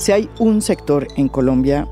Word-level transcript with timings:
Si 0.00 0.12
hay 0.12 0.30
un 0.38 0.62
sector 0.62 1.06
en 1.16 1.28
Colombia 1.28 1.86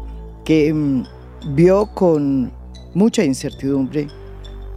que 0.46 0.72
mm, 0.72 1.04
vio 1.54 1.91
con 1.93 2.50
mucha 2.95 3.23
incertidumbre 3.23 4.09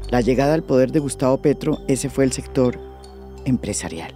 la 0.10 0.20
llegada 0.20 0.54
al 0.54 0.64
poder 0.64 0.92
de 0.92 1.00
Gustavo 1.00 1.42
Petro, 1.42 1.80
ese 1.88 2.10
fue 2.10 2.26
el 2.26 2.34
sector 2.34 2.78
empresarial. 3.46 4.14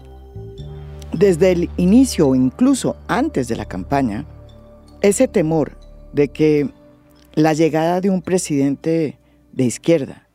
Desde 1.14 1.54
el 1.54 1.70
inicio 1.78 2.28
o 2.28 2.36
incluso 2.36 2.98
antes 3.08 3.48
de 3.48 3.56
la 3.56 3.64
campaña, 3.64 4.26
ese 5.00 5.30
temor 5.30 5.78
de 6.12 6.28
que 6.28 6.70
la 7.36 7.54
llegada 7.54 8.02
de 8.02 8.10
un 8.10 8.22
presidente 8.22 9.18
de 9.54 9.64
izquierda 9.64 10.28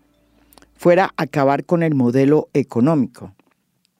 fuera 0.75 1.13
acabar 1.19 1.67
con 1.67 1.83
el 1.83 1.95
modelo 1.95 2.49
económico 2.55 3.35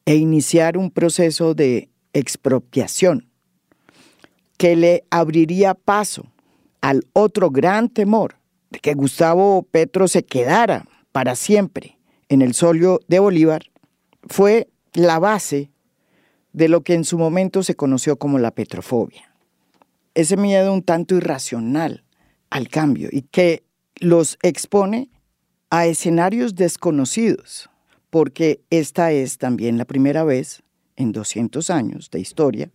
e 0.07 0.15
iniciar 0.15 0.79
un 0.79 0.91
proceso 0.91 1.53
de 1.53 1.91
expropiación 2.15 3.30
que 4.61 4.77
le 4.77 5.05
abriría 5.09 5.73
paso 5.73 6.27
al 6.83 7.07
otro 7.15 7.51
gran 7.51 7.89
temor 7.89 8.37
de 8.69 8.79
que 8.79 8.93
Gustavo 8.93 9.63
Petro 9.63 10.07
se 10.07 10.23
quedara 10.23 10.85
para 11.13 11.35
siempre 11.35 11.97
en 12.29 12.43
el 12.43 12.53
solio 12.53 13.01
de 13.09 13.21
Bolívar, 13.21 13.63
fue 14.29 14.69
la 14.93 15.19
base 15.19 15.71
de 16.53 16.69
lo 16.69 16.83
que 16.83 16.93
en 16.93 17.05
su 17.05 17.17
momento 17.17 17.63
se 17.63 17.75
conoció 17.75 18.19
como 18.19 18.39
la 18.39 18.51
petrofobia. 18.51 19.33
Ese 20.13 20.37
miedo 20.37 20.75
un 20.75 20.83
tanto 20.83 21.15
irracional 21.15 22.05
al 22.51 22.69
cambio 22.69 23.09
y 23.11 23.23
que 23.23 23.63
los 23.97 24.39
expone 24.43 25.09
a 25.71 25.87
escenarios 25.87 26.55
desconocidos, 26.55 27.71
porque 28.11 28.61
esta 28.69 29.11
es 29.11 29.39
también 29.39 29.79
la 29.79 29.87
primera 29.87 30.23
vez 30.23 30.63
en 30.97 31.13
200 31.13 31.71
años 31.71 32.11
de 32.11 32.21
historia 32.21 32.71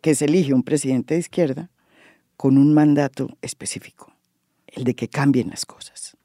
que 0.00 0.14
se 0.14 0.26
elige 0.26 0.54
un 0.54 0.62
presidente 0.62 1.14
de 1.14 1.20
izquierda 1.20 1.70
con 2.36 2.56
un 2.56 2.72
mandato 2.72 3.28
específico, 3.42 4.12
el 4.66 4.84
de 4.84 4.94
que 4.94 5.08
cambien 5.08 5.50
las 5.50 5.66
cosas. 5.66 6.16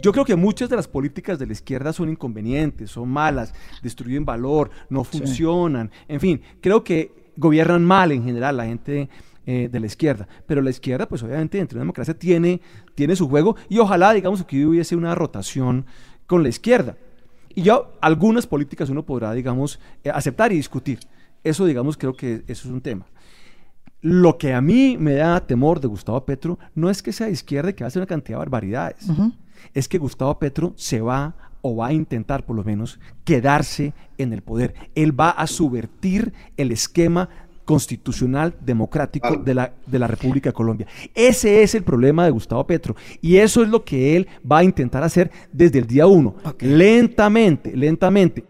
Yo 0.00 0.12
creo 0.12 0.24
que 0.24 0.36
muchas 0.36 0.68
de 0.68 0.76
las 0.76 0.86
políticas 0.86 1.38
de 1.38 1.46
la 1.46 1.52
izquierda 1.52 1.92
son 1.92 2.08
inconvenientes, 2.08 2.90
son 2.90 3.08
malas, 3.08 3.52
destruyen 3.82 4.24
valor, 4.24 4.70
no 4.90 5.02
funcionan. 5.02 5.90
En 6.06 6.20
fin, 6.20 6.40
creo 6.60 6.84
que 6.84 7.32
gobiernan 7.36 7.84
mal 7.84 8.12
en 8.12 8.24
general 8.24 8.58
la 8.58 8.66
gente 8.66 9.08
eh, 9.46 9.68
de 9.70 9.80
la 9.80 9.86
izquierda. 9.86 10.28
Pero 10.46 10.62
la 10.62 10.70
izquierda, 10.70 11.08
pues 11.08 11.22
obviamente, 11.22 11.58
entre 11.58 11.76
una 11.76 11.82
democracia 11.82 12.14
tiene, 12.14 12.60
tiene 12.94 13.16
su 13.16 13.28
juego 13.28 13.56
y 13.68 13.78
ojalá, 13.78 14.12
digamos, 14.12 14.44
que 14.44 14.66
hubiese 14.66 14.94
una 14.94 15.14
rotación 15.14 15.86
con 16.26 16.42
la 16.42 16.48
izquierda. 16.48 16.96
Y 17.58 17.62
ya 17.62 17.80
algunas 18.00 18.46
políticas 18.46 18.88
uno 18.88 19.04
podrá, 19.04 19.32
digamos, 19.32 19.80
eh, 20.04 20.10
aceptar 20.10 20.52
y 20.52 20.54
discutir. 20.54 21.00
Eso, 21.42 21.66
digamos, 21.66 21.96
creo 21.96 22.14
que 22.14 22.44
eso 22.46 22.68
es 22.68 22.72
un 22.72 22.80
tema. 22.80 23.04
Lo 24.00 24.38
que 24.38 24.54
a 24.54 24.60
mí 24.60 24.96
me 24.96 25.14
da 25.14 25.44
temor 25.44 25.80
de 25.80 25.88
Gustavo 25.88 26.24
Petro 26.24 26.56
no 26.76 26.88
es 26.88 27.02
que 27.02 27.12
sea 27.12 27.26
de 27.26 27.32
izquierda 27.32 27.70
y 27.70 27.72
que 27.72 27.82
hace 27.82 27.98
una 27.98 28.06
cantidad 28.06 28.36
de 28.36 28.44
barbaridades 28.44 29.08
es 29.74 29.88
que 29.88 29.98
Gustavo 29.98 30.38
Petro 30.38 30.72
se 30.76 31.00
va 31.00 31.34
o 31.60 31.74
va 31.74 31.88
a 31.88 31.92
intentar 31.92 32.46
por 32.46 32.54
lo 32.54 32.62
menos 32.62 33.00
quedarse 33.24 33.92
en 34.18 34.32
el 34.32 34.42
poder. 34.42 34.74
Él 34.94 35.18
va 35.18 35.30
a 35.30 35.48
subvertir 35.48 36.32
el 36.56 36.70
esquema 36.70 37.28
constitucional 37.68 38.56
democrático 38.62 39.36
de 39.36 39.52
la, 39.52 39.74
de 39.84 39.98
la 39.98 40.06
República 40.06 40.48
de 40.48 40.54
Colombia. 40.54 40.86
Ese 41.14 41.62
es 41.62 41.74
el 41.74 41.84
problema 41.84 42.24
de 42.24 42.30
Gustavo 42.30 42.66
Petro 42.66 42.96
y 43.20 43.36
eso 43.36 43.62
es 43.62 43.68
lo 43.68 43.84
que 43.84 44.16
él 44.16 44.26
va 44.50 44.60
a 44.60 44.64
intentar 44.64 45.02
hacer 45.02 45.30
desde 45.52 45.80
el 45.80 45.86
día 45.86 46.06
uno, 46.06 46.34
lentamente, 46.60 47.76
lentamente. 47.76 48.46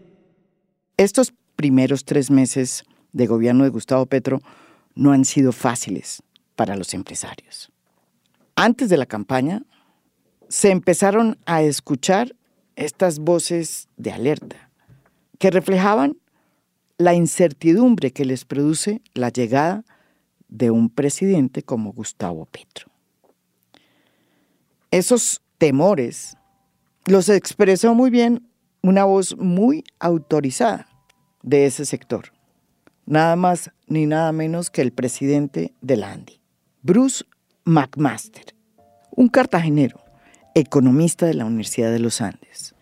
Estos 0.95 1.33
primeros 1.57 2.05
tres 2.05 2.31
meses 2.31 2.85
de 3.11 3.27
gobierno 3.27 3.65
de 3.65 3.71
Gustavo 3.71 4.05
Petro 4.05 4.39
no 4.95 5.11
han 5.11 5.25
sido 5.25 5.51
fáciles 5.51 6.23
para 6.55 6.77
los 6.77 6.93
empresarios. 6.93 7.73
Antes 8.55 8.87
de 8.87 8.95
la 8.95 9.05
campaña, 9.05 9.63
se 10.47 10.71
empezaron 10.71 11.37
a 11.45 11.61
escuchar 11.61 12.37
estas 12.77 13.19
voces 13.19 13.89
de 13.97 14.13
alerta 14.13 14.69
que 15.39 15.51
reflejaban 15.51 16.15
la 16.99 17.13
incertidumbre 17.13 18.11
que 18.11 18.25
les 18.25 18.43
produce 18.43 19.01
la 19.13 19.29
llegada 19.29 19.85
de 20.49 20.69
un 20.69 20.89
presidente 20.89 21.63
como 21.63 21.93
Gustavo 21.93 22.45
Petro. 22.45 22.91
Esos 24.91 25.41
temores 25.57 26.35
los 27.05 27.29
expresó 27.29 27.95
muy 27.95 28.09
bien 28.09 28.49
una 28.83 29.05
voz 29.05 29.37
muy 29.37 29.85
autorizada 29.99 30.87
de 31.41 31.65
ese 31.65 31.85
sector, 31.85 32.33
nada 33.05 33.37
más 33.37 33.71
ni 33.87 34.05
nada 34.05 34.33
menos 34.33 34.69
que 34.69 34.81
el 34.81 34.91
presidente 34.91 35.73
de 35.81 35.95
la 35.95 36.11
ANDI, 36.11 36.41
Bruce 36.81 37.23
McMaster, 37.63 38.53
un 39.11 39.29
cartagenero 39.29 40.03
economista 40.53 41.27
de 41.27 41.35
la 41.35 41.45
Universidad 41.45 41.91
de 41.91 41.99
los 41.99 42.19
Andes, 42.19 42.75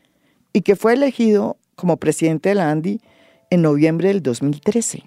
y 0.54 0.62
que 0.62 0.76
fue 0.76 0.94
elegido 0.94 1.58
como 1.76 1.98
presidente 1.98 2.50
de 2.50 2.56
la 2.56 2.72
ANDI 2.72 3.00
en 3.50 3.62
noviembre 3.62 4.10
del 4.10 4.22
2013, 4.22 5.04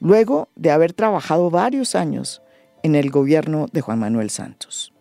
luego 0.00 0.48
de 0.56 0.70
haber 0.70 0.92
trabajado 0.92 1.50
varios 1.50 1.94
años 1.94 2.42
en 2.82 2.94
el 2.94 3.10
gobierno 3.10 3.66
de 3.72 3.80
Juan 3.80 3.98
Manuel 3.98 4.30
Santos. 4.30 4.92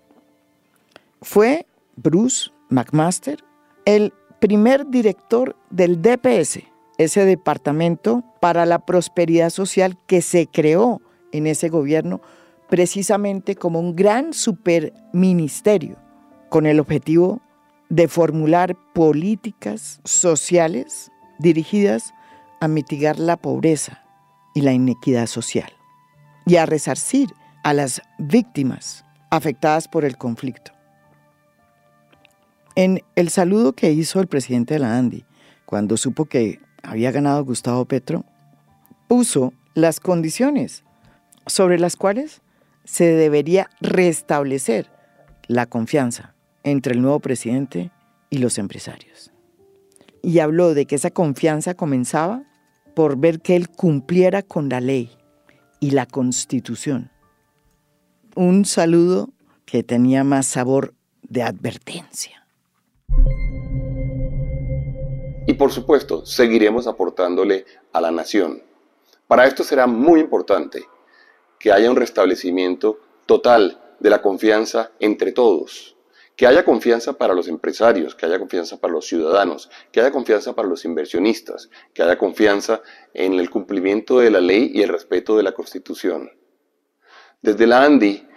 Fue 1.21 1.65
Bruce 1.95 2.51
McMaster 2.69 3.43
el 3.85 4.13
primer 4.39 4.87
director 4.87 5.55
del 5.69 6.01
DPS, 6.01 6.59
ese 6.97 7.25
departamento 7.25 8.23
para 8.39 8.65
la 8.65 8.85
prosperidad 8.85 9.49
social 9.49 9.97
que 10.07 10.21
se 10.21 10.47
creó 10.47 11.01
en 11.31 11.47
ese 11.47 11.69
gobierno 11.69 12.21
precisamente 12.69 13.55
como 13.55 13.79
un 13.79 13.95
gran 13.95 14.33
superministerio 14.33 15.97
con 16.49 16.65
el 16.65 16.79
objetivo 16.79 17.41
de 17.89 18.07
formular 18.07 18.75
políticas 18.93 19.99
sociales 20.03 21.11
dirigidas 21.39 22.13
a 22.63 22.69
mitigar 22.69 23.19
la 23.19 23.35
pobreza 23.35 24.05
y 24.55 24.61
la 24.61 24.71
inequidad 24.71 25.27
social 25.27 25.69
y 26.45 26.55
a 26.55 26.65
resarcir 26.65 27.29
a 27.61 27.73
las 27.73 28.01
víctimas 28.17 29.03
afectadas 29.29 29.89
por 29.89 30.05
el 30.05 30.17
conflicto. 30.17 30.71
En 32.75 33.03
el 33.17 33.29
saludo 33.29 33.73
que 33.73 33.91
hizo 33.91 34.21
el 34.21 34.27
presidente 34.27 34.75
de 34.75 34.79
la 34.79 34.97
ANDI 34.97 35.25
cuando 35.65 35.97
supo 35.97 36.23
que 36.23 36.61
había 36.83 37.11
ganado 37.11 37.43
Gustavo 37.43 37.83
Petro, 37.83 38.23
puso 39.09 39.51
las 39.73 39.99
condiciones 39.99 40.85
sobre 41.45 41.77
las 41.79 41.97
cuales 41.97 42.41
se 42.85 43.11
debería 43.11 43.69
restablecer 43.81 44.89
la 45.47 45.65
confianza 45.65 46.33
entre 46.63 46.93
el 46.93 47.01
nuevo 47.01 47.19
presidente 47.19 47.91
y 48.29 48.37
los 48.37 48.57
empresarios. 48.57 49.31
Y 50.21 50.39
habló 50.39 50.73
de 50.73 50.85
que 50.85 50.95
esa 50.95 51.11
confianza 51.11 51.73
comenzaba 51.73 52.43
por 52.95 53.17
ver 53.17 53.41
que 53.41 53.55
él 53.55 53.69
cumpliera 53.69 54.41
con 54.43 54.69
la 54.69 54.81
ley 54.81 55.11
y 55.79 55.91
la 55.91 56.05
constitución. 56.05 57.11
Un 58.35 58.65
saludo 58.65 59.29
que 59.65 59.83
tenía 59.83 60.23
más 60.23 60.47
sabor 60.47 60.93
de 61.21 61.43
advertencia. 61.43 62.47
Y 65.45 65.53
por 65.53 65.71
supuesto, 65.71 66.25
seguiremos 66.25 66.87
aportándole 66.87 67.65
a 67.91 68.01
la 68.01 68.11
nación. 68.11 68.63
Para 69.27 69.45
esto 69.45 69.63
será 69.63 69.87
muy 69.87 70.19
importante 70.19 70.85
que 71.59 71.71
haya 71.71 71.89
un 71.89 71.97
restablecimiento 71.97 72.99
total 73.25 73.81
de 73.99 74.09
la 74.09 74.21
confianza 74.21 74.91
entre 74.99 75.31
todos, 75.31 75.92
que 76.35 76.47
haya 76.47 76.65
confianza 76.65 77.13
para 77.13 77.33
los 77.33 77.47
empresarios, 77.47 78.15
que 78.15 78.25
haya 78.25 78.39
confianza 78.39 78.77
para 78.77 78.93
los 78.93 79.05
ciudadanos, 79.05 79.69
que 79.91 80.01
haya 80.01 80.11
confianza 80.11 80.53
para 80.53 80.67
los 80.67 80.83
inversionistas, 80.85 81.69
que 81.93 82.01
haya 82.01 82.17
confianza 82.17 82.81
en 83.13 83.33
el 83.33 83.49
cumplimiento 83.49 84.19
de 84.19 84.31
la 84.31 84.41
ley 84.41 84.71
y 84.73 84.81
el 84.81 84.89
respeto 84.89 85.37
de 85.37 85.43
la 85.43 85.51
Constitución. 85.51 86.31
Desde 87.41 87.67
la 87.67 87.83
ANDI 87.83 88.27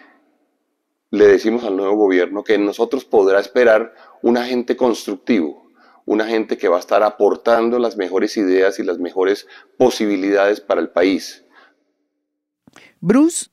le 1.10 1.26
decimos 1.26 1.64
al 1.64 1.76
nuevo 1.76 1.96
gobierno 1.96 2.44
que 2.44 2.58
nosotros 2.58 3.04
podrá 3.04 3.40
esperar 3.40 3.94
un 4.22 4.36
agente 4.36 4.76
constructivo, 4.76 5.70
un 6.04 6.20
agente 6.20 6.58
que 6.58 6.68
va 6.68 6.76
a 6.76 6.80
estar 6.80 7.02
aportando 7.02 7.78
las 7.78 7.96
mejores 7.96 8.36
ideas 8.36 8.78
y 8.78 8.84
las 8.84 8.98
mejores 8.98 9.46
posibilidades 9.78 10.60
para 10.60 10.80
el 10.80 10.90
país. 10.90 11.44
Bruce 13.00 13.46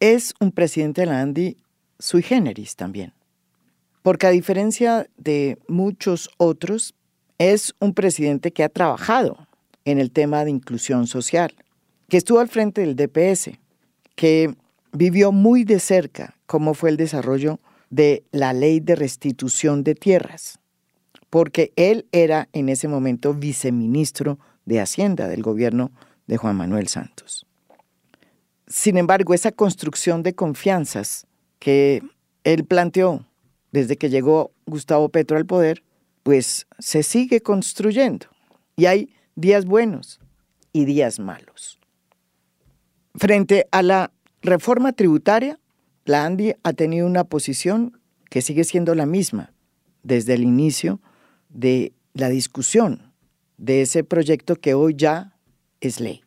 es 0.00 0.34
un 0.40 0.50
presidente 0.50 1.02
de 1.02 1.06
la 1.06 1.20
ANDI 1.20 1.58
sui 1.98 2.22
generis 2.22 2.74
también 2.74 3.14
porque 4.04 4.26
a 4.26 4.30
diferencia 4.30 5.08
de 5.16 5.56
muchos 5.66 6.28
otros, 6.36 6.94
es 7.38 7.74
un 7.80 7.94
presidente 7.94 8.52
que 8.52 8.62
ha 8.62 8.68
trabajado 8.68 9.48
en 9.86 9.98
el 9.98 10.10
tema 10.10 10.44
de 10.44 10.50
inclusión 10.50 11.06
social, 11.06 11.54
que 12.10 12.18
estuvo 12.18 12.38
al 12.38 12.50
frente 12.50 12.82
del 12.82 12.96
DPS, 12.96 13.58
que 14.14 14.54
vivió 14.92 15.32
muy 15.32 15.64
de 15.64 15.80
cerca 15.80 16.36
cómo 16.44 16.74
fue 16.74 16.90
el 16.90 16.98
desarrollo 16.98 17.60
de 17.88 18.24
la 18.30 18.52
ley 18.52 18.78
de 18.78 18.94
restitución 18.94 19.82
de 19.84 19.94
tierras, 19.94 20.58
porque 21.30 21.72
él 21.74 22.06
era 22.12 22.50
en 22.52 22.68
ese 22.68 22.88
momento 22.88 23.32
viceministro 23.32 24.38
de 24.66 24.82
Hacienda 24.82 25.28
del 25.28 25.42
gobierno 25.42 25.92
de 26.26 26.36
Juan 26.36 26.56
Manuel 26.56 26.88
Santos. 26.88 27.46
sin 28.66 28.98
embargo, 28.98 29.32
esa 29.32 29.50
construcción 29.50 30.22
de 30.22 30.34
confianzas 30.34 31.26
que 31.58 32.02
él 32.44 32.66
planteó 32.66 33.24
desde 33.74 33.96
que 33.96 34.08
llegó 34.08 34.52
Gustavo 34.66 35.08
Petro 35.08 35.36
al 35.36 35.46
poder, 35.46 35.82
pues 36.22 36.68
se 36.78 37.02
sigue 37.02 37.40
construyendo. 37.40 38.26
Y 38.76 38.86
hay 38.86 39.12
días 39.34 39.64
buenos 39.64 40.20
y 40.72 40.84
días 40.84 41.18
malos. 41.18 41.80
Frente 43.16 43.66
a 43.72 43.82
la 43.82 44.12
reforma 44.42 44.92
tributaria, 44.92 45.58
la 46.04 46.24
ANDI 46.24 46.54
ha 46.62 46.72
tenido 46.72 47.04
una 47.04 47.24
posición 47.24 48.00
que 48.30 48.42
sigue 48.42 48.62
siendo 48.62 48.94
la 48.94 49.06
misma 49.06 49.52
desde 50.04 50.34
el 50.34 50.44
inicio 50.44 51.00
de 51.48 51.94
la 52.12 52.28
discusión 52.28 53.12
de 53.56 53.82
ese 53.82 54.04
proyecto 54.04 54.54
que 54.54 54.74
hoy 54.74 54.94
ya 54.96 55.36
es 55.80 55.98
ley 55.98 56.22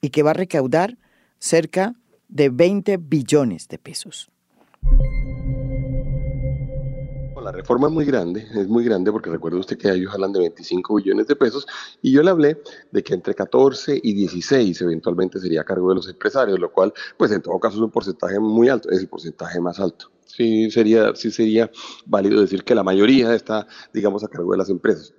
y 0.00 0.08
que 0.08 0.22
va 0.22 0.30
a 0.30 0.34
recaudar 0.34 0.96
cerca 1.38 1.94
de 2.28 2.48
20 2.48 2.96
billones 2.96 3.68
de 3.68 3.76
pesos 3.76 4.30
la 7.46 7.52
reforma 7.52 7.86
es 7.86 7.92
muy 7.92 8.04
grande, 8.04 8.44
es 8.56 8.66
muy 8.66 8.84
grande 8.84 9.12
porque 9.12 9.30
recuerda 9.30 9.58
usted 9.58 9.78
que 9.78 9.88
ellos 9.88 10.12
hablan 10.12 10.32
de 10.32 10.40
25 10.40 10.96
billones 10.96 11.28
de 11.28 11.36
pesos 11.36 11.64
y 12.02 12.10
yo 12.10 12.20
le 12.24 12.30
hablé 12.30 12.60
de 12.90 13.04
que 13.04 13.14
entre 13.14 13.34
14 13.34 14.00
y 14.02 14.14
16 14.14 14.80
eventualmente 14.80 15.38
sería 15.38 15.60
a 15.60 15.64
cargo 15.64 15.90
de 15.90 15.94
los 15.94 16.08
empresarios, 16.08 16.58
lo 16.58 16.72
cual 16.72 16.92
pues 17.16 17.30
en 17.30 17.40
todo 17.40 17.60
caso 17.60 17.76
es 17.76 17.82
un 17.82 17.90
porcentaje 17.92 18.40
muy 18.40 18.68
alto, 18.68 18.90
es 18.90 18.98
el 18.98 19.08
porcentaje 19.08 19.60
más 19.60 19.78
alto. 19.78 20.10
Sí 20.24 20.72
sería, 20.72 21.14
sí 21.14 21.30
sería 21.30 21.70
válido 22.04 22.40
decir 22.40 22.64
que 22.64 22.74
la 22.74 22.82
mayoría 22.82 23.32
está, 23.32 23.68
digamos, 23.94 24.24
a 24.24 24.28
cargo 24.28 24.50
de 24.50 24.58
las 24.58 24.68
empresas. 24.68 25.14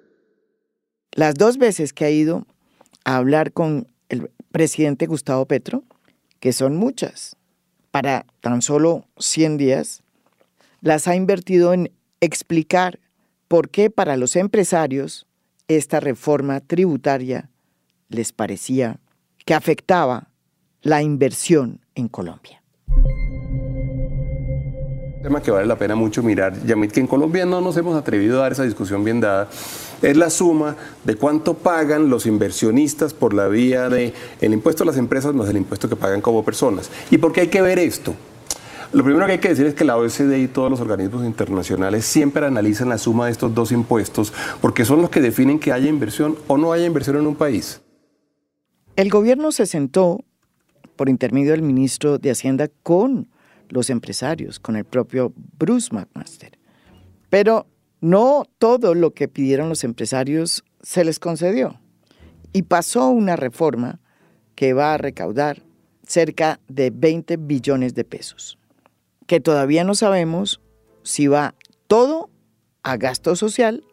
Las 1.13 1.35
dos 1.35 1.57
veces 1.57 1.93
que 1.93 2.03
ha 2.03 2.11
ido 2.11 2.45
a 3.05 3.15
hablar 3.15 3.53
con 3.53 3.87
el 4.09 4.29
presidente 4.51 5.05
Gustavo 5.05 5.45
Petro, 5.45 5.85
que 6.41 6.51
son 6.51 6.75
muchas, 6.75 7.37
para 7.89 8.25
tan 8.41 8.61
solo 8.61 9.05
100 9.17 9.57
días, 9.57 10.03
las 10.81 11.07
ha 11.07 11.15
invertido 11.15 11.73
en 11.73 11.91
explicar 12.21 12.99
por 13.47 13.69
qué 13.69 13.89
para 13.89 14.17
los 14.17 14.35
empresarios 14.35 15.27
esta 15.67 15.99
reforma 15.99 16.59
tributaria 16.61 17.49
les 18.09 18.31
parecía 18.31 18.99
que 19.45 19.53
afectaba 19.53 20.29
la 20.81 21.01
inversión 21.01 21.81
en 21.95 22.07
Colombia. 22.07 22.61
tema 25.21 25.41
que 25.41 25.51
vale 25.51 25.65
la 25.65 25.77
pena 25.77 25.95
mucho 25.95 26.23
mirar, 26.23 26.53
Yamit, 26.65 26.91
que 26.91 27.01
en 27.01 27.07
Colombia 27.07 27.45
no 27.45 27.59
nos 27.59 27.75
hemos 27.75 27.97
atrevido 27.97 28.37
a 28.37 28.43
dar 28.43 28.51
esa 28.53 28.63
discusión 28.63 29.03
bien 29.03 29.19
dada, 29.19 29.49
es 30.01 30.15
la 30.15 30.29
suma 30.29 30.77
de 31.03 31.15
cuánto 31.15 31.55
pagan 31.55 32.09
los 32.09 32.25
inversionistas 32.25 33.13
por 33.13 33.33
la 33.33 33.47
vía 33.47 33.89
de 33.89 34.13
impuesto 34.41 34.83
a 34.83 34.85
las 34.85 34.97
empresas 34.97 35.33
más 35.33 35.49
el 35.49 35.57
impuesto 35.57 35.89
que 35.89 35.95
pagan 35.95 36.21
como 36.21 36.45
personas. 36.45 36.89
¿Y 37.11 37.17
por 37.17 37.33
qué 37.33 37.41
hay 37.41 37.47
que 37.47 37.61
ver 37.61 37.79
esto? 37.79 38.15
Lo 38.93 39.03
primero 39.03 39.25
que 39.25 39.33
hay 39.33 39.39
que 39.39 39.49
decir 39.49 39.65
es 39.65 39.73
que 39.73 39.83
la 39.83 39.97
OECD 39.97 40.37
y 40.37 40.47
todos 40.47 40.71
los 40.71 40.79
organismos 40.79 41.25
internacionales 41.25 42.05
siempre 42.05 42.45
analizan 42.45 42.87
la 42.87 42.97
suma 42.97 43.25
de 43.25 43.33
estos 43.33 43.53
dos 43.53 43.73
impuestos 43.73 44.31
porque 44.61 44.85
son 44.85 45.01
los 45.01 45.09
que 45.09 45.19
definen 45.19 45.59
que 45.59 45.73
haya 45.73 45.89
inversión 45.89 46.37
o 46.47 46.57
no 46.57 46.71
haya 46.71 46.85
inversión 46.85 47.17
en 47.17 47.27
un 47.27 47.35
país. 47.35 47.81
El 48.95 49.09
gobierno 49.09 49.51
se 49.51 49.65
sentó 49.65 50.23
por 50.95 51.09
intermedio 51.09 51.51
del 51.51 51.63
ministro 51.63 52.17
de 52.17 52.31
Hacienda 52.31 52.69
con 52.81 53.29
los 53.67 53.89
empresarios, 53.89 54.57
con 54.57 54.77
el 54.77 54.85
propio 54.85 55.33
Bruce 55.59 55.93
McMaster. 55.93 56.57
Pero 57.29 57.67
no 57.99 58.45
todo 58.57 58.95
lo 58.95 59.13
que 59.13 59.27
pidieron 59.27 59.67
los 59.67 59.83
empresarios 59.83 60.63
se 60.81 61.03
les 61.03 61.19
concedió. 61.19 61.81
Y 62.53 62.61
pasó 62.61 63.09
una 63.09 63.35
reforma 63.35 63.99
que 64.55 64.71
va 64.71 64.93
a 64.93 64.97
recaudar 64.97 65.61
cerca 66.07 66.61
de 66.69 66.89
20 66.89 67.35
billones 67.35 67.93
de 67.93 68.05
pesos 68.05 68.57
que 69.27 69.39
todavía 69.39 69.83
no 69.83 69.93
sabemos 69.93 70.61
si 71.03 71.27
va 71.27 71.53
todo 71.87 72.29
a 72.83 72.97
gasto 72.97 73.35
social 73.35 73.83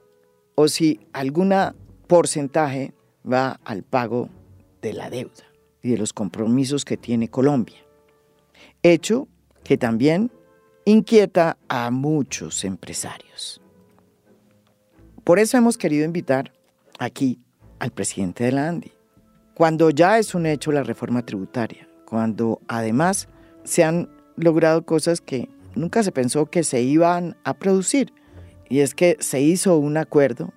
o 0.55 0.69
si 0.69 1.01
alguna 1.13 1.75
porcentaje 2.07 2.95
va 3.31 3.61
al 3.65 3.83
pago 3.83 4.29
de 4.81 4.93
la 4.93 5.11
deuda 5.11 5.45
y 5.83 5.91
de 5.91 5.99
los 5.99 6.13
compromisos 6.13 6.85
que 6.85 6.97
tiene 6.97 7.29
Colombia. 7.29 7.79
Hecho 8.83 9.29
que 9.65 9.77
también 9.77 10.31
inquieta 10.85 11.57
a 11.69 11.91
muchos 11.91 12.65
empresarios. 12.65 13.61
Por 15.25 15.39
eso 15.39 15.57
hemos 15.57 15.79
querido 15.79 16.05
invitar 16.05 16.53
aquí 16.99 17.41
al 17.79 17.91
presidente 17.91 18.45
de 18.45 18.53
la 18.53 18.69
ANDI, 18.69 18.93
cuando 19.55 19.91
ya 19.91 20.19
es 20.19 20.35
un 20.35 20.47
hecho 20.47 20.71
la 20.71 20.83
reforma 20.83 21.25
tributaria, 21.25 21.89
cuando 22.05 22.61
además 22.69 23.29
se 23.65 23.85
han 23.85 24.11
logrado 24.37 24.85
cosas 24.85 25.21
que 25.21 25.49
nunca 25.75 26.03
se 26.03 26.13
pensó 26.13 26.47
que 26.47 26.65
se 26.65 26.83
iban 26.83 27.37
a 27.45 27.55
producir. 27.55 28.13
Y 28.69 28.81
es 28.81 28.95
que 28.95 29.17
se 29.21 29.41
hizo 29.41 29.77
un 29.79 29.97
acuerdo 29.97 30.53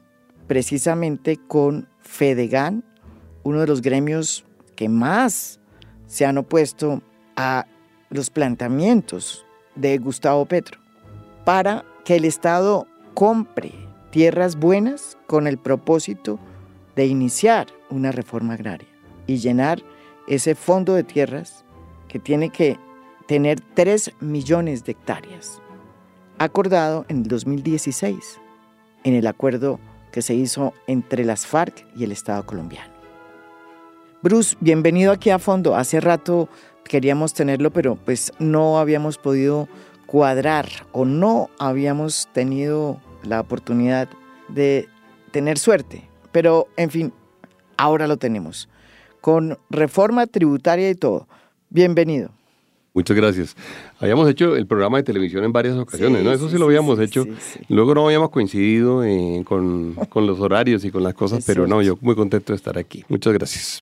precisamente 0.47 1.38
con 1.47 1.88
Fedegan, 2.01 2.83
uno 3.44 3.62
de 3.62 3.68
los 3.68 3.81
gremios 3.81 4.45
que 4.75 4.89
más 4.89 5.59
se 6.07 6.25
han 6.25 6.38
opuesto 6.38 7.01
a 7.35 7.65
los 8.09 8.29
planteamientos 8.29 9.45
de 9.75 9.97
Gustavo 9.97 10.45
Petro, 10.45 10.80
para 11.44 11.83
que 12.06 12.15
el 12.15 12.25
Estado 12.25 12.88
compre 13.13 13.73
tierras 14.12 14.56
buenas 14.56 15.18
con 15.27 15.47
el 15.47 15.57
propósito 15.57 16.39
de 16.95 17.06
iniciar 17.06 17.68
una 17.89 18.12
reforma 18.12 18.53
agraria 18.53 18.88
y 19.27 19.38
llenar 19.38 19.83
ese 20.27 20.56
fondo 20.56 20.94
de 20.94 21.03
tierras 21.03 21.65
que 22.07 22.19
tiene 22.19 22.50
que 22.50 22.77
tener 23.27 23.59
3 23.74 24.13
millones 24.21 24.85
de 24.85 24.94
hectáreas, 24.94 25.62
acordado 26.38 27.06
en 27.09 27.18
el 27.18 27.27
2016, 27.27 28.39
en 29.03 29.13
el 29.13 29.27
acuerdo 29.27 29.79
que 30.12 30.21
se 30.21 30.33
hizo 30.33 30.74
entre 30.88 31.25
las 31.25 31.45
FARC 31.45 31.85
y 31.95 32.06
el 32.06 32.12
Estado 32.12 32.45
colombiano. 32.45 32.94
Bruce, 34.24 34.56
bienvenido 34.59 35.12
aquí 35.12 35.29
a 35.29 35.39
fondo. 35.39 35.75
Hace 35.75 36.00
rato 36.00 36.50
queríamos 36.83 37.33
tenerlo, 37.33 37.71
pero 37.71 37.97
pues 37.97 38.31
no 38.39 38.79
habíamos 38.79 39.18
podido 39.18 39.68
cuadrar 40.06 40.68
o 40.94 41.06
no 41.06 41.49
habíamos 41.59 42.28
tenido 42.33 42.99
la 43.23 43.42
oportunidad 43.42 44.07
de 44.47 44.87
tener 45.31 45.59
suerte. 45.59 46.09
Pero, 46.31 46.68
en 46.78 46.90
fin, 46.90 47.13
ahora 47.75 48.07
lo 48.07 48.18
tenemos. 48.18 48.69
Con 49.21 49.57
reforma 49.69 50.28
tributaria 50.28 50.90
y 50.90 50.95
todo. 50.95 51.28
Bienvenido. 51.69 52.36
Muchas 52.97 53.16
gracias. 53.16 53.56
Habíamos 53.99 54.27
hecho 54.27 54.56
el 54.56 54.66
programa 54.66 54.97
de 54.97 55.04
televisión 55.04 55.44
en 55.44 55.54
varias 55.54 55.77
ocasiones, 55.77 56.23
¿no? 56.23 56.33
Eso 56.33 56.49
sí, 56.49 56.57
lo 56.57 56.66
habíamos 56.66 56.99
hecho. 56.99 57.27
Luego 57.69 57.94
no 57.94 58.07
habíamos 58.07 58.31
coincidido 58.31 59.04
eh, 59.04 59.44
con, 59.45 59.94
con, 60.09 60.25
los 60.25 60.39
horarios 60.39 60.83
y 60.83 60.89
con 60.89 61.04
las 61.04 61.13
cosas, 61.13 61.44
pero 61.45 61.68
no, 61.68 61.83
yo 61.83 61.95
muy 62.01 62.16
contento 62.16 62.54
de 62.54 62.57
estar 62.57 62.75
aquí. 62.75 63.06
Muchas 63.07 63.33
gracias. 63.33 63.81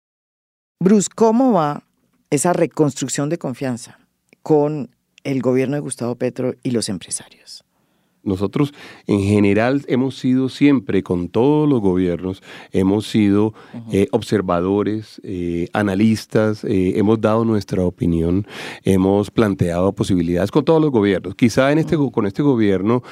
Bruce, 0.81 1.07
¿cómo 1.15 1.53
va 1.53 1.84
esa 2.29 2.51
reconstrucción 2.51 3.29
de 3.29 3.38
confianza 3.38 4.00
con 4.43 4.89
el 5.24 5.41
gobierno 5.41 5.75
de 5.75 5.79
Gustavo 5.79 6.15
Petro 6.15 6.55
y 6.62 6.72
los 6.72 6.89
empresarios? 6.89 7.63
Nosotros 8.25 8.74
en 9.08 9.22
general 9.22 9.84
hemos 9.88 10.17
sido 10.17 10.50
siempre, 10.50 11.03
con 11.03 11.29
todos 11.29 11.70
los 11.70 11.79
gobiernos, 11.79 12.41
hemos 12.72 13.08
sido 13.08 13.53
eh, 13.91 14.08
observadores, 14.12 15.22
eh, 15.24 15.70
analistas, 15.74 16.63
eh, 16.63 16.94
hemos 16.98 17.22
dado 17.22 17.46
nuestra 17.46 17.84
opinión, 17.84 18.48
hemos 18.84 19.29
planteado 19.29 19.94
posibilidades 19.94 20.51
con 20.51 20.65
todos 20.65 20.82
los 20.82 20.91
gobiernos. 20.91 21.36
Quizá 21.36 21.72
en 21.72 21.77
este, 21.77 21.98
con 22.12 22.25
este 22.25 22.41
gobierno 22.41 23.03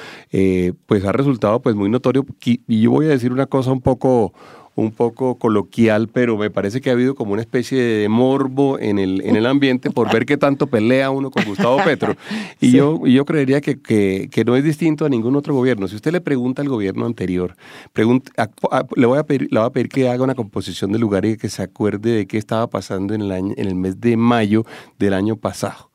pues 0.86 1.04
ha 1.04 1.12
resultado 1.12 1.62
pues 1.62 1.76
muy 1.76 1.88
notorio 1.88 2.26
y 2.44 2.80
yo 2.80 2.90
voy 2.90 3.06
a 3.06 3.10
decir 3.10 3.32
una 3.32 3.46
cosa 3.46 3.70
un 3.70 3.80
poco 3.80 4.32
un 4.76 4.90
poco 4.90 5.36
coloquial, 5.36 6.08
pero 6.08 6.36
me 6.36 6.50
parece 6.50 6.80
que 6.80 6.90
ha 6.90 6.94
habido 6.94 7.14
como 7.14 7.32
una 7.32 7.42
especie 7.42 7.80
de 7.80 8.08
morbo 8.08 8.78
en 8.78 8.98
el, 8.98 9.20
en 9.24 9.36
el 9.36 9.46
ambiente 9.46 9.90
por 9.90 10.12
ver 10.12 10.26
qué 10.26 10.36
tanto 10.36 10.66
pelea 10.66 11.10
uno 11.10 11.30
con 11.30 11.44
Gustavo 11.44 11.78
Petro. 11.84 12.16
Y 12.60 12.72
yo, 12.72 13.06
yo 13.06 13.24
creería 13.24 13.60
que, 13.60 13.80
que, 13.80 14.44
no 14.44 14.56
es 14.56 14.64
distinto 14.64 15.04
a 15.04 15.08
ningún 15.08 15.36
otro 15.36 15.54
gobierno. 15.54 15.86
Si 15.86 15.96
usted 15.96 16.12
le 16.12 16.20
pregunta 16.20 16.62
al 16.62 16.68
gobierno 16.68 17.04
anterior, 17.04 17.56
le, 17.94 19.06
voy 19.06 19.18
a 19.18 19.24
pedir, 19.24 19.48
le 19.50 19.58
voy 19.58 19.66
a 19.66 19.70
pedir 19.70 19.88
que 19.88 20.08
haga 20.08 20.24
una 20.24 20.34
composición 20.34 20.92
de 20.92 20.98
lugar 20.98 21.26
y 21.26 21.36
que 21.36 21.48
se 21.48 21.62
acuerde 21.62 22.10
de 22.10 22.26
qué 22.26 22.38
estaba 22.38 22.68
pasando 22.68 23.14
en 23.14 23.22
el, 23.22 23.32
año, 23.32 23.54
en 23.56 23.66
el 23.66 23.74
mes 23.74 24.00
de 24.00 24.16
mayo 24.16 24.64
del 24.98 25.14
año 25.14 25.36
pasado. 25.36 25.90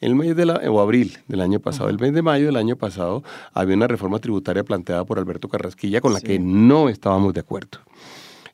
El 0.00 0.14
mes 0.14 0.34
de 0.34 0.46
la, 0.46 0.54
o 0.54 0.80
abril 0.80 1.18
del 1.28 1.42
año 1.42 1.60
pasado, 1.60 1.90
el 1.90 1.98
mes 1.98 2.14
de 2.14 2.22
mayo 2.22 2.46
del 2.46 2.56
año 2.56 2.76
pasado, 2.76 3.22
había 3.52 3.76
una 3.76 3.86
reforma 3.86 4.18
tributaria 4.18 4.64
planteada 4.64 5.04
por 5.04 5.18
Alberto 5.18 5.48
Carrasquilla 5.48 6.00
con 6.00 6.14
la 6.14 6.20
que 6.22 6.38
no 6.38 6.88
estábamos 6.88 7.34
de 7.34 7.40
acuerdo. 7.40 7.80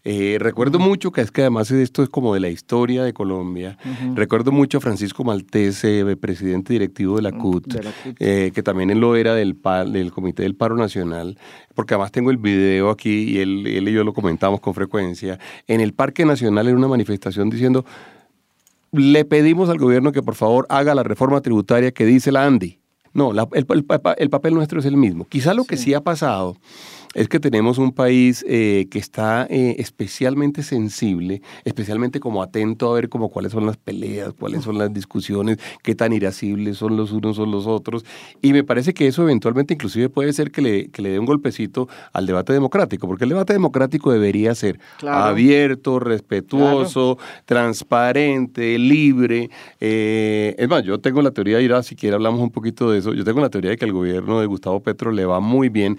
Eh, 0.08 0.38
recuerdo 0.38 0.78
mucho 0.78 1.10
que 1.10 1.20
es 1.20 1.32
que 1.32 1.40
además 1.40 1.68
esto 1.72 2.04
es 2.04 2.08
como 2.08 2.32
de 2.32 2.38
la 2.38 2.48
historia 2.48 3.02
de 3.02 3.12
Colombia. 3.12 3.76
Recuerdo 4.14 4.52
mucho 4.52 4.78
a 4.78 4.80
Francisco 4.80 5.24
Maltese, 5.24 6.00
eh, 6.00 6.16
presidente 6.16 6.72
directivo 6.72 7.16
de 7.16 7.22
la 7.22 7.32
CUT, 7.32 7.74
eh, 8.20 8.52
que 8.54 8.62
también 8.62 8.90
él 8.90 8.98
lo 9.00 9.16
era 9.16 9.34
del, 9.34 9.56
del 9.88 10.12
Comité 10.12 10.44
del 10.44 10.54
Paro 10.54 10.76
Nacional, 10.76 11.36
porque 11.74 11.94
además 11.94 12.12
tengo 12.12 12.30
el 12.30 12.36
video 12.36 12.90
aquí 12.90 13.32
y 13.32 13.38
él, 13.38 13.66
él 13.66 13.88
y 13.88 13.92
yo 13.92 14.04
lo 14.04 14.12
comentamos 14.12 14.60
con 14.60 14.74
frecuencia. 14.74 15.40
En 15.66 15.80
el 15.80 15.92
Parque 15.92 16.24
Nacional 16.24 16.68
en 16.68 16.76
una 16.76 16.86
manifestación 16.86 17.50
diciendo 17.50 17.84
le 18.92 19.24
pedimos 19.24 19.68
al 19.68 19.78
gobierno 19.78 20.12
que 20.12 20.22
por 20.22 20.34
favor 20.34 20.66
haga 20.68 20.94
la 20.94 21.02
reforma 21.02 21.40
tributaria 21.40 21.92
que 21.92 22.06
dice 22.06 22.32
la 22.32 22.44
ANDI. 22.44 22.80
No, 23.12 23.32
el, 23.52 24.30
papel 24.30 24.54
nuestro 24.54 24.78
es 24.78 24.84
el 24.84 24.98
mismo. 24.98 25.26
Quizá 25.26 25.54
lo 25.54 25.64
que 25.64 25.78
sí 25.78 25.94
ha 25.94 26.02
pasado 26.02 26.56
es 27.16 27.28
que 27.30 27.40
tenemos 27.40 27.78
un 27.78 27.92
país 27.92 28.44
eh, 28.46 28.88
que 28.90 28.98
está 28.98 29.46
eh, 29.48 29.76
especialmente 29.78 30.62
sensible, 30.62 31.40
especialmente 31.64 32.20
como 32.20 32.42
atento 32.42 32.90
a 32.90 32.94
ver 32.94 33.08
como 33.08 33.30
cuáles 33.30 33.52
son 33.52 33.64
las 33.64 33.78
peleas, 33.78 34.34
cuáles 34.38 34.64
son 34.64 34.76
las 34.76 34.92
discusiones, 34.92 35.56
qué 35.82 35.94
tan 35.94 36.12
irascibles 36.12 36.76
son 36.76 36.98
los 36.98 37.12
unos 37.12 37.38
o 37.38 37.46
los 37.46 37.66
otros. 37.66 38.04
Y 38.42 38.52
me 38.52 38.64
parece 38.64 38.92
que 38.92 39.06
eso 39.06 39.22
eventualmente 39.22 39.72
inclusive 39.72 40.10
puede 40.10 40.34
ser 40.34 40.50
que 40.50 40.60
le, 40.60 40.88
que 40.90 41.00
le 41.00 41.08
dé 41.08 41.18
un 41.18 41.24
golpecito 41.24 41.88
al 42.12 42.26
debate 42.26 42.52
democrático, 42.52 43.06
porque 43.06 43.24
el 43.24 43.30
debate 43.30 43.54
democrático 43.54 44.12
debería 44.12 44.54
ser 44.54 44.78
abierto, 45.00 45.98
respetuoso, 45.98 47.16
transparente, 47.46 48.78
libre. 48.78 49.48
Eh, 49.80 50.54
es 50.58 50.68
más, 50.68 50.84
yo 50.84 51.00
tengo 51.00 51.22
la 51.22 51.30
teoría, 51.30 51.62
Ira, 51.62 51.82
si 51.82 51.96
quiere 51.96 52.14
hablamos 52.14 52.40
un 52.40 52.50
poquito 52.50 52.90
de 52.90 52.98
eso, 52.98 53.14
yo 53.14 53.24
tengo 53.24 53.40
la 53.40 53.48
teoría 53.48 53.70
de 53.70 53.78
que 53.78 53.86
el 53.86 53.92
gobierno 53.94 54.38
de 54.38 54.46
Gustavo 54.46 54.80
Petro 54.80 55.12
le 55.12 55.24
va 55.24 55.40
muy 55.40 55.70
bien 55.70 55.98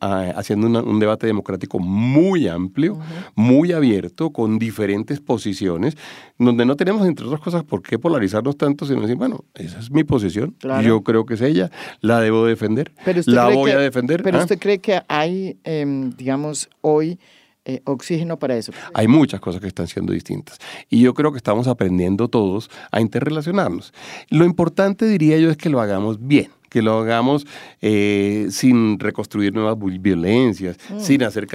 hacia 0.00 0.51
un 0.54 0.98
debate 0.98 1.26
democrático 1.26 1.78
muy 1.78 2.48
amplio, 2.48 2.98
muy 3.34 3.72
abierto, 3.72 4.30
con 4.30 4.58
diferentes 4.58 5.20
posiciones, 5.20 5.96
donde 6.38 6.64
no 6.64 6.76
tenemos, 6.76 7.06
entre 7.06 7.26
otras 7.26 7.40
cosas, 7.40 7.64
por 7.64 7.82
qué 7.82 7.98
polarizarnos 7.98 8.56
tanto, 8.56 8.86
sino 8.86 9.02
decir, 9.02 9.16
bueno, 9.16 9.44
esa 9.54 9.78
es 9.78 9.90
mi 9.90 10.04
posición, 10.04 10.56
yo 10.82 11.02
creo 11.02 11.26
que 11.26 11.34
es 11.34 11.40
ella, 11.40 11.70
la 12.00 12.20
debo 12.20 12.44
defender, 12.46 12.92
la 13.26 13.48
voy 13.48 13.70
a 13.70 13.78
defender. 13.78 14.22
Pero 14.22 14.38
¿ah? 14.38 14.42
usted 14.42 14.58
cree 14.58 14.78
que 14.78 15.00
hay, 15.08 15.58
em, 15.64 16.10
digamos, 16.16 16.68
hoy... 16.80 17.18
Eh, 17.64 17.80
oxígeno 17.84 18.40
para 18.40 18.56
eso. 18.56 18.72
Hay 18.92 19.06
muchas 19.06 19.38
cosas 19.38 19.60
que 19.60 19.68
están 19.68 19.86
siendo 19.86 20.12
distintas. 20.12 20.58
Y 20.90 21.00
yo 21.00 21.14
creo 21.14 21.30
que 21.30 21.36
estamos 21.36 21.68
aprendiendo 21.68 22.26
todos 22.26 22.68
a 22.90 23.00
interrelacionarnos. 23.00 23.94
Lo 24.30 24.44
importante, 24.44 25.06
diría 25.06 25.38
yo, 25.38 25.48
es 25.48 25.56
que 25.56 25.70
lo 25.70 25.80
hagamos 25.80 26.26
bien 26.26 26.48
que 26.72 26.80
lo 26.80 26.98
hagamos 26.98 27.46
eh, 27.82 28.46
sin 28.50 28.98
reconstruir 28.98 29.52
nuevas 29.52 29.76
violencias, 30.00 30.78
mm. 30.88 31.00
sin, 31.00 31.22
hacer 31.22 31.46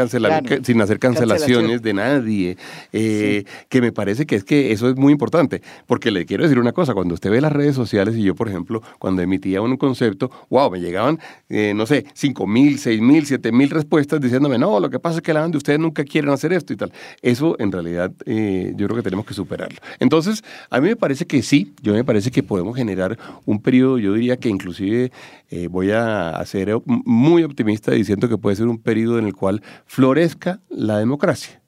sin 0.63 0.81
hacer 0.81 0.99
cancelaciones 0.99 1.81
de 1.81 1.93
nadie, 1.93 2.57
eh, 2.93 3.43
que 3.67 3.81
me 3.81 3.91
parece 3.91 4.27
que 4.27 4.35
es 4.35 4.43
que 4.43 4.71
eso 4.71 4.87
es 4.89 4.95
muy 4.95 5.11
importante, 5.11 5.63
porque 5.87 6.11
le 6.11 6.27
quiero 6.27 6.43
decir 6.43 6.59
una 6.59 6.71
cosa, 6.71 6.93
cuando 6.93 7.15
usted 7.15 7.31
ve 7.31 7.41
las 7.41 7.51
redes 7.51 7.75
sociales 7.75 8.15
y 8.15 8.21
yo, 8.21 8.35
por 8.35 8.47
ejemplo, 8.47 8.83
cuando 8.99 9.23
emitía 9.23 9.59
un 9.59 9.75
concepto, 9.75 10.29
wow, 10.51 10.69
me 10.69 10.79
llegaban, 10.79 11.19
eh, 11.49 11.73
no 11.75 11.87
sé, 11.87 12.05
5 12.13 12.45
mil, 12.45 12.77
6 12.77 13.01
mil, 13.01 13.25
7 13.25 13.51
mil 13.51 13.71
respuestas 13.71 14.21
diciéndome, 14.21 14.59
no, 14.59 14.79
lo 14.79 14.91
que 14.91 14.99
pasa 14.99 15.17
es 15.17 15.23
que 15.23 15.33
la 15.33 15.47
de 15.47 15.57
ustedes 15.57 15.79
nunca 15.79 16.03
quieren 16.03 16.29
hacer 16.29 16.53
esto 16.53 16.73
y 16.73 16.75
tal. 16.75 16.91
Eso 17.23 17.55
en 17.57 17.71
realidad 17.71 18.11
yo 18.25 18.87
creo 18.87 18.95
que 18.95 19.01
tenemos 19.01 19.25
que 19.25 19.33
superarlo. 19.33 19.77
Entonces, 19.99 20.43
a 20.69 20.79
mí 20.79 20.89
me 20.89 20.95
parece 20.95 21.25
que 21.25 21.41
sí, 21.41 21.73
yo 21.81 21.93
me 21.93 22.03
parece 22.03 22.29
que 22.29 22.43
podemos 22.43 22.75
generar 22.75 23.17
un 23.45 23.61
periodo, 23.61 23.97
yo 23.97 24.13
diría 24.13 24.37
que 24.37 24.49
inclusive 24.49 25.06
eh, 25.49 25.67
voy 25.67 25.91
a 25.91 26.41
ser 26.45 26.75
muy 26.85 27.43
optimista 27.43 27.91
diciendo 27.91 28.29
que 28.29 28.37
puede 28.37 28.55
ser 28.55 28.67
un 28.67 28.77
periodo 28.77 29.19
en 29.19 29.25
el 29.25 29.33
cual 29.33 29.61
florezca 29.85 30.59
la 30.69 30.97
democracia. 30.99 31.61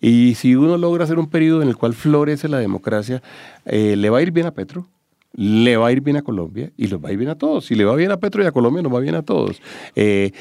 Y 0.00 0.34
si 0.34 0.54
uno 0.54 0.76
logra 0.76 1.04
hacer 1.04 1.18
un 1.18 1.28
periodo 1.28 1.62
en 1.62 1.68
el 1.68 1.76
cual 1.76 1.94
florece 1.94 2.48
la 2.48 2.58
democracia, 2.58 3.22
eh, 3.64 3.96
le 3.96 4.10
va 4.10 4.18
a 4.18 4.22
ir 4.22 4.30
bien 4.30 4.46
a 4.46 4.52
Petro, 4.52 4.86
le 5.32 5.76
va 5.76 5.88
a 5.88 5.92
ir 5.92 6.00
bien 6.00 6.16
a 6.16 6.22
Colombia 6.22 6.72
y 6.78 6.86
les 6.86 6.98
va 6.98 7.10
a 7.10 7.12
ir 7.12 7.18
bien 7.18 7.30
a 7.30 7.34
todos. 7.34 7.66
Si 7.66 7.74
le 7.74 7.84
va 7.84 7.94
bien 7.94 8.10
a 8.10 8.16
Petro 8.16 8.42
y 8.42 8.46
a 8.46 8.52
Colombia, 8.52 8.82
nos 8.82 8.92
va 8.92 9.00
bien 9.00 9.14
a 9.14 9.22
todos. 9.22 9.60
Eh, 9.94 10.32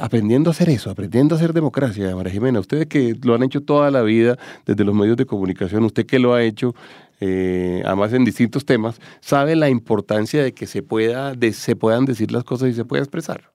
aprendiendo 0.00 0.48
a 0.48 0.52
hacer 0.52 0.70
eso, 0.70 0.90
aprendiendo 0.90 1.34
a 1.34 1.38
hacer 1.38 1.52
democracia, 1.52 2.14
María 2.16 2.32
Jimena, 2.32 2.60
ustedes 2.60 2.86
que 2.86 3.14
lo 3.22 3.34
han 3.34 3.42
hecho 3.42 3.62
toda 3.62 3.90
la 3.90 4.02
vida 4.02 4.38
desde 4.64 4.84
los 4.84 4.94
medios 4.94 5.16
de 5.18 5.26
comunicación, 5.26 5.84
usted 5.84 6.06
que 6.06 6.18
lo 6.18 6.32
ha 6.32 6.42
hecho 6.42 6.74
eh, 7.20 7.82
además 7.84 8.12
en 8.12 8.24
distintos 8.24 8.64
temas, 8.64 9.00
sabe 9.20 9.56
la 9.56 9.68
importancia 9.68 10.42
de 10.42 10.52
que 10.52 10.66
se, 10.66 10.82
pueda, 10.82 11.34
se 11.52 11.76
puedan 11.76 12.04
decir 12.04 12.30
las 12.30 12.44
cosas 12.44 12.70
y 12.70 12.74
se 12.74 12.84
pueda 12.84 13.02
expresar. 13.02 13.52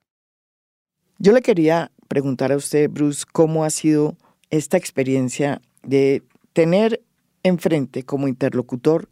Yo 1.19 1.31
le 1.31 1.41
quería 1.41 1.91
preguntar 2.07 2.51
a 2.51 2.57
usted, 2.57 2.89
Bruce, 2.89 3.23
cómo 3.31 3.63
ha 3.63 3.69
sido 3.69 4.17
esta 4.49 4.77
experiencia 4.77 5.61
de 5.83 6.23
tener 6.53 7.01
enfrente 7.43 8.03
como 8.03 8.27
interlocutor 8.27 9.09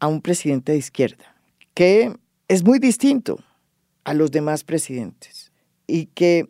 a 0.00 0.06
un 0.06 0.20
presidente 0.20 0.72
de 0.72 0.78
izquierda, 0.78 1.36
que 1.74 2.12
es 2.48 2.64
muy 2.64 2.78
distinto 2.78 3.38
a 4.04 4.14
los 4.14 4.30
demás 4.30 4.64
presidentes 4.64 5.52
y 5.86 6.06
que 6.06 6.48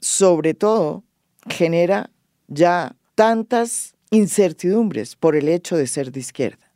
sobre 0.00 0.54
todo 0.54 1.04
genera 1.48 2.10
ya 2.48 2.96
tantas 3.14 3.94
incertidumbres 4.10 5.16
por 5.16 5.36
el 5.36 5.48
hecho 5.48 5.76
de 5.76 5.86
ser 5.86 6.12
de 6.12 6.20
izquierda. 6.20 6.67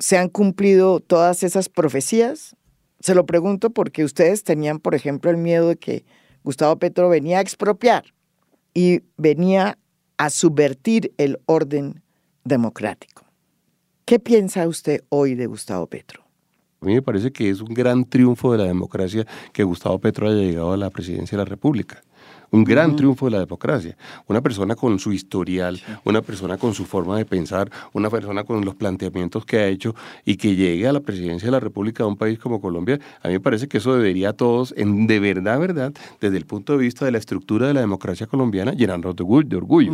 ¿Se 0.00 0.16
han 0.16 0.30
cumplido 0.30 0.98
todas 1.00 1.42
esas 1.42 1.68
profecías? 1.68 2.56
Se 3.00 3.14
lo 3.14 3.26
pregunto 3.26 3.68
porque 3.68 4.02
ustedes 4.02 4.44
tenían, 4.44 4.78
por 4.78 4.94
ejemplo, 4.94 5.30
el 5.30 5.36
miedo 5.36 5.68
de 5.68 5.76
que 5.76 6.04
Gustavo 6.42 6.78
Petro 6.78 7.10
venía 7.10 7.36
a 7.36 7.42
expropiar 7.42 8.04
y 8.72 9.02
venía 9.18 9.78
a 10.16 10.30
subvertir 10.30 11.12
el 11.18 11.38
orden 11.44 12.02
democrático. 12.44 13.26
¿Qué 14.06 14.18
piensa 14.18 14.66
usted 14.66 15.04
hoy 15.10 15.34
de 15.34 15.46
Gustavo 15.46 15.86
Petro? 15.86 16.24
A 16.80 16.86
mí 16.86 16.94
me 16.94 17.02
parece 17.02 17.30
que 17.30 17.50
es 17.50 17.60
un 17.60 17.74
gran 17.74 18.06
triunfo 18.06 18.52
de 18.52 18.58
la 18.58 18.64
democracia 18.64 19.26
que 19.52 19.64
Gustavo 19.64 19.98
Petro 19.98 20.28
haya 20.28 20.40
llegado 20.40 20.72
a 20.72 20.78
la 20.78 20.88
presidencia 20.88 21.36
de 21.36 21.44
la 21.44 21.48
República 21.48 22.02
un 22.50 22.64
gran 22.64 22.96
triunfo 22.96 23.26
de 23.26 23.32
la 23.32 23.40
democracia. 23.40 23.96
Una 24.26 24.40
persona 24.40 24.74
con 24.74 24.98
su 24.98 25.12
historial, 25.12 25.80
una 26.04 26.22
persona 26.22 26.56
con 26.56 26.74
su 26.74 26.84
forma 26.84 27.16
de 27.16 27.24
pensar, 27.24 27.70
una 27.92 28.10
persona 28.10 28.44
con 28.44 28.64
los 28.64 28.74
planteamientos 28.74 29.44
que 29.44 29.58
ha 29.58 29.66
hecho 29.68 29.94
y 30.24 30.36
que 30.36 30.56
llegue 30.56 30.86
a 30.86 30.92
la 30.92 31.00
presidencia 31.00 31.46
de 31.46 31.52
la 31.52 31.60
República 31.60 32.04
de 32.04 32.08
un 32.08 32.16
país 32.16 32.38
como 32.38 32.60
Colombia, 32.60 32.98
a 33.22 33.28
mí 33.28 33.34
me 33.34 33.40
parece 33.40 33.68
que 33.68 33.78
eso 33.78 33.94
debería 33.94 34.30
a 34.30 34.32
todos, 34.32 34.74
en, 34.76 35.06
de 35.06 35.20
verdad, 35.20 35.58
verdad, 35.58 35.92
desde 36.20 36.36
el 36.36 36.46
punto 36.46 36.72
de 36.72 36.78
vista 36.78 37.04
de 37.04 37.12
la 37.12 37.18
estructura 37.18 37.66
de 37.66 37.74
la 37.74 37.80
democracia 37.80 38.26
colombiana, 38.26 38.72
llenarnos 38.72 39.16
de, 39.16 39.56
orgullo. 39.56 39.92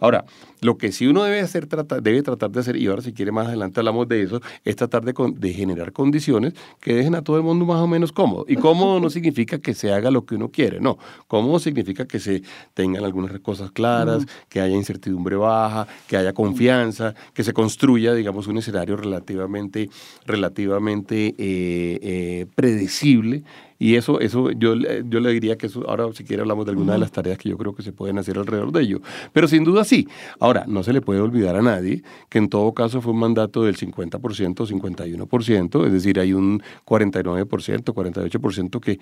Ahora, 0.00 0.24
lo 0.60 0.76
que 0.76 0.92
sí 0.92 1.06
uno 1.06 1.22
debe 1.24 1.40
hacer, 1.40 1.68
debe 1.68 2.22
tratar 2.22 2.50
de 2.50 2.60
hacer, 2.60 2.76
y 2.76 2.86
ahora 2.86 3.02
si 3.02 3.12
quiere 3.12 3.32
más 3.32 3.46
adelante 3.48 3.80
hablamos 3.80 4.08
de 4.08 4.22
eso, 4.22 4.40
es 4.64 4.76
tratar 4.76 5.04
de, 5.04 5.14
de 5.36 5.52
generar 5.52 5.92
condiciones 5.92 6.54
que 6.80 6.94
dejen 6.94 7.14
a 7.14 7.22
todo 7.22 7.36
el 7.36 7.42
mundo 7.42 7.64
más 7.64 7.80
o 7.80 7.86
menos 7.86 8.12
cómodo. 8.12 8.44
Y 8.48 8.56
cómodo 8.56 9.00
no 9.00 9.10
significa 9.10 9.58
que 9.58 9.74
se 9.74 9.92
haga 9.92 10.10
lo 10.10 10.24
que 10.24 10.34
uno 10.34 10.48
quiere, 10.48 10.80
no. 10.80 10.98
Cómodo 11.26 11.58
significa 11.58 11.89
que 11.94 12.18
se 12.18 12.42
tengan 12.74 13.04
algunas 13.04 13.38
cosas 13.40 13.70
claras, 13.70 14.26
que 14.48 14.60
haya 14.60 14.74
incertidumbre 14.74 15.36
baja, 15.36 15.86
que 16.06 16.16
haya 16.16 16.32
confianza, 16.32 17.14
que 17.34 17.44
se 17.44 17.52
construya, 17.52 18.14
digamos, 18.14 18.46
un 18.46 18.58
escenario 18.58 18.96
relativamente, 18.96 19.88
relativamente 20.26 21.34
eh, 21.38 21.98
eh, 22.02 22.46
predecible. 22.54 23.44
Y 23.80 23.96
eso, 23.96 24.20
eso 24.20 24.50
yo, 24.52 24.74
yo 24.76 25.20
le 25.20 25.32
diría 25.32 25.56
que 25.56 25.66
eso, 25.66 25.88
ahora 25.88 26.04
si 26.12 26.22
quiere 26.22 26.42
hablamos 26.42 26.66
de 26.66 26.72
algunas 26.72 26.96
de 26.96 27.00
las 27.00 27.10
tareas 27.10 27.38
que 27.38 27.48
yo 27.48 27.56
creo 27.56 27.74
que 27.74 27.82
se 27.82 27.92
pueden 27.92 28.18
hacer 28.18 28.36
alrededor 28.36 28.72
de 28.72 28.82
ello. 28.82 29.00
Pero 29.32 29.48
sin 29.48 29.64
duda 29.64 29.84
sí. 29.84 30.06
Ahora, 30.38 30.66
no 30.68 30.82
se 30.82 30.92
le 30.92 31.00
puede 31.00 31.20
olvidar 31.20 31.56
a 31.56 31.62
nadie 31.62 32.02
que 32.28 32.36
en 32.36 32.50
todo 32.50 32.74
caso 32.74 33.00
fue 33.00 33.12
un 33.12 33.20
mandato 33.20 33.64
del 33.64 33.78
50%, 33.78 34.20
51%, 34.20 35.86
es 35.86 35.92
decir, 35.92 36.20
hay 36.20 36.34
un 36.34 36.62
49%, 36.84 37.48
48% 37.48 38.80
que 38.80 39.00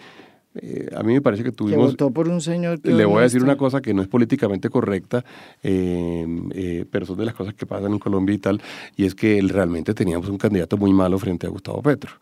eh, 0.55 0.89
a 0.97 1.03
mí 1.03 1.13
me 1.13 1.21
parece 1.21 1.43
que 1.43 1.53
tuvimos... 1.53 1.91
votó 1.91 2.11
por 2.11 2.29
un 2.29 2.41
señor... 2.41 2.79
Le 2.85 3.05
voy 3.05 3.19
a 3.19 3.23
decir 3.23 3.43
una 3.43 3.57
cosa 3.57 3.81
que 3.81 3.93
no 3.95 4.03
es 4.03 4.09
políticamente 4.09 4.71
correcta, 4.71 5.25
eh, 5.63 6.25
eh, 6.53 6.85
pero 6.91 7.05
son 7.05 7.19
de 7.19 7.27
las 7.27 7.35
cosas 7.35 7.55
que 7.55 7.67
pasan 7.67 7.93
en 7.93 7.99
Colombia 7.99 8.35
y 8.35 8.39
tal, 8.39 8.61
y 8.97 9.05
es 9.05 9.15
que 9.15 9.41
realmente 9.47 9.93
teníamos 9.95 10.29
un 10.29 10.39
candidato 10.39 10.77
muy 10.77 10.93
malo 10.93 11.19
frente 11.19 11.47
a 11.47 11.51
Gustavo 11.51 11.83
Petro. 11.83 12.13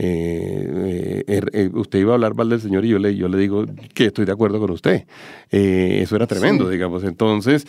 Eh, 0.00 0.70
eh, 0.86 1.24
er, 1.26 1.50
eh, 1.52 1.70
usted 1.72 1.98
iba 1.98 2.12
a 2.12 2.14
hablar 2.14 2.36
mal 2.36 2.48
del 2.48 2.60
Señor 2.60 2.84
y 2.84 2.88
yo 2.90 3.00
le, 3.00 3.16
yo 3.16 3.28
le 3.28 3.36
digo 3.36 3.64
que 3.94 4.06
estoy 4.06 4.24
de 4.26 4.32
acuerdo 4.32 4.60
con 4.60 4.70
usted. 4.70 5.06
eso 5.50 6.14
era 6.14 6.28
tremendo, 6.28 6.68
digamos. 6.68 7.02
Entonces, 7.02 7.66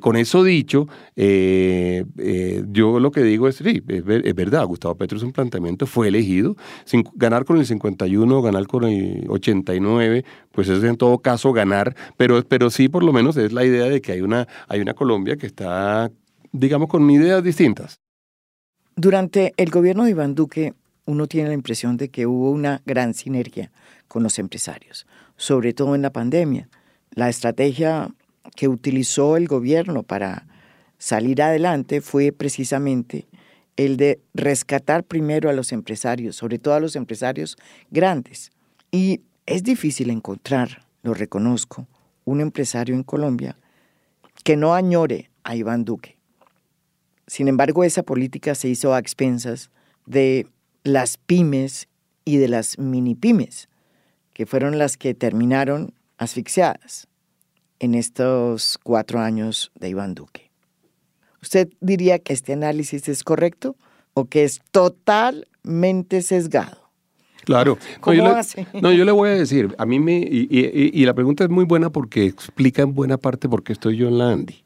con 0.00 0.16
eso 0.16 0.44
dicho, 0.44 0.86
yo 1.16 3.00
lo 3.00 3.10
que 3.10 3.22
digo 3.24 3.48
es, 3.48 3.56
sí, 3.56 3.82
es, 3.88 4.34
verdad, 4.34 4.64
Gustavo 4.66 4.94
Petro 4.94 5.18
es 5.18 5.24
un 5.24 5.32
planteamiento, 5.32 5.86
fue 5.86 6.08
elegido. 6.08 6.56
Sin, 6.84 7.04
ganar 7.14 7.44
con 7.44 7.58
el 7.58 7.66
51, 7.66 8.42
ganar 8.42 8.66
con 8.68 8.84
el 8.84 9.26
89, 9.28 10.24
pues 10.52 10.68
es 10.68 10.84
en 10.84 10.96
todo 10.96 11.18
caso 11.18 11.52
ganar, 11.52 11.96
pero, 12.16 12.42
pero 12.46 12.70
sí 12.70 12.88
por 12.88 13.02
lo 13.02 13.12
menos 13.12 13.36
es 13.36 13.52
la 13.52 13.64
idea 13.64 13.86
de 13.86 14.00
que 14.00 14.12
hay 14.12 14.20
una, 14.20 14.46
hay 14.68 14.80
una 14.80 14.94
Colombia 14.94 15.36
que 15.36 15.46
está, 15.46 16.10
digamos, 16.52 16.88
con 16.88 17.10
ideas 17.10 17.42
distintas. 17.42 17.98
Durante 18.96 19.52
el 19.56 19.70
gobierno 19.70 20.04
de 20.04 20.10
Iván 20.10 20.36
Duque, 20.36 20.72
uno 21.06 21.26
tiene 21.26 21.48
la 21.48 21.54
impresión 21.54 21.96
de 21.96 22.08
que 22.08 22.26
hubo 22.26 22.50
una 22.50 22.82
gran 22.86 23.14
sinergia 23.14 23.70
con 24.08 24.22
los 24.22 24.38
empresarios, 24.38 25.06
sobre 25.36 25.72
todo 25.72 25.94
en 25.94 26.02
la 26.02 26.10
pandemia. 26.10 26.68
La 27.10 27.28
estrategia 27.28 28.14
que 28.56 28.68
utilizó 28.68 29.36
el 29.36 29.46
gobierno 29.46 30.02
para 30.02 30.46
salir 30.98 31.42
adelante 31.42 32.00
fue 32.00 32.32
precisamente 32.32 33.26
el 33.76 33.96
de 33.96 34.20
rescatar 34.34 35.04
primero 35.04 35.50
a 35.50 35.52
los 35.52 35.72
empresarios, 35.72 36.36
sobre 36.36 36.58
todo 36.58 36.74
a 36.74 36.80
los 36.80 36.96
empresarios 36.96 37.56
grandes. 37.90 38.50
Y 38.90 39.20
es 39.46 39.62
difícil 39.62 40.10
encontrar, 40.10 40.86
lo 41.02 41.12
reconozco, 41.12 41.86
un 42.24 42.40
empresario 42.40 42.94
en 42.94 43.02
Colombia 43.02 43.58
que 44.44 44.56
no 44.56 44.74
añore 44.74 45.30
a 45.42 45.56
Iván 45.56 45.84
Duque. 45.84 46.16
Sin 47.26 47.48
embargo, 47.48 47.84
esa 47.84 48.02
política 48.02 48.54
se 48.54 48.68
hizo 48.68 48.94
a 48.94 48.98
expensas 48.98 49.70
de 50.06 50.46
las 50.84 51.16
pymes 51.16 51.88
y 52.24 52.36
de 52.36 52.48
las 52.48 52.78
mini 52.78 53.14
pymes, 53.14 53.68
que 54.32 54.46
fueron 54.46 54.78
las 54.78 54.96
que 54.96 55.14
terminaron 55.14 55.94
asfixiadas 56.18 57.08
en 57.80 57.94
estos 57.94 58.78
cuatro 58.82 59.20
años 59.20 59.72
de 59.74 59.88
Iván 59.88 60.14
Duque. 60.14 60.50
¿Usted 61.42 61.68
diría 61.80 62.18
que 62.18 62.32
este 62.32 62.52
análisis 62.52 63.08
es 63.08 63.22
correcto 63.22 63.76
o 64.14 64.26
que 64.26 64.44
es 64.44 64.60
totalmente 64.70 66.22
sesgado? 66.22 66.90
Claro. 67.44 67.78
¿Cómo 68.00 68.16
no, 68.16 68.24
yo 68.24 68.36
hace? 68.36 68.66
Le, 68.72 68.80
no, 68.80 68.92
yo 68.92 69.04
le 69.04 69.12
voy 69.12 69.28
a 69.28 69.34
decir, 69.34 69.74
a 69.76 69.84
mí 69.84 70.00
me, 70.00 70.16
y, 70.16 70.48
y, 70.50 70.90
y, 70.98 71.04
la 71.04 71.12
pregunta 71.12 71.44
es 71.44 71.50
muy 71.50 71.66
buena 71.66 71.90
porque 71.90 72.24
explica 72.24 72.82
en 72.82 72.94
buena 72.94 73.18
parte 73.18 73.48
por 73.48 73.62
qué 73.62 73.74
estoy 73.74 73.98
yo 73.98 74.08
en 74.08 74.16
la 74.16 74.30
Andy. 74.30 74.63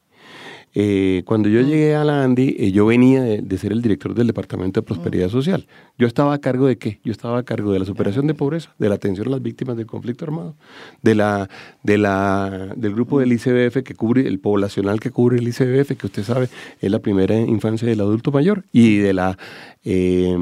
Eh, 0.74 1.22
cuando 1.24 1.48
yo 1.48 1.60
llegué 1.60 1.94
a 1.94 2.04
la 2.04 2.22
Andy, 2.22 2.56
eh, 2.58 2.72
yo 2.72 2.86
venía 2.86 3.22
de, 3.22 3.42
de, 3.42 3.58
ser 3.58 3.72
el 3.72 3.82
director 3.82 4.14
del 4.14 4.26
Departamento 4.26 4.80
de 4.80 4.86
Prosperidad 4.86 5.28
Social. 5.28 5.66
Yo 5.98 6.06
estaba 6.06 6.34
a 6.34 6.38
cargo 6.38 6.66
de 6.66 6.78
qué? 6.78 7.00
Yo 7.04 7.12
estaba 7.12 7.38
a 7.38 7.42
cargo 7.42 7.72
de 7.72 7.78
la 7.78 7.84
superación 7.84 8.26
de 8.26 8.34
pobreza, 8.34 8.74
de 8.78 8.88
la 8.88 8.96
atención 8.96 9.26
a 9.28 9.30
las 9.30 9.42
víctimas 9.42 9.76
del 9.76 9.86
conflicto 9.86 10.24
armado, 10.24 10.56
de 11.02 11.14
la, 11.14 11.48
de 11.82 11.98
la, 11.98 12.72
del 12.76 12.94
grupo 12.94 13.20
del 13.20 13.32
ICBF 13.32 13.82
que 13.82 13.94
cubre, 13.94 14.26
el 14.26 14.40
poblacional 14.40 15.00
que 15.00 15.10
cubre 15.10 15.38
el 15.38 15.48
ICBF, 15.48 15.96
que 15.96 16.06
usted 16.06 16.22
sabe 16.22 16.48
es 16.80 16.90
la 16.90 16.98
primera 16.98 17.38
infancia 17.38 17.88
del 17.88 18.00
adulto 18.00 18.30
mayor, 18.30 18.64
y 18.72 18.98
de 18.98 19.12
la, 19.14 19.38
eh, 19.84 20.36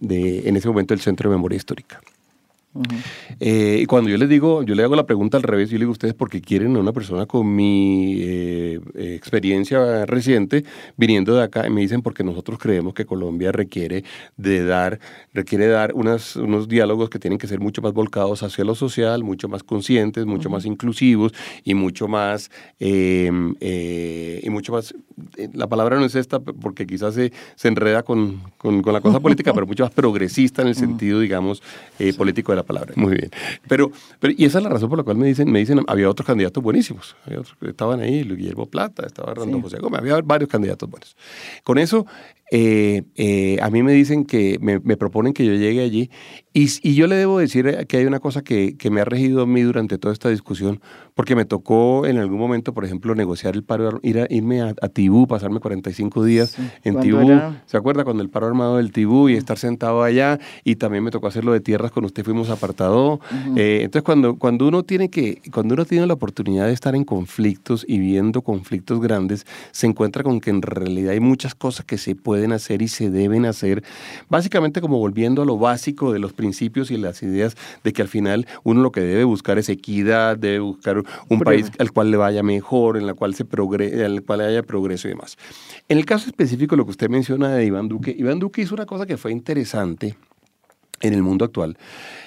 de, 0.00 0.48
en 0.48 0.56
ese 0.56 0.68
momento, 0.68 0.94
el 0.94 1.00
Centro 1.00 1.30
de 1.30 1.36
Memoria 1.36 1.56
Histórica. 1.56 2.00
Uh 2.72 2.82
-huh. 2.82 3.02
eh, 3.40 3.78
y 3.82 3.86
cuando 3.86 4.10
yo 4.10 4.16
les 4.16 4.28
digo, 4.28 4.62
yo 4.62 4.76
le 4.76 4.84
hago 4.84 4.94
la 4.94 5.04
pregunta 5.04 5.36
al 5.36 5.42
revés, 5.42 5.70
yo 5.70 5.74
le 5.74 5.80
digo, 5.80 5.90
ustedes 5.90 6.14
porque 6.14 6.40
quieren 6.40 6.76
a 6.76 6.78
una 6.78 6.92
persona 6.92 7.26
con 7.26 7.52
mi 7.52 8.14
eh, 8.20 8.80
experiencia 8.94 10.06
reciente 10.06 10.64
viniendo 10.96 11.34
de 11.34 11.42
acá, 11.42 11.66
y 11.66 11.70
me 11.70 11.80
dicen 11.80 12.00
porque 12.00 12.22
nosotros 12.22 12.60
creemos 12.60 12.94
que 12.94 13.04
Colombia 13.04 13.50
requiere 13.50 14.04
de 14.36 14.64
dar, 14.64 15.00
requiere 15.34 15.66
dar 15.66 15.94
unas, 15.94 16.36
unos 16.36 16.68
diálogos 16.68 17.10
que 17.10 17.18
tienen 17.18 17.38
que 17.38 17.48
ser 17.48 17.58
mucho 17.58 17.82
más 17.82 17.92
volcados 17.92 18.44
hacia 18.44 18.64
lo 18.64 18.76
social, 18.76 19.24
mucho 19.24 19.48
más 19.48 19.64
conscientes, 19.64 20.24
mucho 20.24 20.48
uh 20.48 20.52
-huh. 20.52 20.54
más 20.54 20.64
inclusivos 20.64 21.32
y 21.64 21.74
mucho 21.74 22.06
más, 22.06 22.52
eh, 22.78 24.40
y 24.44 24.48
mucho 24.48 24.72
más, 24.72 24.94
eh, 25.36 25.48
la 25.54 25.66
palabra 25.66 25.98
no 25.98 26.04
es 26.04 26.14
esta 26.14 26.38
porque 26.38 26.86
quizás 26.86 27.14
se, 27.14 27.32
se 27.56 27.66
enreda 27.66 28.04
con, 28.04 28.40
con, 28.58 28.80
con 28.80 28.92
la 28.92 29.00
cosa 29.00 29.18
política, 29.18 29.52
pero 29.54 29.66
mucho 29.66 29.82
más 29.82 29.92
progresista 29.92 30.62
en 30.62 30.68
el 30.68 30.76
sentido, 30.76 31.18
digamos, 31.18 31.62
eh, 31.98 32.12
político 32.12 32.52
de 32.52 32.59
la 32.60 32.66
palabra. 32.66 32.92
Muy 32.96 33.14
bien. 33.14 33.30
Pero, 33.68 33.90
pero, 34.18 34.34
y 34.36 34.44
esa 34.44 34.58
es 34.58 34.64
la 34.64 34.70
razón 34.70 34.88
por 34.88 34.98
la 34.98 35.04
cual 35.04 35.16
me 35.16 35.26
dicen, 35.26 35.50
me 35.50 35.58
dicen, 35.58 35.80
había 35.86 36.08
otros 36.08 36.26
candidatos 36.26 36.62
buenísimos. 36.62 37.16
Había 37.26 37.40
otros 37.40 37.56
que 37.58 37.70
estaban 37.70 38.00
ahí, 38.00 38.22
Guillermo 38.22 38.66
Plata, 38.66 39.06
estaba 39.06 39.34
Rando 39.34 39.56
sí. 39.56 39.62
José 39.62 39.78
Gómez, 39.78 40.00
había 40.00 40.20
varios 40.22 40.50
candidatos 40.50 40.88
buenos. 40.88 41.16
Con 41.64 41.78
eso, 41.78 42.06
eh, 42.52 43.04
eh, 43.14 43.58
a 43.62 43.70
mí 43.70 43.82
me 43.82 43.92
dicen 43.92 44.24
que 44.24 44.58
me, 44.60 44.80
me, 44.80 44.96
proponen 44.96 45.32
que 45.32 45.46
yo 45.46 45.54
llegue 45.54 45.82
allí 45.82 46.10
y, 46.52 46.68
y, 46.82 46.94
yo 46.96 47.06
le 47.06 47.14
debo 47.14 47.38
decir 47.38 47.86
que 47.86 47.98
hay 47.98 48.06
una 48.06 48.18
cosa 48.18 48.42
que, 48.42 48.76
que, 48.76 48.90
me 48.90 49.00
ha 49.00 49.04
regido 49.04 49.42
a 49.42 49.46
mí 49.46 49.62
durante 49.62 49.98
toda 49.98 50.12
esta 50.12 50.30
discusión, 50.30 50.80
porque 51.14 51.36
me 51.36 51.44
tocó 51.44 52.06
en 52.06 52.18
algún 52.18 52.38
momento, 52.38 52.74
por 52.74 52.84
ejemplo, 52.84 53.14
negociar 53.14 53.54
el 53.54 53.62
paro, 53.62 54.00
ir 54.02 54.18
a, 54.18 54.26
irme 54.28 54.62
a, 54.62 54.74
a 54.82 54.88
Tibú, 54.88 55.28
pasarme 55.28 55.60
45 55.60 56.24
días 56.24 56.50
sí, 56.50 56.62
en 56.82 56.98
Tibú. 56.98 57.20
Era... 57.20 57.62
¿Se 57.66 57.76
acuerda? 57.76 58.02
Cuando 58.02 58.24
el 58.24 58.30
paro 58.30 58.48
armado 58.48 58.78
del 58.78 58.90
Tibú 58.90 59.28
y 59.28 59.34
estar 59.34 59.58
sentado 59.58 60.02
allá 60.02 60.40
y 60.64 60.74
también 60.74 61.04
me 61.04 61.12
tocó 61.12 61.28
hacerlo 61.28 61.52
de 61.52 61.60
tierras 61.60 61.92
con 61.92 62.04
usted, 62.04 62.24
fuimos 62.24 62.50
apartado. 62.50 63.12
Uh 63.12 63.18
-huh. 63.18 63.58
eh, 63.58 63.82
entonces, 63.84 64.02
cuando, 64.02 64.34
cuando 64.34 64.66
uno 64.66 64.82
tiene 64.82 65.08
que, 65.08 65.40
cuando 65.52 65.74
uno 65.74 65.84
tiene 65.84 66.04
la 66.08 66.14
oportunidad 66.14 66.66
de 66.66 66.72
estar 66.72 66.96
en 66.96 67.04
conflictos 67.04 67.84
y 67.86 68.00
viendo 68.00 68.42
conflictos 68.42 69.00
grandes, 69.00 69.46
se 69.70 69.86
encuentra 69.86 70.24
con 70.24 70.40
que 70.40 70.50
en 70.50 70.62
realidad 70.62 71.12
hay 71.12 71.20
muchas 71.20 71.54
cosas 71.54 71.86
que 71.86 71.96
se 71.96 72.16
pueden 72.16 72.39
hacer 72.52 72.82
y 72.82 72.88
se 72.88 73.10
deben 73.10 73.46
hacer, 73.46 73.84
básicamente 74.28 74.80
como 74.80 74.98
volviendo 74.98 75.42
a 75.42 75.44
lo 75.44 75.58
básico 75.58 76.12
de 76.12 76.18
los 76.18 76.32
principios 76.32 76.90
y 76.90 76.96
las 76.96 77.22
ideas 77.22 77.56
de 77.84 77.92
que 77.92 78.02
al 78.02 78.08
final 78.08 78.46
uno 78.64 78.82
lo 78.82 78.90
que 78.90 79.00
debe 79.00 79.24
buscar 79.24 79.58
es 79.58 79.68
equidad, 79.68 80.36
debe 80.36 80.60
buscar 80.60 80.98
un 80.98 81.04
Prueba. 81.38 81.44
país 81.44 81.70
al 81.78 81.92
cual 81.92 82.10
le 82.10 82.16
vaya 82.16 82.42
mejor, 82.42 82.96
en 82.96 83.06
la 83.06 83.14
cual 83.14 83.34
se 83.34 83.44
progrese, 83.44 83.94
en 83.94 84.00
el 84.00 84.22
cual 84.24 84.40
haya 84.40 84.62
progreso 84.62 85.08
y 85.08 85.10
demás. 85.10 85.36
En 85.88 85.98
el 85.98 86.04
caso 86.04 86.26
específico, 86.26 86.76
lo 86.76 86.84
que 86.84 86.90
usted 86.92 87.08
menciona 87.08 87.50
de 87.50 87.64
Iván 87.64 87.88
Duque, 87.88 88.14
Iván 88.16 88.38
Duque 88.38 88.62
hizo 88.62 88.74
una 88.74 88.86
cosa 88.86 89.06
que 89.06 89.16
fue 89.16 89.32
interesante 89.32 90.16
en 91.02 91.14
el 91.14 91.22
mundo 91.22 91.44
actual, 91.44 91.78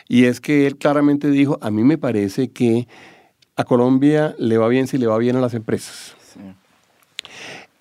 y 0.08 0.26
es 0.26 0.41
que 0.41 0.67
él 0.67 0.78
claramente 0.78 1.30
dijo, 1.30 1.60
a 1.62 1.69
mí 1.71 1.84
me 1.84 1.97
parece 1.97 2.49
que 2.49 2.88
a 3.56 3.63
Colombia 3.63 4.36
le 4.39 4.58
va 4.58 4.67
bien 4.67 4.88
si 4.88 4.97
le 4.97 5.08
va 5.08 5.17
bien 5.17 5.36
a 5.36 5.41
las 5.41 5.54
empresas. 5.54 6.15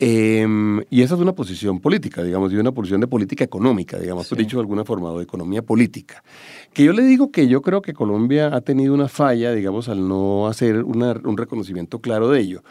Eh, 0.05 0.45
y 0.91 1.03
esa 1.03 1.15
es 1.15 1.21
una 1.21 1.33
posición 1.33 1.79
política, 1.79 2.25
digamos, 2.25 2.53
y 2.53 2.57
una 2.57 2.73
posición 2.73 3.01
de 3.01 3.07
política 3.07 3.45
económica, 3.45 4.01
digamos, 4.01 4.27
sí. 4.27 4.35
dicho 4.35 4.57
de 4.57 4.63
alguna 4.63 4.85
forma, 4.85 5.13
o 5.13 5.19
de 5.19 5.23
economía 5.23 5.63
política. 5.63 6.25
Que 6.73 6.83
yo 6.83 6.93
le 6.93 7.05
digo 7.05 7.31
que 7.31 7.47
yo 7.47 7.63
creo 7.63 7.83
que 7.83 7.93
Colombia 7.93 8.51
ha 8.53 8.63
tenido 8.63 8.95
una 8.95 9.07
falla, 9.07 9.53
digamos, 9.53 9.89
al 9.89 10.09
no 10.09 10.49
hacer 10.49 10.83
una, 10.83 11.13
un 11.23 11.37
reconocimiento 11.37 12.01
claro 12.01 12.31
de 12.31 12.41
ello. 12.41 12.65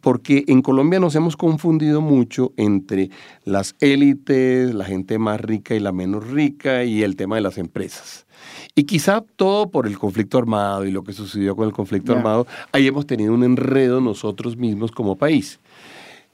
Porque 0.00 0.44
en 0.46 0.62
Colombia 0.62 1.00
nos 1.00 1.16
hemos 1.16 1.36
confundido 1.36 2.00
mucho 2.00 2.52
entre 2.56 3.10
las 3.44 3.74
élites, 3.80 4.72
la 4.72 4.84
gente 4.84 5.18
más 5.18 5.40
rica 5.40 5.74
y 5.74 5.80
la 5.80 5.90
menos 5.90 6.28
rica, 6.28 6.84
y 6.84 7.02
el 7.02 7.16
tema 7.16 7.34
de 7.34 7.42
las 7.42 7.58
empresas. 7.58 8.24
Y 8.76 8.84
quizá 8.84 9.24
todo 9.34 9.68
por 9.68 9.88
el 9.88 9.98
conflicto 9.98 10.38
armado 10.38 10.86
y 10.86 10.92
lo 10.92 11.02
que 11.02 11.12
sucedió 11.12 11.56
con 11.56 11.66
el 11.66 11.72
conflicto 11.72 12.12
yeah. 12.12 12.20
armado, 12.20 12.46
ahí 12.70 12.86
hemos 12.86 13.04
tenido 13.04 13.34
un 13.34 13.42
enredo 13.42 14.00
nosotros 14.00 14.56
mismos 14.56 14.92
como 14.92 15.16
país. 15.16 15.58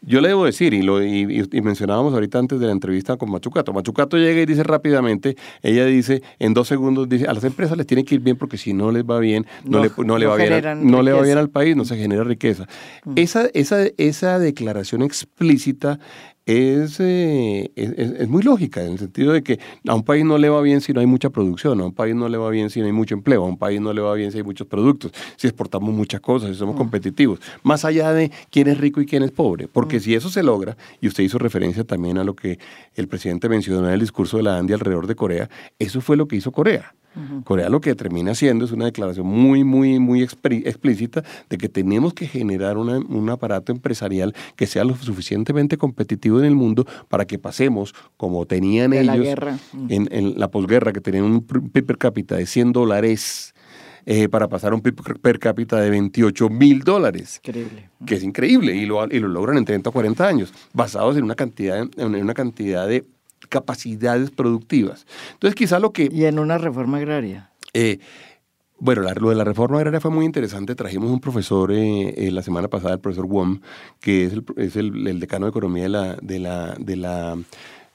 Yo 0.07 0.21
le 0.21 0.29
debo 0.29 0.45
decir, 0.45 0.75
y, 0.75 0.83
lo, 0.83 1.03
y, 1.03 1.49
y, 1.51 1.61
mencionábamos 1.61 2.13
ahorita 2.13 2.39
antes 2.39 2.61
de 2.61 2.67
la 2.67 2.73
entrevista 2.73 3.17
con 3.17 3.31
Machucato, 3.31 3.73
Machucato 3.73 4.17
llega 4.17 4.41
y 4.41 4.47
dice 4.47 4.63
rápidamente, 4.63 5.37
ella 5.63 5.87
dice, 5.87 6.23
en 6.39 6.55
dos 6.55 6.69
segundos, 6.69 7.09
dice, 7.09 7.27
a 7.27 7.33
las 7.33 7.45
empresas 7.45 7.77
les 7.77 7.87
tiene 7.87 8.05
que 8.05 8.17
ir 8.17 8.21
bien 8.21 8.37
porque 8.37 8.59
si 8.59 8.73
no 8.73 8.93
les 8.93 9.05
va 9.05 9.19
bien, 9.19 9.47
no, 9.65 9.79
no 9.79 9.85
le, 9.85 9.91
no 10.05 10.19
le, 10.19 10.27
va 10.27 10.37
bien, 10.37 10.91
no 10.91 11.03
le 11.03 11.13
va 11.13 11.23
bien 11.23 11.39
al 11.39 11.51
país, 11.51 11.77
no 11.77 11.85
se 11.85 11.97
genera 11.97 12.25
riqueza. 12.25 12.67
Mm. 13.05 13.13
Esa, 13.17 13.47
esa, 13.55 13.87
esa 13.97 14.39
declaración 14.39 15.03
explícita 15.03 15.99
es, 16.47 17.01
eh, 17.01 17.71
es, 17.75 17.91
es, 17.97 18.29
muy 18.29 18.43
lógica, 18.43 18.83
en 18.83 18.93
el 18.93 18.99
sentido 18.99 19.33
de 19.33 19.43
que 19.43 19.59
a 19.89 19.95
un 19.95 20.03
país 20.03 20.25
no 20.25 20.37
le 20.37 20.51
va 20.51 20.61
bien 20.61 20.81
si 20.83 20.93
no 20.93 21.01
hay 21.01 21.07
mucha 21.07 21.31
producción, 21.31 21.81
a 21.81 21.87
un 21.87 21.95
país 21.95 22.15
no 22.15 22.29
le 22.29 22.37
va 22.37 22.51
bien 22.51 22.69
si 22.69 22.81
no 22.81 22.87
hay 22.87 22.93
mucho 22.93 23.15
empleo, 23.15 23.45
a 23.45 23.47
un 23.47 23.57
país 23.57 23.81
no 23.81 23.93
le 23.93 24.03
va 24.03 24.13
bien 24.15 24.31
si 24.31 24.39
hay 24.39 24.45
muchos 24.45 24.67
productos, 24.67 25.13
si 25.37 25.47
exportamos 25.47 25.95
muchas 25.95 26.21
cosas, 26.21 26.51
si 26.51 26.57
somos 26.57 26.75
mm. 26.75 26.79
competitivos, 26.79 27.41
más 27.63 27.85
allá 27.85 28.13
de 28.13 28.31
quién 28.51 28.69
es 28.69 28.79
rico 28.79 29.01
y 29.01 29.07
quién 29.07 29.23
es 29.23 29.31
pobre, 29.31 29.69
porque 29.69 29.97
mm. 29.97 30.01
si 30.01 30.15
eso 30.15 30.29
se 30.29 30.43
logra, 30.43 30.77
y 31.01 31.09
usted 31.09 31.25
hizo 31.25 31.39
referencia 31.39 31.85
también 31.85 32.19
a 32.19 32.25
lo 32.25 32.35
que 32.35 32.59
el 32.95 33.09
presidente 33.09 33.49
mencionó 33.49 33.87
en 33.89 33.95
el 33.95 34.01
discurso 34.01 34.37
de 34.37 34.43
la 34.43 34.59
Andia 34.59 34.77
alrededor 34.77 35.07
de 35.07 35.15
Corea, 35.15 35.49
eso 35.79 36.01
fue 36.03 36.17
lo 36.17 36.29
que 36.29 36.37
hizo 36.37 36.53
Corea. 36.53 36.95
Uh 37.17 37.21
-huh. 37.21 37.45
Corea 37.45 37.69
lo 37.69 37.81
que 37.81 37.95
termina 37.95 38.33
haciendo 38.33 38.65
es 38.65 38.73
una 38.73 38.87
declaración 38.87 39.27
muy, 39.27 39.63
muy, 39.63 40.01
muy 40.01 40.23
explícita 40.23 41.23
de 41.49 41.59
que 41.59 41.69
tenemos 41.69 42.13
que 42.13 42.27
generar 42.27 42.77
una, 42.77 42.99
un 42.99 43.31
aparato 43.31 43.71
empresarial 43.71 44.35
que 44.57 44.67
sea 44.67 44.85
lo 44.85 44.97
suficientemente 44.97 45.79
competitivo 45.79 46.34
en 46.39 46.47
el 46.47 46.55
mundo 46.55 46.87
para 47.09 47.27
que 47.27 47.39
pasemos, 47.39 47.95
como 48.17 48.47
tenían 48.47 48.91
de 48.91 49.01
ellos 49.01 49.17
la 49.17 49.23
guerra. 49.23 49.59
En, 49.89 50.09
en, 50.11 50.39
la 50.39 50.51
posguerra, 50.51 50.93
que 50.93 51.01
tenían 51.01 51.25
un 51.25 51.43
PIB 51.43 51.87
per 51.87 51.99
cápita 51.99 52.37
de 52.37 52.47
100 52.47 52.73
dólares. 52.73 53.55
Eh, 54.07 54.29
para 54.29 54.49
pasar 54.49 54.73
a 54.73 54.75
un 54.75 54.83
PIB 54.83 55.19
per 55.23 55.39
cápita 55.39 55.81
de 55.81 55.89
28 55.89 56.51
mil 56.51 56.81
dólares. 56.81 57.41
Increíble. 57.43 57.89
Que 58.05 58.17
es 58.17 58.23
increíble 58.23 58.77
y 58.77 58.85
lo, 58.85 59.03
y 59.07 59.19
lo 59.19 59.29
logran 59.29 59.57
en 59.57 59.65
30 59.65 59.89
o 59.89 59.93
40 59.95 60.29
años, 60.29 60.53
basados 60.75 61.17
en 61.17 61.25
una 61.25 61.35
cantidad, 61.35 61.89
en 61.97 62.15
una 62.15 62.35
cantidad 62.35 62.87
de 62.87 63.07
capacidades 63.49 64.31
productivas. 64.31 65.07
Entonces, 65.33 65.55
quizá 65.55 65.79
lo 65.79 65.93
que... 65.93 66.09
Y 66.13 66.25
en 66.27 66.39
una 66.39 66.59
reforma 66.59 66.99
agraria. 66.99 67.51
Eh, 67.73 67.99
bueno, 68.79 69.03
la, 69.03 69.15
lo 69.15 69.31
de 69.31 69.37
la 69.37 69.45
reforma 69.45 69.79
agraria 69.79 70.01
fue 70.01 70.11
muy 70.11 70.25
interesante. 70.25 70.75
Trajimos 70.75 71.11
un 71.11 71.21
profesor 71.21 71.73
eh, 71.73 72.15
eh, 72.17 72.31
la 72.31 72.43
semana 72.43 72.69
pasada, 72.69 72.95
el 72.95 73.01
profesor 73.01 73.27
Wom, 73.27 73.61
que 74.01 74.25
es 74.57 74.77
el, 74.77 75.21
decano 75.21 75.47
de 75.47 75.51
economía 75.51 75.85
de 75.85 75.89
la, 75.89 76.17
de 76.17 76.39
la, 76.39 76.75
de 76.79 76.97
la 76.97 77.39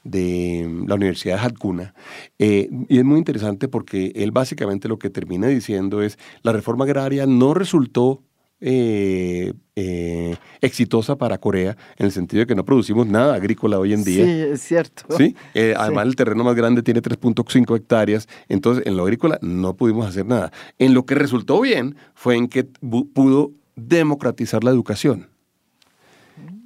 de 0.02 0.84
la 0.86 0.94
Universidad 0.94 1.38
de 1.38 1.46
Hatkuna. 1.46 1.94
Eh, 2.38 2.70
y 2.88 2.98
es 2.98 3.04
muy 3.04 3.18
interesante 3.18 3.68
porque 3.68 4.12
él 4.16 4.30
básicamente 4.30 4.88
lo 4.88 4.98
que 4.98 5.10
termina 5.10 5.46
diciendo 5.48 6.02
es 6.02 6.18
la 6.42 6.52
reforma 6.52 6.84
agraria 6.84 7.26
no 7.26 7.52
resultó 7.54 8.22
eh, 8.60 9.52
eh, 9.76 10.36
exitosa 10.60 11.16
para 11.16 11.38
Corea 11.38 11.76
en 11.96 12.06
el 12.06 12.12
sentido 12.12 12.40
de 12.40 12.46
que 12.46 12.54
no 12.54 12.64
producimos 12.64 13.06
nada 13.06 13.34
agrícola 13.34 13.78
hoy 13.78 13.92
en 13.92 14.04
día. 14.04 14.24
Sí, 14.24 14.30
es 14.30 14.60
cierto. 14.60 15.04
¿Sí? 15.16 15.34
Eh, 15.54 15.74
además, 15.76 16.04
sí. 16.04 16.08
el 16.08 16.16
terreno 16.16 16.44
más 16.44 16.54
grande 16.54 16.82
tiene 16.82 17.00
3.5 17.00 17.76
hectáreas, 17.76 18.28
entonces 18.48 18.86
en 18.86 18.96
lo 18.96 19.04
agrícola 19.04 19.38
no 19.40 19.74
pudimos 19.76 20.06
hacer 20.06 20.26
nada. 20.26 20.52
En 20.78 20.94
lo 20.94 21.06
que 21.06 21.14
resultó 21.14 21.60
bien 21.60 21.96
fue 22.14 22.36
en 22.36 22.48
que 22.48 22.64
pudo 22.64 23.52
democratizar 23.76 24.62
la 24.64 24.70
educación. 24.70 25.28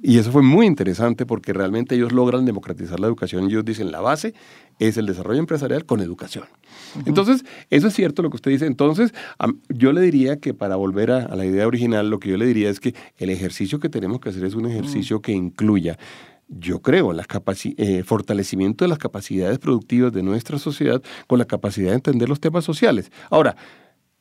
Y 0.07 0.19
eso 0.19 0.31
fue 0.31 0.43
muy 0.43 0.67
interesante 0.67 1.25
porque 1.25 1.51
realmente 1.51 1.95
ellos 1.95 2.11
logran 2.11 2.45
democratizar 2.45 2.99
la 2.99 3.07
educación. 3.07 3.45
Ellos 3.45 3.65
dicen 3.65 3.91
la 3.91 4.01
base 4.01 4.35
es 4.77 4.97
el 4.97 5.07
desarrollo 5.07 5.39
empresarial 5.39 5.83
con 5.83 5.99
educación. 5.99 6.43
Uh 6.43 6.99
-huh. 6.99 7.03
Entonces, 7.07 7.43
eso 7.71 7.87
es 7.87 7.95
cierto 7.95 8.21
lo 8.21 8.29
que 8.29 8.35
usted 8.35 8.51
dice. 8.51 8.67
Entonces, 8.67 9.15
yo 9.67 9.93
le 9.93 10.01
diría 10.01 10.37
que 10.39 10.53
para 10.53 10.75
volver 10.75 11.09
a, 11.09 11.25
a, 11.25 11.35
la 11.35 11.43
idea 11.43 11.65
original, 11.65 12.07
lo 12.11 12.19
que 12.19 12.29
yo 12.29 12.37
le 12.37 12.45
diría 12.45 12.69
es 12.69 12.79
que 12.79 12.93
el 13.17 13.31
ejercicio 13.31 13.79
que 13.79 13.89
tenemos 13.89 14.19
que 14.19 14.29
hacer 14.29 14.45
es 14.45 14.53
un 14.53 14.67
ejercicio 14.67 15.15
uh 15.15 15.19
-huh. 15.19 15.23
que 15.23 15.31
incluya 15.31 15.97
yo 16.47 16.79
creo 16.83 17.11
en 17.11 17.19
el 17.77 18.03
fortalecimiento 18.03 18.85
de 18.85 18.89
las 18.89 18.99
capacidades 18.99 19.57
productivas 19.57 20.13
de 20.13 20.21
nuestra 20.21 20.59
sociedad 20.59 21.01
con 21.25 21.39
la 21.39 21.45
capacidad 21.45 21.89
de 21.89 21.95
entender 21.95 22.29
los 22.29 22.39
temas 22.39 22.63
sociales. 22.63 23.11
Ahora, 23.31 23.55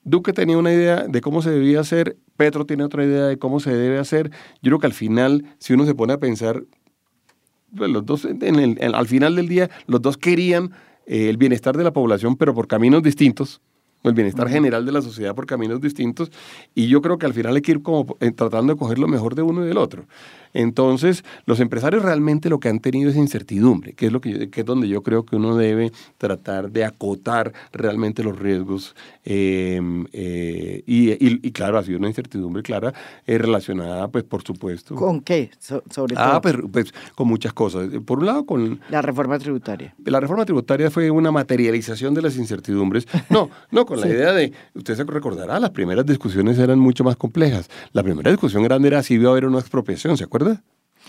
Duque 0.04 0.32
tenía 0.32 0.58
una 0.58 0.72
idea 0.72 1.04
de 1.08 1.20
cómo 1.20 1.42
se 1.42 1.50
debía 1.50 1.80
hacer, 1.80 2.16
Petro 2.36 2.66
tiene 2.66 2.84
otra 2.84 3.04
idea 3.04 3.26
de 3.26 3.38
cómo 3.38 3.58
se 3.58 3.74
debe 3.74 3.98
hacer. 3.98 4.30
Yo 4.62 4.70
creo 4.70 4.78
que 4.78 4.86
al 4.86 4.92
final, 4.92 5.44
si 5.58 5.72
uno 5.72 5.86
se 5.86 5.94
pone 5.94 6.12
a 6.12 6.18
pensar, 6.18 6.62
pues, 7.74 7.90
los 7.90 8.04
dos, 8.04 8.26
al 8.26 9.06
final 9.06 9.36
del 9.36 9.48
día, 9.48 9.70
los 9.86 10.02
dos 10.02 10.16
querían 10.16 10.72
eh, 11.06 11.28
el 11.30 11.36
bienestar 11.38 11.76
de 11.76 11.84
la 11.84 11.92
población, 11.92 12.36
pero 12.36 12.54
por 12.54 12.68
caminos 12.68 13.02
distintos 13.02 13.60
el 14.04 14.14
bienestar 14.14 14.48
general 14.48 14.84
de 14.84 14.92
la 14.92 15.02
sociedad 15.02 15.34
por 15.34 15.46
caminos 15.46 15.80
distintos 15.80 16.30
y 16.74 16.88
yo 16.88 17.00
creo 17.00 17.18
que 17.18 17.26
al 17.26 17.32
final 17.32 17.56
hay 17.56 17.62
que 17.62 17.72
ir 17.72 17.82
como 17.82 18.16
eh, 18.20 18.30
tratando 18.32 18.74
de 18.74 18.78
coger 18.78 18.98
lo 18.98 19.08
mejor 19.08 19.34
de 19.34 19.42
uno 19.42 19.64
y 19.64 19.68
del 19.68 19.78
otro. 19.78 20.04
Entonces, 20.54 21.24
los 21.46 21.60
empresarios 21.60 22.02
realmente 22.02 22.48
lo 22.48 22.60
que 22.60 22.68
han 22.68 22.80
tenido 22.80 23.10
es 23.10 23.16
incertidumbre, 23.16 23.92
que 23.92 24.06
es, 24.06 24.12
lo 24.12 24.20
que, 24.20 24.48
es 24.54 24.64
donde 24.64 24.88
yo 24.88 25.02
creo 25.02 25.26
que 25.26 25.36
uno 25.36 25.56
debe 25.56 25.92
tratar 26.16 26.70
de 26.70 26.84
acotar 26.84 27.52
realmente 27.72 28.22
los 28.22 28.38
riesgos. 28.38 28.94
Em, 29.24 30.06
eh, 30.12 30.82
y, 30.86 31.50
claro, 31.50 31.78
ha 31.78 31.82
sido 31.82 31.98
una 31.98 32.08
incertidumbre 32.08 32.62
clara 32.62 32.94
eh, 33.26 33.36
relacionada, 33.36 34.08
pues, 34.08 34.24
por 34.24 34.42
supuesto. 34.42 34.94
¿Con 34.94 35.20
qué? 35.20 35.50
sobre 35.58 36.14
ah, 36.16 36.40
todo. 36.40 36.54
Ah, 36.54 36.68
pues, 36.72 36.94
con 37.14 37.28
muchas 37.28 37.52
cosas. 37.52 37.88
Por 38.04 38.20
un 38.20 38.26
lado, 38.26 38.46
con... 38.46 38.80
La 38.90 39.02
reforma 39.02 39.38
tributaria. 39.38 39.94
La 40.04 40.20
reforma 40.20 40.44
tributaria 40.44 40.90
fue 40.90 41.10
una 41.10 41.32
materialización 41.32 42.14
de 42.14 42.22
las 42.22 42.36
incertidumbres. 42.36 43.06
No, 43.28 43.50
no, 43.72 43.84
con 43.84 44.00
la 44.00 44.06
idea 44.06 44.32
de, 44.32 44.52
usted 44.74 44.94
se 44.94 45.04
recordará, 45.04 45.58
las 45.58 45.70
primeras 45.70 46.06
discusiones 46.06 46.58
eran 46.58 46.78
mucho 46.78 47.02
más 47.02 47.16
complejas. 47.16 47.68
La 47.92 48.02
primera 48.02 48.30
discusión 48.30 48.62
grande 48.62 48.88
era 48.88 49.02
si 49.02 49.14
iba 49.14 49.28
a 49.28 49.32
haber 49.32 49.46
una 49.46 49.58
expropiación, 49.58 50.16
¿se 50.16 50.24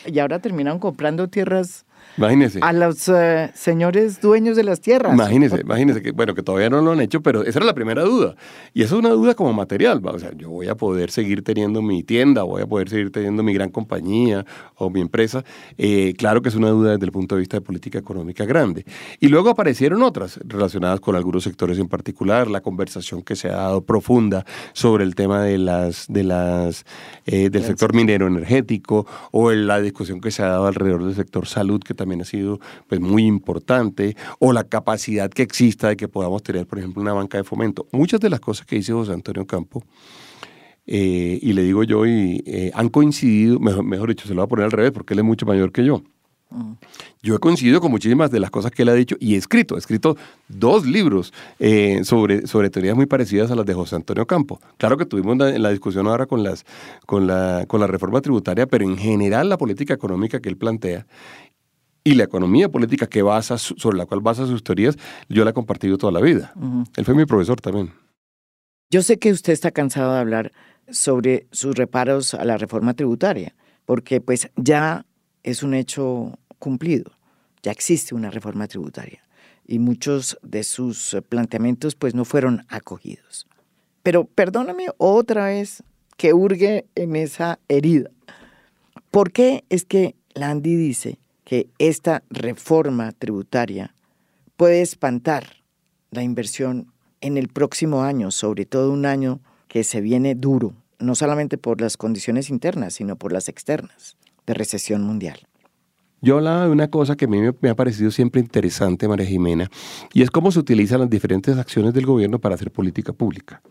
Y 0.06 0.20
ahora 0.20 0.40
terminan 0.40 0.80
comprando 0.80 1.30
tierras 1.30 1.86
Imagínese. 2.18 2.60
A 2.62 2.72
los 2.74 3.10
eh, 3.10 3.52
señores 3.54 4.22
dueños 4.22 4.56
de 4.56 4.64
las 4.64 4.80
tierras. 4.80 5.14
Imagínese, 5.14 5.62
imagínese 5.62 6.02
que, 6.02 6.12
bueno, 6.12 6.34
que 6.34 6.44
todavía 6.44 6.70
no 6.70 6.82
lo 6.82 6.92
han 6.92 7.02
hecho, 7.02 7.22
pero 7.22 7.44
esa 7.44 7.60
era 7.60 7.66
la 7.66 7.74
primera 7.74 8.04
duda. 8.04 8.36
Y 8.74 8.84
esa 8.84 8.96
es 8.96 9.00
una 9.00 9.10
duda 9.10 9.36
como 9.36 9.54
material. 9.54 10.02
O 10.04 10.20
sea, 10.20 10.32
yo 10.36 10.50
voy 10.50 10.68
a 10.68 10.76
poder 10.76 11.12
seguir 11.12 11.44
teniendo 11.44 11.82
mi 11.82 12.04
tienda, 12.04 12.44
voy 12.44 12.62
a 12.62 12.68
poder 12.68 12.90
seguir 12.90 13.12
teniendo 13.12 13.44
mi 13.44 13.54
gran 13.54 13.70
compañía 13.70 14.46
o 14.76 14.90
mi 14.90 15.02
empresa. 15.02 15.44
Eh, 15.78 16.14
claro 16.18 16.42
que 16.42 16.50
es 16.50 16.56
una 16.56 16.70
duda 16.70 16.92
desde 16.92 17.06
el 17.06 17.12
punto 17.12 17.36
de 17.36 17.40
vista 17.40 17.58
de 17.58 17.62
política 17.62 18.00
económica 18.00 18.46
grande. 18.46 18.86
Y 19.20 19.28
luego 19.28 19.50
aparecieron 19.50 20.04
otras 20.04 20.40
relacionadas 20.46 21.00
con 21.00 21.16
algunos 21.16 21.44
sectores 21.44 21.80
en 21.80 21.88
particular, 21.88 22.50
la 22.50 22.62
conversación 22.62 23.24
que 23.24 23.36
se 23.36 23.50
ha 23.50 23.56
dado 23.56 23.82
profunda 23.82 24.46
sobre 24.74 25.04
el 25.04 25.16
tema 25.16 25.42
de 25.44 25.58
las, 25.58 26.06
de 26.08 26.24
las, 26.24 26.86
eh, 27.26 27.50
del 27.50 27.64
sector 27.64 27.94
minero 27.94 28.28
energético 28.28 29.06
o 29.32 29.52
la 29.52 29.82
discusión 29.82 30.22
que 30.22 30.32
se 30.32 30.44
ha 30.44 30.48
dado 30.48 30.68
alrededor 30.68 31.04
del 31.04 31.16
sector 31.16 31.48
salud, 31.48 31.82
que 31.82 31.94
también 31.94 32.05
ha 32.22 32.26
sido 32.26 32.60
pues, 32.88 33.02
muy 33.02 33.26
importante, 33.26 34.16
o 34.40 34.54
la 34.54 34.64
capacidad 34.64 35.30
que 35.30 35.44
exista 35.44 35.90
de 35.90 35.98
que 35.98 36.08
podamos 36.08 36.44
tener, 36.44 36.66
por 36.68 36.80
ejemplo, 36.80 37.02
una 37.02 37.14
banca 37.14 37.38
de 37.38 37.44
fomento. 37.44 37.88
Muchas 37.92 38.20
de 38.20 38.30
las 38.30 38.40
cosas 38.40 38.66
que 38.66 38.78
dice 38.78 38.94
José 38.94 39.14
Antonio 39.14 39.46
Campo, 39.46 39.84
eh, 40.88 41.40
y 41.42 41.54
le 41.54 41.64
digo 41.64 41.84
yo, 41.84 42.06
y, 42.06 42.44
eh, 42.46 42.72
han 42.74 42.90
coincidido, 42.90 43.60
mejor, 43.60 43.84
mejor 43.84 44.10
dicho, 44.10 44.28
se 44.28 44.34
lo 44.34 44.42
voy 44.42 44.46
a 44.46 44.50
poner 44.50 44.66
al 44.66 44.72
revés, 44.72 44.92
porque 44.92 45.14
él 45.14 45.20
es 45.20 45.26
mucho 45.26 45.46
mayor 45.46 45.72
que 45.72 45.84
yo. 45.84 46.04
Yo 47.22 47.36
he 47.36 47.40
coincidido 47.40 47.82
con 47.82 47.92
muchísimas 47.92 48.30
de 48.30 48.40
las 48.40 48.52
cosas 48.52 48.72
que 48.72 48.84
él 48.84 48.90
ha 48.90 48.94
dicho 48.94 49.16
y 49.20 49.34
he 49.34 49.38
escrito. 49.38 49.76
He 49.76 49.80
escrito 49.80 50.16
dos 50.48 50.86
libros 50.86 51.34
eh, 51.60 52.02
sobre, 52.04 52.46
sobre 52.48 52.70
teorías 52.70 52.96
muy 52.96 53.08
parecidas 53.08 53.52
a 53.52 53.56
las 53.56 53.66
de 53.66 53.74
José 53.74 53.96
Antonio 53.96 54.26
Campo. 54.28 54.60
Claro 54.78 54.96
que 54.96 55.06
tuvimos 55.06 55.38
la, 55.38 55.58
la 55.58 55.72
discusión 55.72 56.08
ahora 56.08 56.28
con, 56.28 56.44
las, 56.44 56.66
con, 57.06 57.26
la, 57.28 57.66
con 57.68 57.82
la 57.82 57.88
reforma 57.88 58.22
tributaria, 58.22 58.68
pero 58.68 58.86
en 58.86 58.98
general 58.98 59.50
la 59.50 59.58
política 59.58 59.94
económica 59.94 60.40
que 60.40 60.50
él 60.50 60.56
plantea 60.56 61.08
y 62.06 62.14
la 62.14 62.24
economía 62.24 62.70
política 62.70 63.08
que 63.08 63.24
basa, 63.24 63.58
sobre 63.58 63.98
la 63.98 64.06
cual 64.06 64.22
basa 64.22 64.46
sus 64.46 64.64
teorías, 64.64 64.96
yo 65.28 65.44
la 65.44 65.50
he 65.50 65.54
compartido 65.54 65.98
toda 65.98 66.14
la 66.14 66.22
vida. 66.22 66.54
Él 66.96 67.04
fue 67.04 67.16
mi 67.16 67.26
profesor 67.26 67.60
también. 67.60 67.92
Yo 68.92 69.02
sé 69.02 69.18
que 69.18 69.32
usted 69.32 69.52
está 69.52 69.72
cansado 69.72 70.14
de 70.14 70.20
hablar 70.20 70.52
sobre 70.88 71.48
sus 71.52 71.76
reparos 71.76 72.36
a 72.36 72.46
la 72.46 72.58
reforma 72.58 72.94
tributaria, 72.94 73.56
porque 73.86 74.22
pues 74.22 74.52
ya 74.56 75.08
es 75.42 75.64
un 75.64 75.74
hecho 75.74 76.38
cumplido, 76.60 77.12
ya 77.64 77.72
existe 77.72 78.14
una 78.14 78.30
reforma 78.30 78.68
tributaria 78.68 79.24
y 79.68 79.80
muchos 79.80 80.38
de 80.44 80.64
sus 80.64 81.18
planteamientos 81.28 81.96
pues 81.96 82.14
no 82.14 82.24
fueron 82.24 82.68
acogidos. 82.70 83.48
Pero 84.04 84.26
perdóname 84.26 84.86
otra 84.98 85.48
vez 85.48 85.82
que 86.18 86.34
hurgue 86.34 86.86
en 86.94 87.16
esa 87.16 87.58
herida. 87.68 88.12
¿Por 89.10 89.32
qué 89.32 89.64
es 89.70 89.86
que 89.86 90.16
Landy 90.36 90.76
dice 90.76 91.18
que 91.46 91.70
esta 91.80 92.24
reforma 92.30 93.14
tributaria 93.14 93.96
puede 94.58 94.82
espantar 94.82 95.64
la 96.12 96.24
inversión 96.24 96.92
en 97.22 97.38
el 97.38 97.48
próximo 97.48 98.04
año, 98.04 98.32
sobre 98.32 98.66
todo 98.66 98.92
un 98.92 99.06
año 99.06 99.40
que 99.68 99.84
se 99.84 100.02
viene 100.02 100.36
duro, 100.36 100.74
no 101.00 101.16
solamente 101.16 101.58
por 101.58 101.80
las 101.80 101.98
condiciones 101.98 102.50
internas, 102.50 102.96
sino 102.96 103.16
por 103.16 103.32
las 103.32 103.48
externas 103.48 104.18
de 104.46 104.54
recesión 104.54 105.04
mundial. 105.04 105.48
Yo 106.22 106.38
hablaba 106.38 106.66
de 106.66 106.72
una 106.72 106.88
cosa 106.88 107.16
que 107.16 107.26
a 107.26 107.28
mí 107.28 107.40
me 107.62 107.70
ha 107.70 107.76
parecido 107.76 108.10
siempre 108.10 108.42
interesante, 108.42 109.08
María 109.08 109.26
Jimena, 109.26 109.70
y 110.14 110.22
es 110.22 110.32
cómo 110.32 110.52
se 110.52 110.60
utilizan 110.60 111.00
las 111.02 111.10
diferentes 111.10 111.58
acciones 111.58 111.94
del 111.94 112.06
gobierno 112.06 112.40
para 112.40 112.56
hacer 112.56 112.72
política 112.72 113.14
pública. 113.14 113.62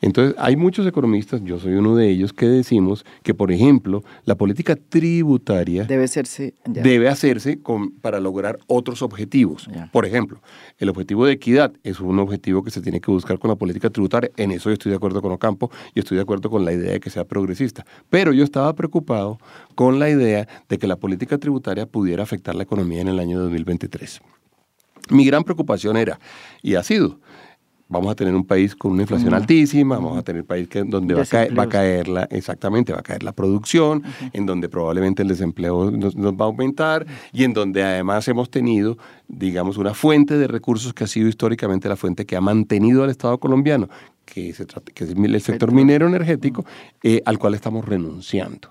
Entonces, 0.00 0.34
hay 0.38 0.56
muchos 0.56 0.86
economistas, 0.86 1.40
yo 1.44 1.58
soy 1.58 1.74
uno 1.74 1.94
de 1.94 2.08
ellos, 2.08 2.32
que 2.32 2.46
decimos 2.46 3.04
que, 3.22 3.34
por 3.34 3.52
ejemplo, 3.52 4.02
la 4.24 4.34
política 4.34 4.76
tributaria 4.76 5.84
debe 5.84 6.04
hacerse, 6.04 6.54
debe 6.64 7.08
hacerse 7.08 7.60
con, 7.60 7.90
para 7.90 8.18
lograr 8.18 8.58
otros 8.66 9.02
objetivos. 9.02 9.68
Por 9.92 10.06
ejemplo, 10.06 10.40
el 10.78 10.88
objetivo 10.88 11.26
de 11.26 11.32
equidad 11.32 11.72
es 11.84 12.00
un 12.00 12.18
objetivo 12.18 12.62
que 12.62 12.70
se 12.70 12.80
tiene 12.80 13.00
que 13.00 13.10
buscar 13.10 13.38
con 13.38 13.50
la 13.50 13.56
política 13.56 13.90
tributaria. 13.90 14.30
En 14.36 14.50
eso 14.50 14.70
yo 14.70 14.74
estoy 14.74 14.90
de 14.90 14.96
acuerdo 14.96 15.22
con 15.22 15.32
Ocampo 15.32 15.70
y 15.94 16.00
estoy 16.00 16.16
de 16.16 16.22
acuerdo 16.22 16.50
con 16.50 16.64
la 16.64 16.72
idea 16.72 16.92
de 16.92 17.00
que 17.00 17.10
sea 17.10 17.24
progresista. 17.24 17.84
Pero 18.10 18.32
yo 18.32 18.42
estaba 18.44 18.74
preocupado 18.74 19.38
con 19.74 19.98
la 19.98 20.10
idea 20.10 20.48
de 20.68 20.78
que 20.78 20.86
la 20.86 20.96
política 20.96 21.38
tributaria 21.38 21.71
pudiera 21.86 22.22
afectar 22.22 22.54
la 22.54 22.62
economía 22.62 23.00
en 23.00 23.08
el 23.08 23.18
año 23.18 23.40
2023. 23.40 24.20
Mi 25.10 25.24
gran 25.24 25.44
preocupación 25.44 25.96
era, 25.96 26.18
y 26.62 26.74
ha 26.74 26.82
sido, 26.82 27.18
vamos 27.92 28.10
a 28.10 28.14
tener 28.14 28.34
un 28.34 28.44
país 28.44 28.74
con 28.74 28.92
una 28.92 29.02
inflación 29.02 29.34
altísima, 29.34 29.96
vamos 29.96 30.18
a 30.18 30.22
tener 30.22 30.42
un 30.42 30.48
país 30.48 30.66
que, 30.66 30.82
donde 30.82 31.14
va 31.14 31.22
a, 31.22 31.26
caer, 31.26 31.58
va 31.58 31.64
a, 31.64 31.68
caer, 31.68 32.08
la, 32.08 32.22
exactamente, 32.24 32.92
va 32.92 33.00
a 33.00 33.02
caer 33.02 33.22
la 33.22 33.32
producción, 33.32 34.02
en 34.32 34.46
donde 34.46 34.68
probablemente 34.68 35.22
el 35.22 35.28
desempleo 35.28 35.90
nos, 35.90 36.16
va 36.16 36.44
a 36.44 36.48
aumentar 36.48 37.06
y 37.32 37.44
en 37.44 37.52
donde 37.52 37.82
además 37.82 38.26
hemos 38.28 38.50
tenido, 38.50 38.96
digamos, 39.28 39.76
una 39.76 39.92
fuente 39.92 40.38
de 40.38 40.48
recursos 40.48 40.94
que 40.94 41.04
ha 41.04 41.06
sido 41.06 41.28
históricamente 41.28 41.88
la 41.88 41.96
fuente 41.96 42.24
que 42.24 42.34
ha 42.34 42.40
mantenido 42.40 43.04
al 43.04 43.10
Estado 43.10 43.38
colombiano, 43.38 43.88
que, 44.24 44.54
se 44.54 44.64
trata, 44.64 44.90
que 44.92 45.04
es 45.04 45.10
el 45.10 45.40
sector 45.42 45.72
minero 45.72 46.06
energético, 46.06 46.64
eh, 47.02 47.22
al 47.26 47.38
cual 47.38 47.54
estamos 47.54 47.84
renunciando. 47.84 48.70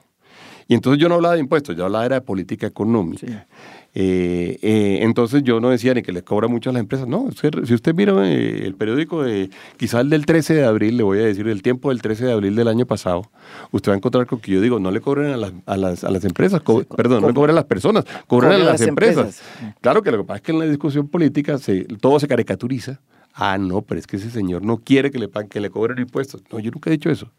Y 0.72 0.74
entonces 0.74 1.02
yo 1.02 1.10
no 1.10 1.16
hablaba 1.16 1.34
de 1.34 1.42
impuestos, 1.42 1.76
yo 1.76 1.84
hablaba 1.84 2.08
de 2.08 2.22
política 2.22 2.66
económica. 2.66 3.46
Eh, 3.94 4.58
eh, 4.62 5.00
entonces 5.02 5.44
yo 5.44 5.60
no 5.60 5.70
decía 5.70 5.94
ni 5.94 6.02
que 6.02 6.14
les 6.14 6.24
cobra 6.24 6.48
mucho 6.48 6.70
a 6.70 6.74
las 6.74 6.80
empresas. 6.80 7.10
No, 7.10 7.28
si 7.34 7.74
usted 7.74 7.94
mira 7.94 8.14
eh, 8.26 8.66
el 8.68 8.76
periódico 8.76 9.22
de 9.22 9.50
quizás 9.76 10.00
el 10.00 10.10
del 10.10 10.26
13 10.26 10.54
de 10.54 10.64
abril, 10.64 10.96
le 10.96 11.04
voy 11.04 11.20
a 11.20 11.24
decir 11.24 11.46
el 11.50 11.62
tiempo 11.62 11.90
del 11.90 12.02
13 12.02 12.24
de 12.24 12.32
abril 12.32 12.56
del 12.56 12.70
año 12.70 12.86
pasado, 12.86 13.30
usted 13.72 13.92
va 13.92 13.96
a 13.96 13.98
encontrar 13.98 14.28
con 14.28 14.40
que 14.40 14.50
yo 14.50 14.62
digo, 14.62 14.80
no 14.80 14.92
le 14.92 15.02
cobren 15.02 15.34
a 15.34 15.36
las, 15.36 15.52
a 15.66 15.76
las, 15.76 16.06
a 16.06 16.10
las 16.10 16.24
empresas, 16.24 16.62
perdón, 16.96 17.22
no 17.22 17.28
le 17.28 17.34
cobren 17.34 17.52
a 17.52 17.56
las 17.56 17.66
personas, 17.66 18.06
cobren 18.26 18.54
a 18.54 18.58
las, 18.60 18.80
empresas. 18.80 19.42
Claro 19.82 20.02
que 20.02 20.12
lo 20.12 20.20
que 20.20 20.24
pasa 20.24 20.38
es 20.38 20.42
que 20.44 20.52
en 20.54 20.60
la 20.60 20.66
discusión 20.68 21.10
política 21.10 21.58
se, 21.58 21.84
todo 22.00 22.18
se 22.18 22.30
caricaturiza. 22.30 23.02
Ah, 23.34 23.58
no, 23.58 23.82
pero 23.82 24.00
es 24.00 24.08
que 24.08 24.16
ese 24.16 24.30
señor 24.30 24.64
no 24.64 24.78
quiere 24.78 25.12
que 25.12 25.20
le, 25.20 25.30
que 25.50 25.60
le 25.60 25.70
cobren 25.70 26.00
impuestos. 26.00 26.42
No, 26.50 26.60
yo 26.60 26.72
nunca 26.72 26.90
he 26.90 26.94
dicho 26.94 27.10
eso. 27.10 27.30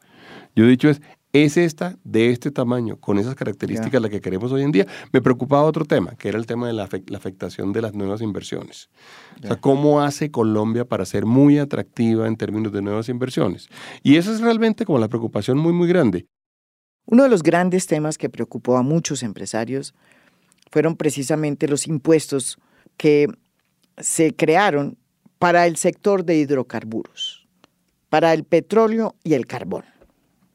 Yo 0.54 0.64
he 0.64 0.68
dicho 0.68 0.90
es, 0.90 1.00
es 1.32 1.56
esta 1.56 1.96
de 2.04 2.30
este 2.30 2.50
tamaño, 2.50 2.96
con 2.98 3.18
esas 3.18 3.34
características 3.34 4.02
la 4.02 4.10
que 4.10 4.20
queremos 4.20 4.52
hoy 4.52 4.62
en 4.62 4.72
día. 4.72 4.86
Me 5.12 5.22
preocupaba 5.22 5.62
otro 5.62 5.86
tema, 5.86 6.14
que 6.16 6.28
era 6.28 6.38
el 6.38 6.46
tema 6.46 6.66
de 6.66 6.74
la, 6.74 6.84
afectación 6.84 7.72
de 7.72 7.80
las 7.80 7.94
nuevas 7.94 8.20
inversiones. 8.20 8.90
O 9.42 9.46
sea, 9.46 9.56
¿cómo 9.56 10.02
hace 10.02 10.30
Colombia 10.30 10.84
para 10.84 11.06
ser 11.06 11.24
muy 11.24 11.58
atractiva 11.58 12.28
en 12.28 12.36
términos 12.36 12.72
de 12.72 12.82
nuevas 12.82 13.08
inversiones? 13.08 13.68
Y 14.02 14.16
esa 14.16 14.30
es 14.30 14.40
realmente 14.40 14.84
como 14.84 14.98
la 14.98 15.08
preocupación 15.08 15.56
muy, 15.56 15.72
muy 15.72 15.88
grande. 15.88 16.26
Uno 17.06 17.22
de 17.22 17.30
los 17.30 17.42
grandes 17.42 17.86
temas 17.86 18.18
que 18.18 18.28
preocupó 18.28 18.76
a 18.76 18.82
muchos 18.82 19.22
empresarios 19.22 19.94
fueron 20.70 20.96
precisamente 20.96 21.66
los 21.66 21.86
impuestos 21.86 22.58
que 22.96 23.26
se 23.96 24.34
crearon 24.34 24.98
para 25.38 25.66
el 25.66 25.76
sector 25.76 26.24
de 26.24 26.36
hidrocarburos, 26.36 27.48
para 28.10 28.32
el 28.34 28.44
petróleo 28.44 29.16
y 29.24 29.34
el 29.34 29.46
carbón. 29.46 29.84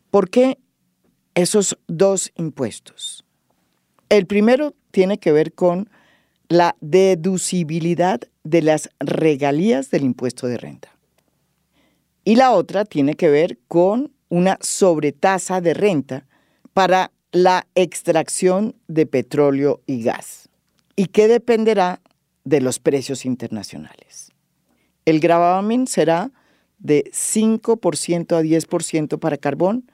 ¿Por 0.09 0.29
qué 0.29 0.57
esos 1.37 1.77
dos 1.87 2.31
impuestos. 2.35 3.23
El 4.09 4.25
primero 4.25 4.73
tiene 4.89 5.19
que 5.19 5.31
ver 5.31 5.53
con 5.53 5.87
la 6.49 6.75
deducibilidad 6.81 8.21
de 8.43 8.63
las 8.63 8.89
regalías 8.99 9.91
del 9.91 10.03
impuesto 10.03 10.47
de 10.47 10.57
renta. 10.57 10.89
Y 12.23 12.37
la 12.37 12.53
otra 12.53 12.85
tiene 12.85 13.13
que 13.13 13.29
ver 13.29 13.59
con 13.67 14.11
una 14.29 14.57
sobretasa 14.61 15.61
de 15.61 15.75
renta 15.75 16.25
para 16.73 17.11
la 17.31 17.67
extracción 17.75 18.75
de 18.87 19.05
petróleo 19.05 19.81
y 19.85 20.01
gas 20.01 20.49
y 20.95 21.05
que 21.05 21.27
dependerá 21.27 22.01
de 22.45 22.61
los 22.61 22.79
precios 22.79 23.25
internacionales. 23.25 24.31
El 25.05 25.19
gravamen 25.19 25.85
será 25.85 26.31
de 26.79 27.03
5% 27.11 28.35
a 28.35 28.41
10% 28.41 29.19
para 29.19 29.37
carbón 29.37 29.91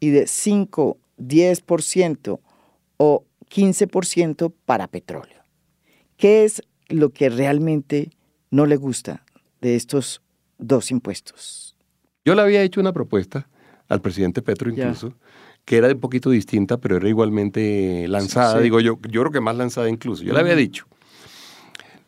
y 0.00 0.10
de 0.10 0.26
5, 0.26 0.98
10% 1.18 2.40
o 2.98 3.24
15% 3.50 4.52
para 4.64 4.88
petróleo. 4.88 5.42
¿Qué 6.16 6.44
es 6.44 6.62
lo 6.88 7.10
que 7.10 7.28
realmente 7.28 8.10
no 8.50 8.66
le 8.66 8.76
gusta 8.76 9.24
de 9.60 9.76
estos 9.76 10.22
dos 10.58 10.90
impuestos? 10.90 11.76
Yo 12.24 12.34
le 12.34 12.42
había 12.42 12.62
hecho 12.62 12.80
una 12.80 12.92
propuesta 12.92 13.48
al 13.88 14.00
presidente 14.00 14.42
Petro 14.42 14.70
incluso, 14.70 15.14
que 15.64 15.76
era 15.76 15.88
un 15.88 16.00
poquito 16.00 16.30
distinta, 16.30 16.78
pero 16.78 16.96
era 16.96 17.08
igualmente 17.08 18.06
lanzada, 18.08 18.60
digo 18.60 18.80
yo, 18.80 18.98
yo 19.08 19.20
creo 19.22 19.30
que 19.30 19.40
más 19.40 19.56
lanzada 19.56 19.88
incluso. 19.88 20.24
Yo 20.24 20.32
le 20.32 20.40
había 20.40 20.56
dicho, 20.56 20.86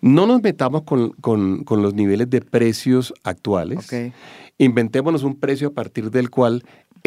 no 0.01 0.27
nos 0.27 0.43
metamos 0.43 0.83
con, 0.83 1.65
los 1.69 1.95
niveles 1.95 2.31
de 2.31 2.41
precios 2.41 3.13
actuales. 3.25 3.89
Inventémonos 4.59 5.23
un 5.23 5.39
precio 5.39 5.69
a 5.69 5.73
partir 5.73 6.11
del 6.11 6.31
cual 6.31 6.65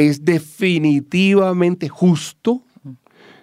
es 0.07 0.25
definitivamente 0.25 1.89
justo 1.89 2.63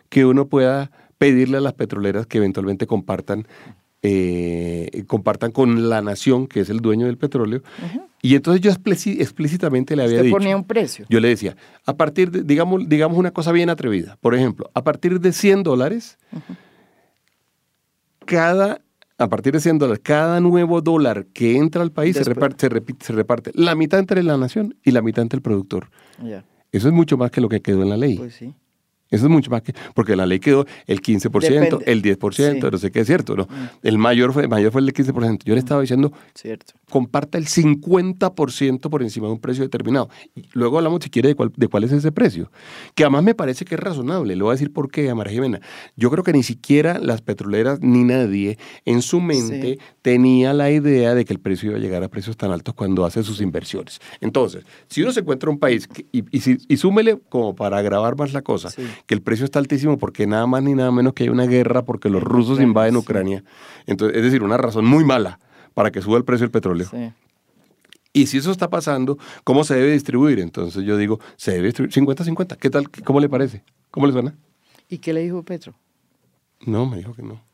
que 0.08 0.24
uno 0.24 0.46
pueda 0.46 0.90
pedirle 1.18 1.58
a 1.58 1.60
las 1.60 1.74
petroleras 1.74 2.26
que 2.26 2.38
eventualmente 2.38 2.86
compartan 2.86 3.46
eh, 4.02 5.04
compartan 5.08 5.50
con 5.50 5.88
la 5.88 6.00
nación, 6.02 6.46
que 6.46 6.60
es 6.60 6.70
el 6.70 6.78
dueño 6.78 7.06
del 7.06 7.18
petróleo. 7.18 7.62
Y 8.22 8.36
entonces 8.36 8.60
yo 8.60 8.70
explícitamente 8.70 9.96
le 9.96 10.04
había 10.04 10.16
¿Usted 10.16 10.24
dicho. 10.26 10.36
ponía 10.36 10.56
un 10.56 10.64
precio? 10.64 11.04
Yo 11.08 11.18
le 11.18 11.28
decía, 11.28 11.56
a 11.84 11.96
partir 11.96 12.30
de, 12.30 12.42
digamos, 12.42 12.88
digamos 12.88 13.18
una 13.18 13.32
cosa 13.32 13.50
bien 13.50 13.70
atrevida. 13.70 14.16
Por 14.20 14.36
ejemplo, 14.36 14.70
a 14.74 14.84
partir 14.84 15.20
de 15.20 15.32
100 15.32 15.64
dólares, 15.64 16.16
cada 18.24 18.80
a 19.18 19.28
partir 19.28 19.52
de 19.52 19.60
100 19.60 19.78
dólares, 19.78 20.00
cada 20.02 20.40
nuevo 20.40 20.80
dólar 20.80 21.26
que 21.26 21.56
entra 21.56 21.82
al 21.82 21.90
país 21.90 22.16
se 22.16 22.24
reparte, 22.24 22.68
se, 22.68 22.68
repite, 22.68 23.52
la 23.54 23.74
mitad 23.74 23.98
entre 23.98 24.22
la 24.22 24.36
nación 24.36 24.76
y 24.84 24.92
la 24.92 25.02
mitad 25.02 25.22
entre 25.22 25.38
el 25.38 25.42
productor. 25.42 25.90
Eso 26.70 26.88
es 26.88 26.94
mucho 26.94 27.16
más 27.16 27.30
que 27.30 27.40
lo 27.40 27.48
que 27.48 27.60
quedó 27.60 27.82
en 27.82 27.90
la 27.90 27.96
ley. 27.96 28.16
Pues 28.16 28.34
sí. 28.34 28.54
Eso 29.10 29.24
es 29.24 29.30
mucho 29.30 29.50
más 29.50 29.62
que, 29.62 29.72
porque 29.94 30.14
la 30.16 30.26
ley 30.26 30.38
quedó 30.38 30.66
el 30.86 31.00
15%, 31.00 31.82
el 31.86 32.02
10%, 32.02 32.70
no 32.70 32.78
sé 32.78 32.90
qué 32.90 33.00
es 33.00 33.06
cierto, 33.06 33.36
¿no? 33.36 33.44
Mm. 33.44 33.68
El 33.82 33.98
mayor 33.98 34.32
fue, 34.32 34.42
el 34.42 34.48
mayor 34.48 34.70
fue 34.70 34.80
el 34.82 34.86
de 34.86 34.92
15%. 34.92 35.44
Yo 35.44 35.54
le 35.54 35.60
estaba 35.60 35.80
diciendo, 35.80 36.12
cierto. 36.34 36.74
comparta 36.90 37.38
el 37.38 37.46
50% 37.46 38.90
por 38.90 39.02
encima 39.02 39.26
de 39.26 39.32
un 39.32 39.40
precio 39.40 39.64
determinado. 39.64 40.10
Y 40.34 40.42
luego 40.52 40.78
hablamos, 40.78 41.00
si 41.02 41.10
quiere, 41.10 41.30
de 41.30 41.34
cuál, 41.34 41.52
de 41.56 41.68
cuál 41.68 41.84
es 41.84 41.92
ese 41.92 42.12
precio. 42.12 42.50
Que 42.94 43.04
además 43.04 43.24
me 43.24 43.34
parece 43.34 43.64
que 43.64 43.76
es 43.76 43.80
razonable. 43.80 44.36
Le 44.36 44.42
voy 44.42 44.50
a 44.50 44.54
decir 44.54 44.72
por 44.72 44.90
qué, 44.90 45.08
a 45.08 45.14
María 45.14 45.32
Jimena. 45.32 45.60
Yo 45.96 46.10
creo 46.10 46.22
que 46.22 46.32
ni 46.32 46.42
siquiera 46.42 46.98
las 46.98 47.22
petroleras 47.22 47.80
ni 47.80 48.04
nadie 48.04 48.58
en 48.84 49.00
su 49.00 49.20
mente 49.20 49.78
tenía 50.02 50.52
la 50.52 50.70
idea 50.70 51.14
de 51.14 51.24
que 51.24 51.32
el 51.32 51.40
precio 51.40 51.70
iba 51.70 51.78
a 51.78 51.80
llegar 51.80 52.02
a 52.02 52.08
precios 52.08 52.36
tan 52.36 52.50
altos 52.50 52.74
cuando 52.74 53.04
hace 53.04 53.22
sus 53.22 53.40
inversiones. 53.40 54.00
Entonces, 54.20 54.64
si 54.88 55.02
uno 55.02 55.12
se 55.12 55.20
encuentra 55.20 55.50
un 55.50 55.58
país, 55.58 55.88
y, 56.12 56.20
y, 56.30 56.58
y 56.68 56.76
súmele 56.76 57.18
como 57.28 57.54
para 57.54 57.78
agravar 57.78 58.16
más 58.16 58.32
la 58.32 58.42
cosa, 58.42 58.70
que 59.06 59.14
el 59.14 59.22
precio 59.22 59.44
está 59.44 59.58
altísimo 59.58 59.98
porque 59.98 60.26
nada 60.26 60.46
más 60.46 60.62
ni 60.62 60.74
nada 60.74 60.90
menos 60.90 61.12
que 61.14 61.24
hay 61.24 61.28
una 61.28 61.46
guerra 61.46 61.84
porque 61.84 62.10
los 62.10 62.22
rusos 62.22 62.60
invaden 62.60 62.96
Ucrania. 62.96 63.44
Entonces, 63.86 64.16
es 64.16 64.22
decir, 64.24 64.42
una 64.42 64.56
razón 64.56 64.84
muy 64.84 65.04
mala 65.04 65.38
para 65.74 65.90
que 65.90 66.02
suba 66.02 66.18
el 66.18 66.24
precio 66.24 66.44
del 66.44 66.50
petróleo. 66.50 66.88
Y 68.12 68.26
si 68.26 68.38
eso 68.38 68.50
está 68.50 68.68
pasando, 68.68 69.18
¿cómo 69.44 69.64
se 69.64 69.74
debe 69.74 69.92
distribuir? 69.92 70.40
Entonces 70.40 70.84
yo 70.84 70.96
digo, 70.96 71.20
se 71.36 71.52
debe 71.52 71.66
distribuir 71.66 72.16
50-50. 72.16 72.56
¿Qué 72.56 72.70
tal? 72.70 72.90
¿Cómo 72.90 73.20
le 73.20 73.28
parece? 73.28 73.62
¿Cómo 73.90 74.06
le 74.06 74.12
suena? 74.12 74.34
¿Y 74.88 74.98
qué 74.98 75.12
le 75.12 75.22
dijo 75.22 75.42
Petro? 75.42 75.74
No, 76.66 76.86
me 76.86 76.96
dijo 76.96 77.14
que 77.14 77.22
no. 77.22 77.47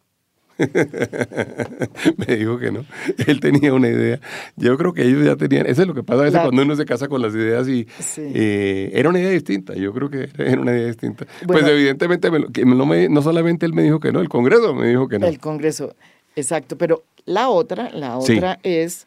me 2.17 2.37
dijo 2.37 2.59
que 2.59 2.71
no. 2.71 2.85
Él 3.27 3.41
tenía 3.41 3.73
una 3.73 3.89
idea. 3.89 4.21
Yo 4.57 4.77
creo 4.77 4.93
que 4.93 5.03
ellos 5.03 5.25
ya 5.25 5.37
tenían. 5.37 5.67
Eso 5.67 5.83
es 5.83 5.89
lo 5.89 5.95
que 5.95 6.03
pasa 6.03 6.21
a 6.21 6.25
veces 6.25 6.41
cuando 6.41 6.63
uno 6.63 6.77
se 6.77 6.85
casa 6.85 7.09
con 7.09 7.23
las 7.23 7.35
ideas 7.35 7.69
y. 7.69 7.87
Eh, 8.17 8.91
era 8.95 9.09
una 9.09 9.21
idea 9.21 9.31
distinta. 9.31 9.75
Yo 9.75 9.93
creo 9.93 10.11
que 10.11 10.29
era 10.39 10.61
una 10.61 10.73
idea 10.73 10.87
distinta. 10.87 11.27
pues 11.47 11.67
evidentemente, 11.67 12.31
no, 12.31 13.23
solamente 13.23 13.67
él 13.67 13.73
me 13.73 13.83
dijo 13.83 14.01
que 14.01 14.13
no, 14.13 14.21
el 14.21 14.29
Congreso 14.29 14.75
me 14.75 14.89
dijo 14.89 15.09
que 15.09 15.19
no. 15.19 15.27
El 15.27 15.39
Congreso, 15.39 15.95
exacto. 16.37 16.79
Pero 16.79 17.05
la 17.25 17.49
otra, 17.49 17.91
la 17.91 18.19
otra 18.19 18.59
es 18.63 19.07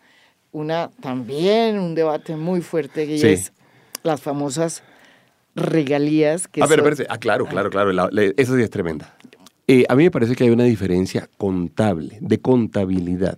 una 0.51 0.89
también 1.01 1.79
un 1.79 1.95
debate 1.95 2.35
muy 2.35 2.61
fuerte 2.61 3.05
y 3.05 3.21
es 3.21 3.53
las 4.03 4.21
famosas 4.21 4.83
regalías 5.55 6.47
que. 6.47 6.61
A 6.61 6.67
ver, 6.67 6.95
son... 6.95 7.05
ah, 7.09 7.17
claro, 7.17 7.45
claro, 7.45 7.69
claro. 7.69 8.09
esa 8.11 8.55
sí 8.55 8.61
es 8.61 8.69
tremenda. 8.69 9.16
Eh, 9.67 9.85
a 9.89 9.95
mí 9.95 10.03
me 10.03 10.11
parece 10.11 10.35
que 10.35 10.45
hay 10.45 10.49
una 10.49 10.63
diferencia 10.63 11.29
contable, 11.37 12.17
de 12.21 12.39
contabilidad. 12.39 13.37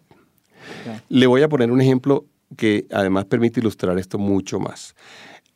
Le 1.10 1.26
voy 1.26 1.42
a 1.42 1.50
poner 1.50 1.72
un 1.72 1.82
ejemplo 1.82 2.26
que 2.56 2.86
además 2.92 3.26
permite 3.26 3.60
ilustrar 3.60 3.98
esto 3.98 4.20
mucho 4.20 4.60
más. 4.60 4.96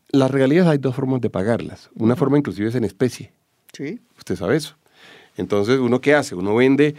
Las 0.10 0.32
regalías 0.32 0.68
hay 0.68 0.80
dos 0.80 0.96
formas 0.96 1.22
de 1.22 1.30
pagarlas. 1.30 1.90
Una 1.96 2.16
forma 2.16 2.38
inclusive 2.38 2.70
es 2.70 2.76
en 2.76 2.84
especie. 2.84 3.32
Sí. 3.72 4.00
Usted 4.18 4.36
sabe 4.36 4.56
eso. 4.56 4.76
Entonces, 5.38 5.80
¿uno 5.80 6.02
qué 6.02 6.16
hace? 6.16 6.36
Uno 6.36 6.56
vende 6.56 6.96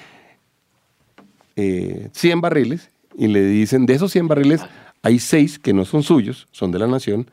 100 1.56 1.56
eh, 1.56 2.40
barriles 2.40 2.90
y 3.16 3.28
le 3.28 3.44
dicen, 3.44 3.86
de 3.86 3.94
esos 3.94 4.12
100 4.12 4.28
barriles 4.28 4.60
hay 5.02 5.18
6 5.18 5.58
que 5.58 5.72
no 5.72 5.84
son 5.84 6.02
suyos, 6.02 6.48
son 6.50 6.72
de 6.72 6.78
la 6.78 6.86
nación, 6.86 7.30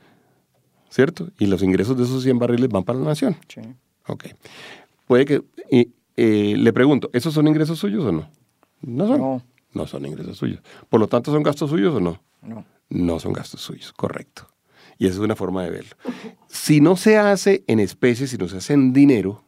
¿cierto? 0.89 1.29
Y 1.39 1.47
los 1.47 1.63
ingresos 1.63 1.97
de 1.97 2.03
esos 2.03 2.23
100 2.23 2.37
barriles 2.37 2.69
van 2.69 2.83
para 2.83 2.99
la 2.99 3.05
nación. 3.05 3.35
Sí. 3.47 3.61
Ok. 4.07 4.25
Puede 5.07 5.25
que, 5.25 5.41
eh, 6.17 6.55
le 6.57 6.73
pregunto, 6.73 7.09
¿esos 7.13 7.33
son 7.33 7.47
ingresos 7.47 7.79
suyos 7.79 8.05
o 8.05 8.11
no? 8.11 8.29
No 8.81 9.07
son. 9.07 9.43
No. 9.73 9.87
son 9.87 10.05
ingresos 10.05 10.37
suyos. 10.37 10.61
Por 10.89 10.99
lo 10.99 11.07
tanto, 11.07 11.31
¿son 11.31 11.43
gastos 11.43 11.69
suyos 11.69 11.95
o 11.95 11.99
no? 11.99 12.21
No. 12.41 12.65
No 12.89 13.19
son 13.19 13.33
gastos 13.33 13.61
suyos, 13.61 13.93
correcto. 13.93 14.47
Y 14.97 15.05
esa 15.05 15.15
es 15.15 15.19
una 15.21 15.35
forma 15.35 15.63
de 15.63 15.71
verlo. 15.71 15.95
Si 16.47 16.81
no 16.81 16.95
se 16.95 17.17
hace 17.17 17.63
en 17.67 17.79
especie, 17.79 18.27
si 18.27 18.37
no 18.37 18.47
se 18.47 18.57
hace 18.57 18.73
en 18.73 18.93
dinero, 18.93 19.43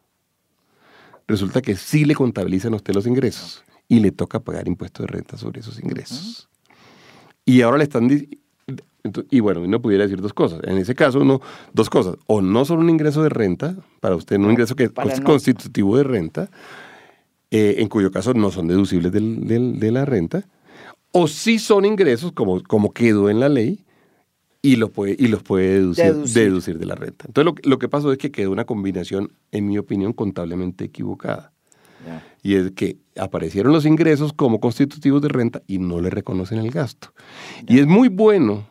resulta 1.28 1.62
que 1.62 1.76
sí 1.76 2.06
le 2.06 2.16
contabilizan 2.16 2.74
a 2.74 2.78
usted 2.78 2.94
los 2.94 3.06
ingresos 3.06 3.64
y 3.88 4.00
le 4.00 4.12
toca 4.12 4.40
pagar 4.40 4.68
impuestos 4.68 5.06
de 5.06 5.12
renta 5.12 5.38
sobre 5.38 5.60
esos 5.60 5.80
ingresos. 5.80 6.50
Y 7.46 7.62
ahora 7.62 7.78
le 7.78 7.84
están 7.84 8.08
y 9.30 9.40
bueno, 9.42 9.62
uno 9.62 9.82
pudiera 9.82 10.04
decir 10.06 10.22
dos 10.22 10.34
cosas. 10.34 10.62
En 10.64 10.78
ese 10.78 10.96
caso, 10.96 11.20
uno, 11.20 11.42
dos 11.74 11.90
cosas. 11.90 12.16
O 12.28 12.42
no 12.42 12.64
son 12.64 12.80
un 12.80 12.90
ingreso 12.90 13.22
de 13.22 13.30
renta, 13.30 13.76
para 14.00 14.16
usted 14.16 14.38
un 14.38 14.52
ingreso 14.52 14.76
que 14.76 14.86
es 14.86 15.22
constitutivo 15.22 15.98
de 15.98 16.04
renta, 16.04 16.50
eh, 17.52 17.76
en 17.80 17.90
cuyo 17.90 18.12
caso 18.12 18.34
no 18.34 18.50
son 18.50 18.68
deducibles 18.68 19.12
de 19.12 19.92
la 19.92 20.06
renta, 20.06 20.46
o 21.12 21.28
sí 21.28 21.60
son 21.60 21.86
ingresos, 21.86 22.32
como, 22.32 22.64
como 22.64 22.94
quedó 22.94 23.30
en 23.30 23.40
la 23.40 23.50
ley, 23.50 23.84
y, 24.62 24.78
lo 24.78 24.90
puede, 24.90 25.18
y 25.20 25.28
los 25.28 25.44
puede 25.44 25.82
deducir, 25.82 26.80
de 26.80 26.86
la 26.86 26.96
renta. 26.96 27.26
Entonces, 27.28 27.54
lo, 27.54 27.70
lo, 27.70 27.80
que 27.80 27.90
pasó 27.90 28.14
es 28.14 28.18
que 28.18 28.32
quedó 28.32 28.52
una 28.52 28.64
combinación, 28.64 29.34
en 29.52 29.68
mi 29.68 29.78
opinión, 29.78 30.14
contablemente 30.14 30.86
equivocada. 30.86 31.52
Y 32.42 32.56
es 32.56 32.72
que 32.72 32.98
aparecieron 33.18 33.72
los 33.72 33.86
ingresos 33.86 34.34
como 34.34 34.60
constitutivos 34.60 35.22
de 35.22 35.30
renta 35.30 35.62
y 35.68 35.78
no 35.78 36.02
le 36.02 36.10
reconocen 36.10 36.60
el 36.60 36.72
gasto. 36.72 37.14
Y 37.68 37.80
es 37.80 37.88
muy 37.88 38.10
bueno 38.10 38.66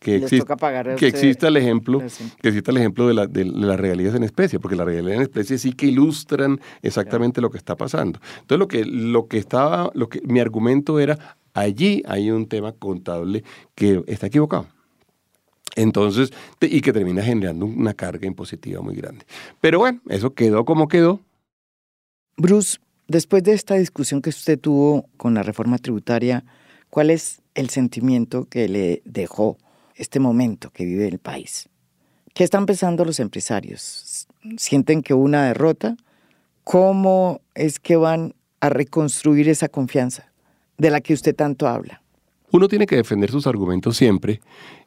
que, 0.00 0.16
exista, 0.16 0.56
que 0.96 1.06
exista 1.06 1.48
el 1.48 1.58
ejemplo, 1.58 2.00
que 2.40 2.48
exista 2.48 2.70
el 2.70 2.78
ejemplo 2.78 3.06
de, 3.06 3.44
las 3.44 3.78
regalías 3.78 4.14
en 4.14 4.22
especie, 4.22 4.58
porque 4.58 4.74
las 4.74 4.86
regalías 4.86 5.16
en 5.16 5.22
especie 5.22 5.58
sí 5.58 5.74
que 5.74 5.86
ilustran 5.86 6.58
exactamente 6.80 7.42
lo 7.42 7.50
que 7.50 7.58
está 7.58 7.76
pasando. 7.76 8.18
Entonces 8.40 8.58
lo 8.58 8.66
que, 8.66 8.84
lo 8.86 9.28
que 9.28 9.36
estaba, 9.36 9.90
lo 9.94 10.08
que 10.08 10.22
mi 10.22 10.40
argumento 10.40 10.98
era, 10.98 11.36
allí 11.52 12.02
hay 12.06 12.30
un 12.30 12.46
tema 12.46 12.72
contable 12.72 13.44
que 13.74 14.02
está 14.06 14.28
equivocado. 14.28 14.66
Entonces, 15.76 16.32
y 16.62 16.80
que 16.80 16.94
termina 16.94 17.22
generando 17.22 17.66
una 17.66 17.92
carga 17.92 18.26
impositiva 18.26 18.80
muy 18.80 18.96
grande. 18.96 19.26
Pero 19.60 19.80
bueno, 19.80 20.00
eso 20.08 20.32
quedó 20.32 20.64
como 20.64 20.88
quedó. 20.88 21.20
Bruce, 22.38 22.78
después 23.06 23.42
de 23.44 23.52
esta 23.52 23.74
discusión 23.74 24.22
que 24.22 24.30
usted 24.30 24.58
tuvo 24.58 25.04
con 25.18 25.34
la 25.34 25.42
reforma 25.42 25.76
tributaria, 25.76 26.42
¿cuál 26.88 27.10
es 27.10 27.42
el 27.54 27.68
sentimiento 27.68 28.46
que 28.46 28.66
le 28.66 29.02
dejó 29.04 29.58
este 30.00 30.18
momento 30.18 30.70
que 30.70 30.84
vive 30.84 31.06
el 31.06 31.18
país. 31.18 31.68
¿Qué 32.34 32.42
están 32.42 32.66
pensando 32.66 33.04
los 33.04 33.20
empresarios? 33.20 34.26
¿Sienten 34.56 35.02
que 35.02 35.14
una 35.14 35.44
derrota? 35.44 35.96
¿Cómo 36.64 37.42
es 37.54 37.78
que 37.78 37.96
van 37.96 38.34
a 38.60 38.70
reconstruir 38.70 39.48
esa 39.48 39.68
confianza 39.68 40.32
de 40.78 40.90
la 40.90 41.00
que 41.00 41.12
usted 41.12 41.34
tanto 41.34 41.68
habla? 41.68 42.02
Uno 42.52 42.66
tiene 42.66 42.86
que 42.86 42.96
defender 42.96 43.30
sus 43.30 43.46
argumentos 43.46 43.96
siempre 43.96 44.40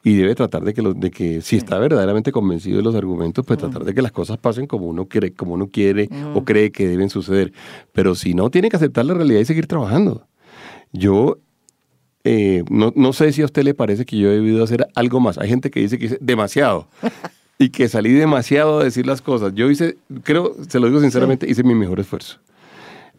y 0.03 0.15
debe 0.15 0.35
tratar 0.35 0.63
de 0.63 0.73
que, 0.73 0.81
de 0.81 1.11
que 1.11 1.41
si 1.41 1.57
está 1.57 1.77
verdaderamente 1.77 2.31
convencido 2.31 2.77
de 2.77 2.83
los 2.83 2.95
argumentos, 2.95 3.45
pues 3.45 3.59
tratar 3.59 3.85
de 3.85 3.93
que 3.93 4.01
las 4.01 4.11
cosas 4.11 4.37
pasen 4.37 4.67
como 4.67 4.87
uno 4.87 5.05
quiere, 5.05 5.33
como 5.33 5.53
uno 5.53 5.67
quiere 5.67 6.09
o 6.33 6.43
cree 6.43 6.71
que 6.71 6.87
deben 6.87 7.09
suceder. 7.09 7.53
Pero 7.93 8.15
si 8.15 8.33
no, 8.33 8.49
tiene 8.49 8.69
que 8.69 8.75
aceptar 8.75 9.05
la 9.05 9.13
realidad 9.13 9.39
y 9.39 9.45
seguir 9.45 9.67
trabajando. 9.67 10.27
Yo 10.91 11.37
eh, 12.23 12.63
no, 12.69 12.93
no, 12.95 13.13
sé 13.13 13.31
si 13.33 13.41
a 13.41 13.45
usted 13.45 13.63
le 13.63 13.73
parece 13.73 14.05
que 14.05 14.17
yo 14.17 14.29
he 14.29 14.35
debido 14.35 14.63
hacer 14.63 14.87
algo 14.95 15.19
más. 15.19 15.37
Hay 15.37 15.49
gente 15.49 15.69
que 15.69 15.81
dice 15.81 15.97
que 15.97 16.05
hice 16.05 16.17
demasiado. 16.21 16.87
y 17.59 17.69
que 17.69 17.87
salí 17.87 18.11
demasiado 18.13 18.79
a 18.79 18.83
decir 18.83 19.05
las 19.05 19.21
cosas. 19.21 19.53
Yo 19.55 19.69
hice, 19.69 19.97
creo, 20.23 20.55
se 20.67 20.79
lo 20.79 20.87
digo 20.87 20.99
sinceramente, 21.01 21.49
hice 21.49 21.63
mi 21.63 21.75
mejor 21.75 21.99
esfuerzo. 21.99 22.39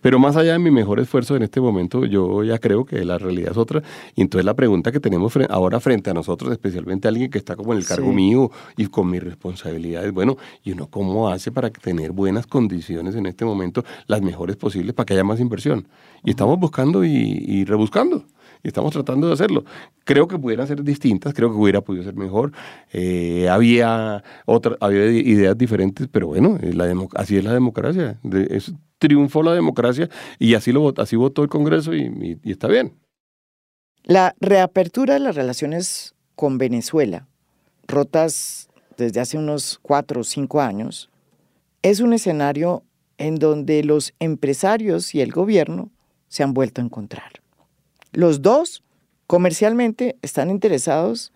Pero 0.00 0.18
más 0.18 0.36
allá 0.36 0.52
de 0.52 0.58
mi 0.58 0.70
mejor 0.70 1.00
esfuerzo 1.00 1.34
en 1.34 1.44
este 1.44 1.62
momento, 1.62 2.04
yo 2.04 2.44
ya 2.44 2.58
creo 2.58 2.84
que 2.84 3.02
la 3.06 3.16
realidad 3.16 3.52
es 3.52 3.56
otra. 3.56 3.82
Y 4.14 4.20
entonces 4.20 4.44
la 4.44 4.52
pregunta 4.52 4.92
que 4.92 5.00
tenemos 5.00 5.32
ahora 5.48 5.80
frente 5.80 6.10
a 6.10 6.14
nosotros, 6.14 6.52
especialmente 6.52 7.08
alguien 7.08 7.30
que 7.30 7.38
está 7.38 7.56
como 7.56 7.72
en 7.72 7.78
el 7.78 7.86
cargo 7.86 8.12
mío 8.12 8.50
y 8.76 8.88
con 8.88 9.08
mis 9.08 9.22
responsabilidades, 9.22 10.12
bueno, 10.12 10.36
¿y 10.62 10.72
uno 10.72 10.88
cómo 10.88 11.30
hace 11.30 11.50
para 11.50 11.70
tener 11.70 12.12
buenas 12.12 12.46
condiciones 12.46 13.14
en 13.14 13.24
este 13.24 13.46
momento, 13.46 13.82
las 14.06 14.20
mejores 14.20 14.56
posibles, 14.56 14.94
para 14.94 15.06
que 15.06 15.14
haya 15.14 15.24
más 15.24 15.40
inversión? 15.40 15.88
Y 16.22 16.30
estamos 16.30 16.58
buscando 16.58 17.02
y, 17.02 17.10
y 17.10 17.64
rebuscando 17.64 18.26
y 18.64 18.68
estamos 18.68 18.92
tratando 18.92 19.28
de 19.28 19.34
hacerlo. 19.34 19.64
Creo 20.04 20.26
que 20.26 20.38
pudieran 20.38 20.66
ser 20.66 20.82
distintas, 20.82 21.34
creo 21.34 21.50
que 21.50 21.56
hubiera 21.56 21.82
podido 21.82 22.02
ser 22.02 22.14
mejor. 22.14 22.52
Eh, 22.92 23.48
había, 23.48 24.24
otra, 24.46 24.76
había 24.80 25.04
ideas 25.10 25.56
diferentes, 25.56 26.08
pero 26.10 26.28
bueno, 26.28 26.58
la 26.60 26.92
así 27.14 27.36
es 27.36 27.44
la 27.44 27.52
democracia. 27.52 28.18
es, 28.50 28.72
triunfó 28.98 29.42
la 29.42 29.52
democracia 29.52 30.08
y 30.38 30.54
así, 30.54 30.72
lo, 30.72 30.94
así 30.96 31.14
votó 31.14 31.42
el 31.42 31.50
Congreso 31.50 31.94
y, 31.94 32.40
y 32.42 32.50
está 32.50 32.66
bien. 32.66 32.94
La 34.02 34.34
reapertura 34.40 35.14
de 35.14 35.20
las 35.20 35.36
relaciones 35.36 36.14
con 36.34 36.56
Venezuela, 36.58 37.28
rotas 37.86 38.68
desde 38.96 39.20
hace 39.20 39.36
unos 39.36 39.78
cuatro 39.82 40.22
o 40.22 40.24
cinco 40.24 40.62
años, 40.62 41.10
es 41.82 42.00
un 42.00 42.14
escenario 42.14 42.82
en 43.18 43.36
donde 43.36 43.84
los 43.84 44.14
empresarios 44.18 45.14
y 45.14 45.20
el 45.20 45.32
gobierno 45.32 45.90
se 46.28 46.42
han 46.42 46.54
vuelto 46.54 46.80
a 46.80 46.84
encontrar. 46.84 47.43
Los 48.14 48.42
dos 48.42 48.84
comercialmente 49.26 50.16
están 50.22 50.48
interesados 50.48 51.32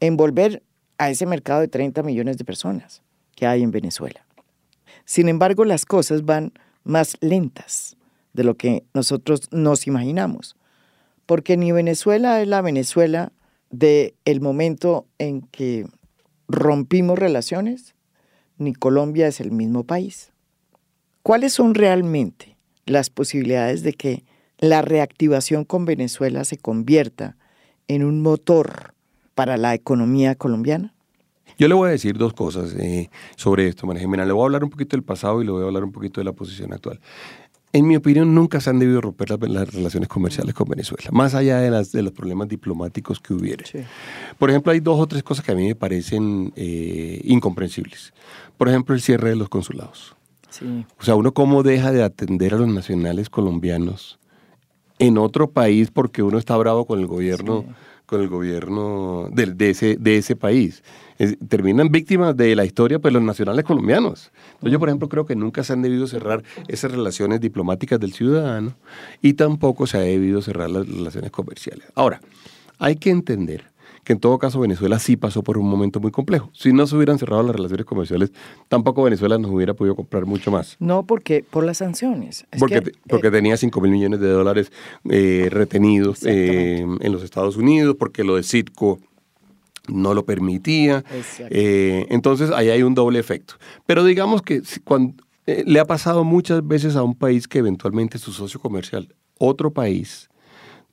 en 0.00 0.16
volver 0.16 0.62
a 0.96 1.10
ese 1.10 1.26
mercado 1.26 1.60
de 1.60 1.68
30 1.68 2.02
millones 2.02 2.38
de 2.38 2.44
personas 2.44 3.02
que 3.36 3.46
hay 3.46 3.62
en 3.62 3.70
Venezuela. 3.70 4.24
Sin 5.04 5.28
embargo, 5.28 5.66
las 5.66 5.84
cosas 5.84 6.24
van 6.24 6.52
más 6.84 7.18
lentas 7.20 7.96
de 8.32 8.44
lo 8.44 8.56
que 8.56 8.84
nosotros 8.94 9.42
nos 9.50 9.86
imaginamos, 9.86 10.56
porque 11.26 11.58
ni 11.58 11.70
Venezuela 11.70 12.40
es 12.40 12.48
la 12.48 12.62
Venezuela 12.62 13.32
del 13.68 14.14
el 14.24 14.40
momento 14.40 15.06
en 15.18 15.42
que 15.42 15.86
rompimos 16.48 17.18
relaciones, 17.18 17.94
ni 18.56 18.72
Colombia 18.72 19.26
es 19.26 19.40
el 19.40 19.50
mismo 19.50 19.84
país. 19.84 20.32
¿Cuáles 21.22 21.52
son 21.52 21.74
realmente 21.74 22.56
las 22.86 23.10
posibilidades 23.10 23.82
de 23.82 23.92
que 23.92 24.24
la 24.62 24.80
reactivación 24.80 25.64
con 25.64 25.84
Venezuela 25.84 26.44
se 26.44 26.56
convierta 26.56 27.36
en 27.88 28.04
un 28.04 28.22
motor 28.22 28.94
para 29.34 29.56
la 29.56 29.74
economía 29.74 30.36
colombiana? 30.36 30.94
Yo 31.58 31.66
le 31.66 31.74
voy 31.74 31.88
a 31.88 31.90
decir 31.90 32.16
dos 32.16 32.32
cosas 32.32 32.72
eh, 32.78 33.10
sobre 33.36 33.66
esto, 33.66 33.86
María 33.86 34.02
Jimena. 34.02 34.24
Le 34.24 34.32
voy 34.32 34.42
a 34.42 34.46
hablar 34.46 34.64
un 34.64 34.70
poquito 34.70 34.96
del 34.96 35.02
pasado 35.02 35.42
y 35.42 35.44
le 35.44 35.50
voy 35.50 35.62
a 35.62 35.66
hablar 35.66 35.82
un 35.82 35.90
poquito 35.90 36.20
de 36.20 36.24
la 36.24 36.32
posición 36.32 36.72
actual. 36.72 37.00
En 37.72 37.88
mi 37.88 37.96
opinión, 37.96 38.34
nunca 38.34 38.60
se 38.60 38.70
han 38.70 38.78
debido 38.78 39.00
romper 39.00 39.30
las, 39.30 39.74
relaciones 39.74 40.08
comerciales 40.08 40.54
con 40.54 40.68
Venezuela, 40.68 41.10
más 41.10 41.34
allá 41.34 41.58
de, 41.58 41.70
las, 41.70 41.90
de 41.90 42.02
los 42.02 42.12
problemas 42.12 42.46
diplomáticos 42.46 43.18
que 43.18 43.34
hubiera. 43.34 43.64
Por 44.38 44.50
ejemplo, 44.50 44.72
hay 44.72 44.80
dos 44.80 45.00
o 45.00 45.06
tres 45.08 45.24
cosas 45.24 45.44
que 45.44 45.52
a 45.52 45.54
mí 45.56 45.66
me 45.66 45.74
parecen 45.74 46.52
eh, 46.54 47.20
incomprensibles. 47.24 48.12
Por 48.56 48.68
ejemplo, 48.68 48.94
el 48.94 49.00
cierre 49.00 49.30
de 49.30 49.36
los 49.36 49.48
consulados. 49.48 50.14
O 50.98 51.02
sea, 51.02 51.14
uno 51.16 51.32
cómo 51.32 51.62
deja 51.62 51.90
de 51.90 52.02
atender 52.04 52.54
a 52.54 52.58
los 52.58 52.68
nacionales 52.68 53.30
colombianos 53.30 54.20
en 55.02 55.18
otro 55.18 55.50
país 55.50 55.90
porque 55.90 56.22
uno 56.22 56.38
está 56.38 56.56
bravo 56.56 56.86
con 56.86 57.00
el 57.00 57.08
gobierno, 57.08 57.64
con 58.06 58.20
el 58.20 58.28
gobierno 58.28 59.28
de, 59.32 59.70
ese, 59.70 59.96
de 59.98 60.16
ese 60.16 60.36
país. 60.36 60.84
terminan 61.48 61.90
víctimas 61.90 62.36
de 62.36 62.54
la 62.54 62.64
historia 62.64 63.00
pues 63.00 63.12
los 63.12 63.22
nacionales 63.22 63.64
colombianos. 63.64 64.30
yo, 64.60 64.78
por 64.78 64.88
ejemplo, 64.88 65.08
creo 65.08 65.26
que 65.26 65.34
nunca 65.34 65.64
se 65.64 65.72
han 65.72 65.82
debido 65.82 66.06
cerrar 66.06 66.44
esas 66.68 66.92
relaciones 66.92 67.40
diplomáticas 67.40 67.98
del 67.98 68.12
ciudadano 68.12 68.74
y 69.20 69.32
tampoco 69.32 69.88
se 69.88 69.96
ha 69.96 70.02
debido 70.02 70.40
cerrar 70.40 70.70
las 70.70 70.86
relaciones 70.86 71.32
comerciales. 71.32 71.88
Ahora, 71.96 72.20
hay 72.78 72.94
que 72.94 73.10
entender 73.10 73.71
que 74.04 74.12
en 74.12 74.20
todo 74.20 74.38
caso 74.38 74.58
Venezuela 74.60 74.98
sí 74.98 75.16
pasó 75.16 75.42
por 75.42 75.58
un 75.58 75.68
momento 75.68 76.00
muy 76.00 76.10
complejo. 76.10 76.50
Si 76.52 76.72
no 76.72 76.86
se 76.86 76.96
hubieran 76.96 77.18
cerrado 77.18 77.42
las 77.42 77.54
relaciones 77.54 77.86
comerciales, 77.86 78.32
tampoco 78.68 79.04
Venezuela 79.04 79.38
nos 79.38 79.50
hubiera 79.50 79.74
podido 79.74 79.94
comprar 79.94 80.26
mucho 80.26 80.50
más. 80.50 80.76
No, 80.80 81.06
porque 81.06 81.44
por 81.48 81.64
las 81.64 81.78
sanciones. 81.78 82.46
porque, 82.58 82.82
porque 83.08 83.28
eh, 83.28 83.30
tenía 83.30 83.56
5 83.56 83.80
mil 83.80 83.92
millones 83.92 84.20
de 84.20 84.28
dólares 84.28 84.72
eh, 85.08 85.48
retenidos 85.50 86.24
eh, 86.24 86.80
en 86.80 87.12
los 87.12 87.22
Estados 87.22 87.56
Unidos, 87.56 87.96
porque 87.98 88.24
lo 88.24 88.36
de 88.36 88.42
Citco 88.42 88.98
no 89.88 90.14
lo 90.14 90.24
permitía. 90.24 91.04
entonces 91.50 92.50
ahí 92.50 92.70
hay 92.70 92.82
un 92.82 92.94
doble 92.94 93.20
efecto. 93.20 93.54
Pero 93.86 94.04
digamos 94.04 94.42
que 94.42 94.62
cuando, 94.82 95.22
le 95.46 95.78
ha 95.78 95.84
pasado 95.84 96.24
muchas 96.24 96.66
veces 96.66 96.96
a 96.96 97.04
un 97.04 97.14
país 97.14 97.46
que 97.46 97.58
eventualmente 97.58 98.18
su 98.18 98.32
socio 98.32 98.58
comercial, 98.58 99.14
otro 99.38 99.72
país, 99.72 100.28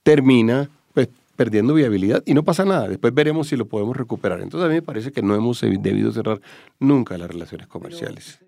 termina 0.03 0.69
pues, 0.93 1.09
perdiendo 1.39 1.73
viabilidad 1.73 2.21
y 2.25 2.33
no 2.33 2.43
pasa 2.43 2.65
nada. 2.65 2.89
Después 2.89 3.13
veremos 3.13 3.47
si 3.47 3.55
lo 3.55 3.65
podemos 3.65 3.95
recuperar. 3.95 4.41
Entonces 4.41 4.65
a 4.65 4.67
mí 4.67 4.73
me 4.73 4.81
parece 4.81 5.13
que 5.13 5.21
no 5.21 5.35
hemos 5.35 5.61
debido 5.61 6.11
cerrar 6.11 6.41
nunca 6.81 7.17
las 7.17 7.29
relaciones 7.29 7.67
comerciales. 7.67 8.39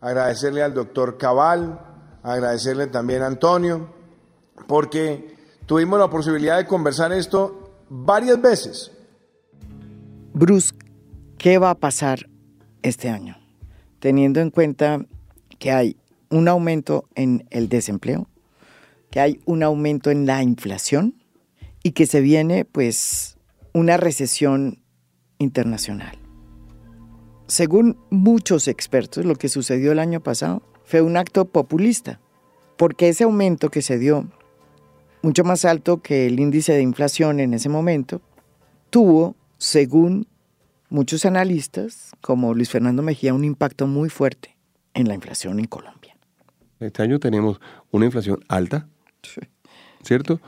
agradecerle 0.00 0.62
al 0.62 0.74
doctor 0.74 1.18
Cabal, 1.18 1.80
agradecerle 2.22 2.86
también 2.86 3.22
a 3.22 3.26
Antonio, 3.26 3.92
porque 4.66 5.36
tuvimos 5.66 5.98
la 5.98 6.10
posibilidad 6.10 6.56
de 6.56 6.66
conversar 6.66 7.12
esto 7.12 7.84
varias 7.88 8.40
veces. 8.40 8.92
Bruce, 10.32 10.74
¿qué 11.38 11.58
va 11.58 11.70
a 11.70 11.74
pasar 11.74 12.28
este 12.82 13.08
año? 13.08 13.36
Teniendo 13.98 14.40
en 14.40 14.50
cuenta 14.50 15.00
que 15.58 15.72
hay 15.72 15.96
un 16.30 16.48
aumento 16.48 17.08
en 17.14 17.46
el 17.50 17.68
desempleo, 17.68 18.28
que 19.10 19.20
hay 19.20 19.40
un 19.46 19.62
aumento 19.62 20.10
en 20.10 20.26
la 20.26 20.42
inflación 20.42 21.14
y 21.82 21.92
que 21.92 22.06
se 22.06 22.20
viene 22.20 22.64
pues 22.64 23.38
una 23.72 23.96
recesión 23.96 24.82
internacional. 25.38 26.17
Según 27.48 27.96
muchos 28.10 28.68
expertos, 28.68 29.24
lo 29.24 29.34
que 29.34 29.48
sucedió 29.48 29.92
el 29.92 29.98
año 29.98 30.20
pasado 30.20 30.62
fue 30.84 31.00
un 31.00 31.16
acto 31.16 31.46
populista, 31.46 32.20
porque 32.76 33.08
ese 33.08 33.24
aumento 33.24 33.70
que 33.70 33.80
se 33.80 33.98
dio, 33.98 34.28
mucho 35.22 35.44
más 35.44 35.64
alto 35.64 36.02
que 36.02 36.26
el 36.26 36.38
índice 36.38 36.74
de 36.74 36.82
inflación 36.82 37.40
en 37.40 37.54
ese 37.54 37.70
momento, 37.70 38.20
tuvo, 38.90 39.34
según 39.56 40.26
muchos 40.90 41.24
analistas, 41.24 42.12
como 42.20 42.52
Luis 42.52 42.68
Fernando 42.68 43.02
Mejía, 43.02 43.32
un 43.32 43.44
impacto 43.44 43.86
muy 43.86 44.10
fuerte 44.10 44.58
en 44.92 45.08
la 45.08 45.14
inflación 45.14 45.58
en 45.58 45.66
Colombia. 45.66 46.18
Este 46.80 47.02
año 47.02 47.18
tenemos 47.18 47.62
una 47.90 48.04
inflación 48.04 48.44
alta, 48.48 48.88
¿cierto? 50.02 50.38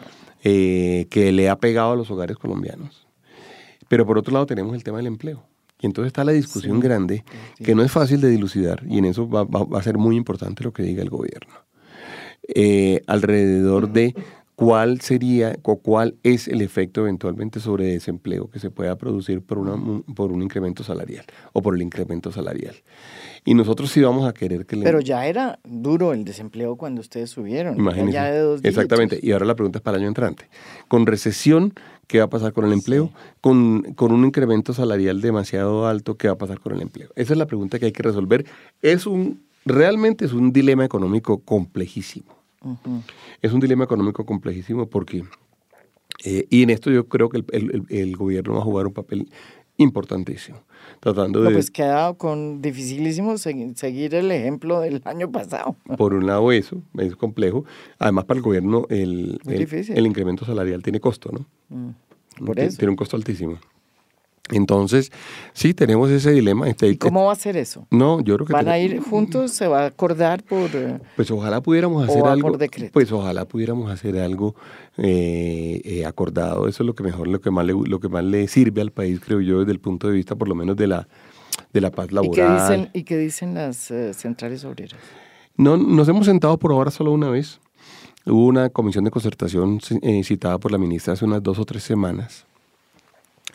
Eh, 0.45 1.07
que 1.09 1.33
le 1.33 1.49
ha 1.49 1.57
pegado 1.57 1.93
a 1.93 1.97
los 1.97 2.11
hogares 2.11 2.37
colombianos. 2.37 3.07
Pero 3.89 4.05
por 4.05 4.19
otro 4.19 4.35
lado 4.35 4.45
tenemos 4.45 4.75
el 4.75 4.85
tema 4.85 4.99
del 4.99 5.07
empleo. 5.07 5.50
Y 5.81 5.87
entonces 5.87 6.09
está 6.09 6.25
la 6.25 6.33
discusión 6.33 6.79
grande, 6.81 7.25
que 7.63 7.75
no 7.75 7.83
es 7.83 7.91
fácil 7.91 8.21
de 8.21 8.29
dilucidar, 8.29 8.83
y 8.87 8.99
en 8.99 9.07
eso 9.07 9.29
va, 9.29 9.47
a 9.79 9.83
ser 9.83 9.99
muy 9.99 10.17
importante 10.17 10.63
lo 10.63 10.73
que 10.73 10.83
diga 10.83 11.03
el 11.03 11.11
gobierno. 11.11 11.55
Eh, 12.55 13.03
alrededor 13.07 13.93
de 13.93 14.15
cuál 14.61 15.01
sería 15.01 15.57
o 15.63 15.77
cuál 15.77 16.17
es 16.23 16.47
el 16.47 16.61
efecto 16.61 17.01
eventualmente 17.01 17.61
sobre 17.61 17.87
desempleo 17.87 18.51
que 18.51 18.59
se 18.59 18.71
pueda 18.71 18.95
producir 18.99 19.41
por, 19.41 19.57
una, 19.57 20.03
por 20.15 20.33
un 20.33 20.43
incremento 20.43 20.85
salarial 20.85 21.25
o 21.55 21.63
por 21.63 21.75
el 21.75 21.81
incremento 21.81 22.31
salarial. 22.31 22.75
Y 23.47 23.55
nosotros 23.55 23.91
sí 23.91 24.03
vamos 24.03 24.29
a 24.29 24.35
querer 24.35 24.67
que... 24.67 24.77
Pero 24.77 25.01
ya 25.01 25.27
era 25.27 25.59
duro 25.65 26.13
el 26.13 26.27
desempleo 26.27 26.77
cuando 26.77 27.01
ustedes 27.01 27.31
subieron. 27.31 27.79
Imagínense. 27.79 28.13
Ya 28.13 28.31
de 28.31 28.41
dos 28.41 28.61
Exactamente. 28.63 29.19
Y 29.23 29.33
ahora 29.33 29.47
la 29.47 29.55
pregunta 29.55 29.79
es 29.79 29.83
para 29.83 29.97
el 29.97 30.03
año 30.03 30.09
entrante. 30.09 30.51
Con 30.89 31.07
recesión, 31.07 31.73
¿qué 32.11 32.19
va 32.19 32.25
a 32.25 32.31
pasar 32.31 32.53
con 32.53 32.65
el 32.65 32.73
empleo? 32.73 33.13
Con, 33.41 33.95
con, 33.95 34.11
un 34.11 34.25
incremento 34.25 34.73
salarial 34.73 35.21
demasiado 35.21 35.87
alto, 35.87 36.17
¿qué 36.17 36.27
va 36.27 36.35
a 36.35 36.39
pasar 36.39 36.59
con 36.59 36.75
el 36.75 36.83
empleo? 36.83 37.09
Esa 37.15 37.35
es 37.35 37.39
la 37.39 37.47
pregunta 37.47 37.79
que 37.79 37.87
hay 37.87 37.93
que 37.93 38.03
resolver. 38.03 38.45
Es 38.83 39.07
un, 39.07 39.45
realmente 39.65 40.25
es 40.25 40.33
un 40.33 40.53
dilema 40.53 40.85
económico 40.85 41.39
complejísimo. 41.39 42.35
Es 43.41 43.53
un 43.53 43.61
dilema 43.61 43.85
económico 43.85 44.27
complejísimo 44.27 44.87
porque, 44.87 45.23
eh, 46.25 46.47
y 46.51 46.65
en 46.65 46.71
esto 46.71 46.91
yo 46.91 47.07
creo 47.07 47.29
que 47.29 47.39
el, 47.39 47.45
el, 47.53 47.87
el, 47.89 48.17
gobierno 48.17 48.55
va 48.55 48.61
a 48.61 48.65
jugar 48.65 48.89
un 48.89 48.93
papel 48.93 49.31
importantísimo. 49.77 50.59
Tratando 51.01 51.43
de... 51.43 51.51
pues 51.51 51.71
queda 51.71 52.13
con 52.13 52.61
dificilísimo 52.61 53.39
seguir 53.39 54.15
el 54.15 54.31
ejemplo 54.31 54.81
del 54.81 55.01
año 55.07 55.31
pasado. 55.33 55.77
Por 55.97 56.13
un 56.13 56.27
lado 56.27 56.53
eso, 56.53 56.83
es 56.99 57.17
complejo. 57.17 57.65
Además 57.99 58.27
para 58.27 58.39
el 58.39 58.43
gobierno 58.43 58.87
el, 58.91 59.41
el, 59.47 60.07
incremento 60.07 60.45
salarial 60.45 60.83
tiene 60.83 61.01
costo, 61.01 61.31
¿no? 61.33 61.47
Mm, 61.75 62.45
por 62.45 62.59
eso. 62.61 62.77
Tiene 62.77 62.91
un 62.91 62.97
costo 62.97 63.17
altísimo. 63.17 63.59
Entonces, 64.53 65.13
sí, 65.53 65.75
tenemos 65.75 66.11
ese 66.11 66.33
dilema. 66.33 66.69
Este, 66.69 66.89
¿Y 66.89 66.97
cómo 66.97 67.27
va 67.27 67.33
a 67.33 67.37
ser 67.37 67.57
eso? 67.57 67.87
No, 67.91 68.21
yo 68.21 68.37
creo 68.37 68.47
que... 68.47 68.53
¿Van 68.53 68.69
a 68.69 68.79
ir 68.79 69.01
juntos? 69.01 69.53
¿Se 69.53 69.67
va 69.67 69.85
a 69.85 69.87
acordar 69.87 70.43
por...? 70.43 70.71
Eh, 70.75 70.99
pues 71.17 71.31
ojalá 71.31 71.61
pudiéramos 71.61 72.09
hacer 72.09 72.25
algo... 72.25 72.49
Por 72.49 72.59
decreto? 72.59 72.93
Pues 72.93 73.11
ojalá 73.13 73.47
pudiéramos 73.47 73.91
hacer 73.91 74.19
algo 74.19 74.55
eh, 74.97 75.81
eh, 75.85 76.07
acordado. 76.07 76.69
Eso 76.69 76.83
es 76.83 76.87
lo 76.87 76.95
que 76.95 77.03
mejor, 77.03 77.29
lo 77.29 77.41
que, 77.41 77.51
más 77.51 77.65
le, 77.67 77.73
lo 77.73 78.01
que 78.01 78.09
más 78.09 78.25
le 78.25 78.49
sirve 78.49 78.81
al 78.81 78.91
país, 78.91 79.21
creo 79.21 79.41
yo, 79.41 79.61
desde 79.61 79.73
el 79.73 79.81
punto 79.81 80.09
de 80.09 80.15
vista 80.15 80.35
por 80.35 80.49
lo 80.49 80.55
menos 80.55 80.77
de 80.77 80.87
la, 80.87 81.09
de 81.73 81.81
la 81.81 81.91
paz 81.91 82.13
laboral. 82.13 82.33
¿Y 82.33 82.37
qué 82.37 82.63
dicen, 82.63 82.91
¿y 82.93 83.03
qué 83.05 83.19
dicen 83.19 83.55
las 83.55 83.93
centrales 84.13 84.65
obreras? 84.65 84.99
No, 85.57 85.77
nos 85.77 86.09
hemos 86.09 86.27
sentado 86.27 86.59
por 86.59 86.73
ahora 86.73 86.91
solo 86.91 87.13
una 87.13 87.31
vez. 87.31 87.61
Hubo 88.27 88.47
una 88.47 88.69
comisión 88.69 89.05
de 89.05 89.11
concertación 89.11 89.81
citada 90.23 90.59
por 90.59 90.71
la 90.71 90.79
ministra 90.79 91.15
hace 91.15 91.25
unas 91.25 91.43
dos 91.43 91.59
o 91.59 91.65
tres 91.65 91.83
semanas 91.83 92.47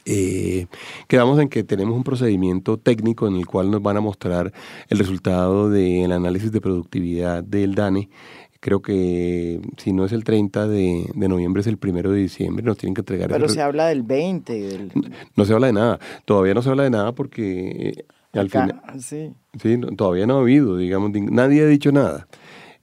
eh, 0.06 0.68
quedamos 1.08 1.40
en 1.40 1.50
que 1.50 1.64
tenemos 1.64 1.96
un 1.96 2.04
procedimiento 2.04 2.78
técnico 2.78 3.28
en 3.28 3.36
el 3.36 3.48
cual 3.48 3.72
nos 3.72 3.82
van 3.82 3.98
a 3.98 4.02
mostrar 4.02 4.54
el 4.88 5.00
resultado 5.00 5.70
del 5.70 6.12
análisis 6.12 6.52
de 6.52 6.62
productividad 6.62 7.44
del 7.44 7.74
DANE. 7.74 8.10
Creo 8.60 8.82
que 8.82 9.62
si 9.78 9.94
no 9.94 10.06
es 10.06 10.12
el 10.12 10.24
30 10.24 10.68
de, 10.68 11.10
noviembre, 11.16 11.62
es 11.62 11.68
el 11.68 11.80
1 11.84 12.02
de 12.12 12.18
diciembre. 12.18 12.64
Nos 12.64 12.78
tienen 12.78 12.94
que 12.94 13.02
entregar. 13.02 13.30
Pero 13.30 13.50
se 13.50 13.62
habla 13.62 13.88
del 13.88 14.04
20. 14.04 14.90
No, 15.36 15.46
se 15.46 15.54
habla 15.54 15.68
de 15.68 15.74
nada. 15.74 16.00
Todavía 16.26 16.54
no 16.54 16.62
se 16.62 16.70
habla 16.70 16.84
de 16.84 16.90
nada 16.90 17.12
porque 17.14 18.06
eh, 18.34 18.40
al 18.40 18.50
final. 18.50 18.82
Sí. 19.00 19.34
sí 19.62 19.80
todavía 19.96 20.26
no 20.26 20.38
ha 20.38 20.42
habido, 20.42 20.78
digamos. 20.78 21.12
Nadie 21.14 21.64
ha 21.64 21.68
dicho 21.68 21.92
nada. 21.92 22.28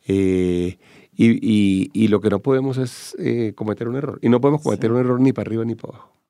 Eh, 0.06 0.78
y, 1.16 1.90
y, 1.92 2.08
lo 2.08 2.20
que 2.20 2.30
no 2.30 2.40
podemos 2.40 2.78
es 2.78 3.16
cometer 3.54 3.88
un 3.88 3.96
error. 3.96 4.18
Y 4.22 4.28
no 4.28 4.40
podemos 4.40 4.62
cometer 4.62 4.90
un 4.90 4.98
error 4.98 5.20
ni 5.20 5.32
para 5.32 5.48
arriba 5.48 5.64
ni 5.64 5.74
para 5.74 5.94
abajo. 5.94 6.21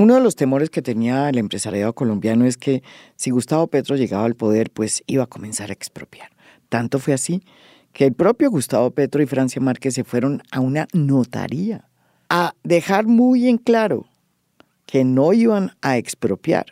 Uno 0.00 0.14
de 0.14 0.22
los 0.22 0.34
temores 0.34 0.70
que 0.70 0.80
tenía 0.80 1.28
el 1.28 1.36
empresariado 1.36 1.92
colombiano 1.92 2.46
es 2.46 2.56
que 2.56 2.82
si 3.16 3.28
Gustavo 3.28 3.66
Petro 3.66 3.96
llegaba 3.96 4.24
al 4.24 4.34
poder, 4.34 4.70
pues 4.70 5.02
iba 5.06 5.24
a 5.24 5.26
comenzar 5.26 5.68
a 5.68 5.74
expropiar. 5.74 6.30
Tanto 6.70 6.98
fue 6.98 7.12
así 7.12 7.42
que 7.92 8.06
el 8.06 8.14
propio 8.14 8.50
Gustavo 8.50 8.92
Petro 8.92 9.22
y 9.22 9.26
Francia 9.26 9.60
Márquez 9.60 9.92
se 9.92 10.04
fueron 10.04 10.42
a 10.52 10.60
una 10.60 10.88
notaría 10.94 11.84
a 12.30 12.54
dejar 12.64 13.08
muy 13.08 13.46
en 13.46 13.58
claro 13.58 14.06
que 14.86 15.04
no 15.04 15.34
iban 15.34 15.72
a 15.82 15.98
expropiar. 15.98 16.64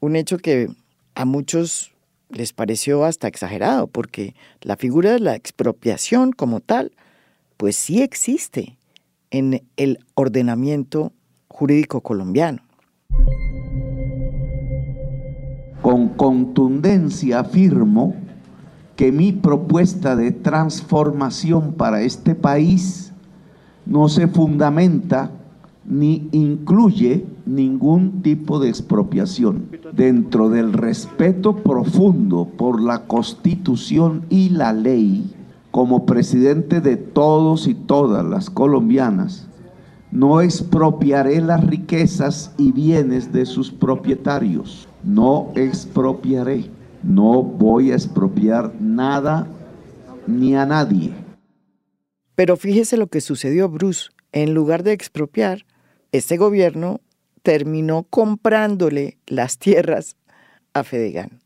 Un 0.00 0.16
hecho 0.16 0.36
que 0.38 0.70
a 1.14 1.24
muchos 1.24 1.92
les 2.30 2.52
pareció 2.52 3.04
hasta 3.04 3.28
exagerado, 3.28 3.86
porque 3.86 4.34
la 4.60 4.76
figura 4.76 5.12
de 5.12 5.20
la 5.20 5.36
expropiación 5.36 6.32
como 6.32 6.58
tal, 6.58 6.90
pues 7.56 7.76
sí 7.76 8.02
existe 8.02 8.76
en 9.30 9.62
el 9.76 10.04
ordenamiento 10.14 11.12
jurídico 11.60 12.00
colombiano. 12.00 12.62
Con 15.82 16.08
contundencia 16.08 17.40
afirmo 17.40 18.14
que 18.96 19.12
mi 19.12 19.32
propuesta 19.32 20.16
de 20.16 20.30
transformación 20.30 21.74
para 21.74 22.00
este 22.00 22.34
país 22.34 23.12
no 23.84 24.08
se 24.08 24.26
fundamenta 24.26 25.32
ni 25.84 26.30
incluye 26.32 27.26
ningún 27.44 28.22
tipo 28.22 28.58
de 28.58 28.70
expropiación. 28.70 29.68
Dentro 29.92 30.48
del 30.48 30.72
respeto 30.72 31.56
profundo 31.56 32.48
por 32.56 32.80
la 32.80 33.06
constitución 33.06 34.24
y 34.30 34.48
la 34.48 34.72
ley, 34.72 35.34
como 35.70 36.06
presidente 36.06 36.80
de 36.80 36.96
todos 36.96 37.66
y 37.66 37.74
todas 37.74 38.24
las 38.24 38.48
colombianas, 38.48 39.50
no 40.12 40.40
expropiaré 40.40 41.40
las 41.40 41.64
riquezas 41.64 42.52
y 42.58 42.72
bienes 42.72 43.32
de 43.32 43.46
sus 43.46 43.70
propietarios. 43.70 44.88
No 45.04 45.52
expropiaré. 45.54 46.66
No 47.02 47.42
voy 47.42 47.92
a 47.92 47.94
expropiar 47.94 48.74
nada 48.80 49.46
ni 50.26 50.54
a 50.54 50.66
nadie. 50.66 51.12
Pero 52.34 52.56
fíjese 52.56 52.96
lo 52.96 53.06
que 53.06 53.20
sucedió, 53.20 53.68
Bruce. 53.68 54.10
En 54.32 54.54
lugar 54.54 54.82
de 54.82 54.92
expropiar, 54.92 55.64
este 56.12 56.36
gobierno 56.36 57.00
terminó 57.42 58.04
comprándole 58.04 59.18
las 59.26 59.58
tierras 59.58 60.16
a 60.74 60.84
Fedegan. 60.84 61.40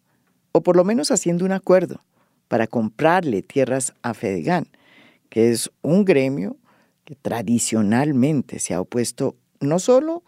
O 0.52 0.62
por 0.62 0.76
lo 0.76 0.84
menos 0.84 1.10
haciendo 1.10 1.44
un 1.44 1.52
acuerdo 1.52 2.00
para 2.48 2.66
comprarle 2.66 3.42
tierras 3.42 3.94
a 4.02 4.14
Fedegan, 4.14 4.68
que 5.28 5.50
es 5.50 5.70
un 5.82 6.04
gremio 6.04 6.56
que 7.04 7.14
tradicionalmente 7.14 8.58
se 8.58 8.74
ha 8.74 8.80
opuesto 8.80 9.36
no 9.60 9.78
solo 9.78 10.22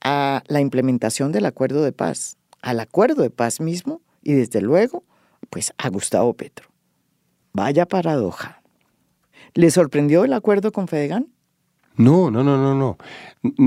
a 0.00 0.42
la 0.46 0.60
implementación 0.60 1.32
del 1.32 1.46
acuerdo 1.46 1.82
de 1.82 1.92
paz, 1.92 2.36
al 2.62 2.80
acuerdo 2.80 3.22
de 3.22 3.30
paz 3.30 3.60
mismo 3.60 4.00
y 4.22 4.32
desde 4.32 4.60
luego, 4.60 5.04
pues 5.50 5.72
a 5.78 5.88
Gustavo 5.88 6.34
Petro. 6.34 6.68
Vaya 7.52 7.86
paradoja. 7.86 8.62
¿Le 9.54 9.70
sorprendió 9.70 10.24
el 10.24 10.32
acuerdo 10.32 10.72
con 10.72 10.88
Fedegan? 10.88 11.28
No, 11.96 12.28
no, 12.30 12.42
no, 12.42 12.56
no, 12.58 12.74
no. 12.74 12.98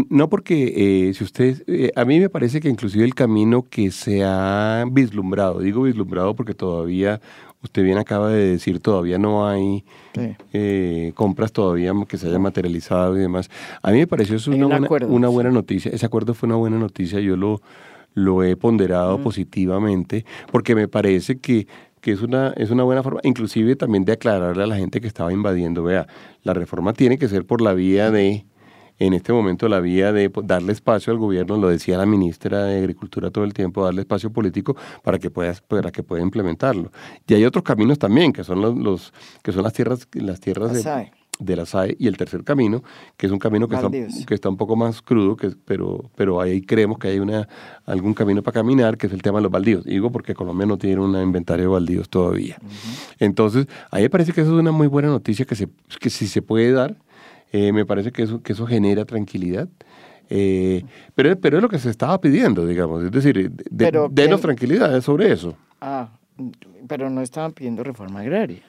No 0.09 0.29
porque 0.29 1.07
eh, 1.07 1.13
si 1.13 1.23
usted, 1.23 1.63
eh, 1.67 1.91
a 1.95 2.03
mí 2.03 2.19
me 2.19 2.29
parece 2.29 2.59
que 2.59 2.67
inclusive 2.67 3.05
el 3.05 3.15
camino 3.15 3.63
que 3.63 3.89
se 3.91 4.21
ha 4.23 4.83
vislumbrado, 4.91 5.59
digo 5.59 5.83
vislumbrado 5.83 6.35
porque 6.35 6.53
todavía 6.53 7.21
usted 7.67 7.83
bien 7.83 7.97
acaba 7.97 8.29
de 8.29 8.51
decir, 8.51 8.79
todavía 8.79 9.17
no 9.17 9.47
hay 9.47 9.83
eh, 10.53 11.11
compras 11.15 11.51
todavía 11.51 11.93
que 12.07 12.17
se 12.17 12.27
hayan 12.27 12.41
materializado 12.41 13.15
y 13.17 13.19
demás. 13.19 13.49
A 13.81 13.91
mí 13.91 13.99
me 13.99 14.07
pareció 14.07 14.37
eso 14.37 14.51
una, 14.51 14.79
buena, 14.79 15.05
una 15.05 15.27
buena 15.27 15.51
noticia. 15.51 15.91
Ese 15.91 16.05
acuerdo 16.05 16.33
fue 16.33 16.47
una 16.47 16.55
buena 16.55 16.77
noticia. 16.77 17.19
Yo 17.19 17.35
lo, 17.35 17.61
lo 18.13 18.43
he 18.43 18.55
ponderado 18.55 19.21
positivamente 19.21 20.25
porque 20.51 20.75
me 20.75 20.87
parece 20.87 21.39
que, 21.39 21.67
que 22.01 22.11
es, 22.13 22.21
una, 22.21 22.53
es 22.57 22.71
una 22.71 22.83
buena 22.83 23.03
forma, 23.03 23.19
inclusive 23.23 23.75
también 23.75 24.05
de 24.05 24.13
aclararle 24.13 24.63
a 24.63 24.67
la 24.67 24.77
gente 24.77 25.01
que 25.01 25.07
estaba 25.07 25.31
invadiendo. 25.31 25.83
Vea, 25.83 26.07
la 26.43 26.53
reforma 26.53 26.93
tiene 26.93 27.17
que 27.17 27.27
ser 27.27 27.45
por 27.45 27.61
la 27.61 27.73
vía 27.73 28.11
de 28.11 28.45
en 28.99 29.13
este 29.13 29.33
momento 29.33 29.67
la 29.67 29.79
vía 29.79 30.11
de 30.11 30.31
darle 30.43 30.73
espacio 30.73 31.13
al 31.13 31.19
gobierno, 31.19 31.57
lo 31.57 31.69
decía 31.69 31.97
la 31.97 32.05
ministra 32.05 32.63
de 32.65 32.79
Agricultura 32.79 33.31
todo 33.31 33.43
el 33.43 33.53
tiempo, 33.53 33.83
darle 33.83 34.01
espacio 34.01 34.31
político 34.31 34.75
para 35.03 35.19
que 35.19 35.29
pueda, 35.29 35.53
para 35.67 35.91
que 35.91 36.03
pueda 36.03 36.21
implementarlo. 36.21 36.91
Y 37.27 37.33
hay 37.33 37.45
otros 37.45 37.63
caminos 37.63 37.99
también, 37.99 38.33
que 38.33 38.43
son 38.43 38.61
los, 38.61 38.75
los 38.75 39.13
que 39.43 39.51
son 39.51 39.63
las 39.63 39.73
tierras, 39.73 40.07
las 40.13 40.39
tierras 40.39 40.73
de, 40.73 41.11
de 41.39 41.55
la 41.55 41.65
SAE 41.65 41.95
y 41.99 42.07
el 42.07 42.17
tercer 42.17 42.43
camino, 42.43 42.83
que 43.15 43.27
es 43.27 43.31
un 43.31 43.39
camino 43.39 43.67
que, 43.67 43.75
está, 43.75 43.89
que 43.91 44.33
está, 44.33 44.49
un 44.49 44.57
poco 44.57 44.75
más 44.75 45.01
crudo, 45.01 45.35
que, 45.35 45.51
pero, 45.65 46.09
pero 46.15 46.41
ahí 46.41 46.61
creemos 46.61 46.97
que 46.97 47.09
hay 47.09 47.19
una, 47.19 47.47
algún 47.85 48.13
camino 48.13 48.41
para 48.41 48.55
caminar, 48.55 48.97
que 48.97 49.07
es 49.07 49.13
el 49.13 49.21
tema 49.21 49.39
de 49.39 49.43
los 49.43 49.51
baldíos. 49.51 49.83
Digo 49.83 50.11
porque 50.11 50.33
Colombia 50.33 50.65
no 50.65 50.77
tiene 50.77 51.01
un 51.01 51.15
inventario 51.21 51.65
de 51.65 51.71
baldíos 51.71 52.09
todavía. 52.09 52.57
Entonces, 53.19 53.67
ahí 53.91 54.03
me 54.03 54.09
parece 54.09 54.33
que 54.33 54.41
eso 54.41 54.53
es 54.53 54.59
una 54.59 54.71
muy 54.71 54.87
buena 54.87 55.09
noticia 55.09 55.45
que, 55.45 55.55
se, 55.55 55.67
que 55.99 56.09
si 56.09 56.27
se 56.27 56.41
puede 56.41 56.71
dar, 56.71 56.95
eh, 57.51 57.71
me 57.71 57.85
parece 57.85 58.11
que 58.11 58.23
eso, 58.23 58.41
que 58.41 58.53
eso 58.53 58.65
genera 58.65 59.05
tranquilidad. 59.05 59.67
Eh, 60.29 60.83
pero, 61.15 61.39
pero 61.39 61.57
es 61.57 61.63
lo 61.63 61.69
que 61.69 61.79
se 61.79 61.89
estaba 61.89 62.19
pidiendo, 62.19 62.65
digamos. 62.65 63.03
Es 63.03 63.11
decir, 63.11 63.51
de, 63.51 64.09
denos 64.11 64.41
tranquilidad 64.41 64.99
sobre 65.01 65.31
eso. 65.31 65.55
Ah, 65.79 66.09
pero 66.87 67.09
no 67.09 67.21
estaban 67.21 67.53
pidiendo 67.53 67.83
reforma 67.83 68.21
agraria. 68.21 68.61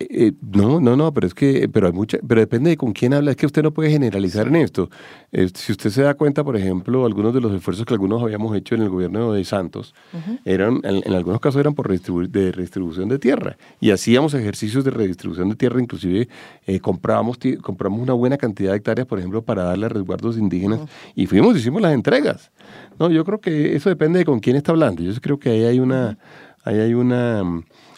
Eh, 0.00 0.30
no, 0.40 0.80
no, 0.80 0.96
no, 0.96 1.12
pero 1.12 1.26
es 1.26 1.34
que, 1.34 1.68
pero 1.68 1.88
hay 1.88 1.92
mucha, 1.92 2.18
pero 2.26 2.40
depende 2.40 2.70
de 2.70 2.76
con 2.76 2.92
quién 2.92 3.14
habla. 3.14 3.32
Es 3.32 3.36
que 3.36 3.46
usted 3.46 3.64
no 3.64 3.72
puede 3.72 3.90
generalizar 3.90 4.46
en 4.46 4.54
esto. 4.54 4.88
Eh, 5.32 5.48
si 5.52 5.72
usted 5.72 5.90
se 5.90 6.02
da 6.02 6.14
cuenta, 6.14 6.44
por 6.44 6.56
ejemplo, 6.56 7.04
algunos 7.04 7.34
de 7.34 7.40
los 7.40 7.52
esfuerzos 7.52 7.84
que 7.84 7.94
algunos 7.94 8.22
habíamos 8.22 8.56
hecho 8.56 8.76
en 8.76 8.82
el 8.82 8.90
gobierno 8.90 9.32
de 9.32 9.44
Santos, 9.44 9.96
eran, 10.44 10.80
en, 10.84 11.12
algunos 11.12 11.40
casos 11.40 11.58
eran 11.58 11.74
por 11.74 11.88
de 11.88 12.52
redistribución 12.52 13.08
de 13.08 13.18
tierra. 13.18 13.56
Y 13.80 13.90
hacíamos 13.90 14.34
ejercicios 14.34 14.84
de 14.84 14.92
redistribución 14.92 15.48
de 15.48 15.56
tierra, 15.56 15.82
inclusive 15.82 16.28
eh, 16.68 16.78
comprábamos, 16.78 17.36
compramos 17.60 18.00
una 18.00 18.12
buena 18.12 18.36
cantidad 18.36 18.70
de 18.70 18.76
hectáreas, 18.76 19.08
por 19.08 19.18
ejemplo, 19.18 19.42
para 19.42 19.64
darle 19.64 19.86
a 19.86 19.88
resguardos 19.88 20.38
indígenas, 20.38 20.80
y 21.16 21.26
fuimos, 21.26 21.56
hicimos 21.56 21.82
las 21.82 21.92
entregas. 21.92 22.52
No, 23.00 23.10
yo 23.10 23.24
creo 23.24 23.40
que 23.40 23.74
eso 23.74 23.88
depende 23.88 24.20
de 24.20 24.24
con 24.24 24.38
quién 24.38 24.54
está 24.54 24.70
hablando. 24.70 25.02
Yo 25.02 25.12
creo 25.20 25.40
que 25.40 25.50
ahí 25.50 25.64
hay 25.64 25.80
una, 25.80 26.18
ahí 26.62 26.78
hay 26.78 26.94
una 26.94 27.42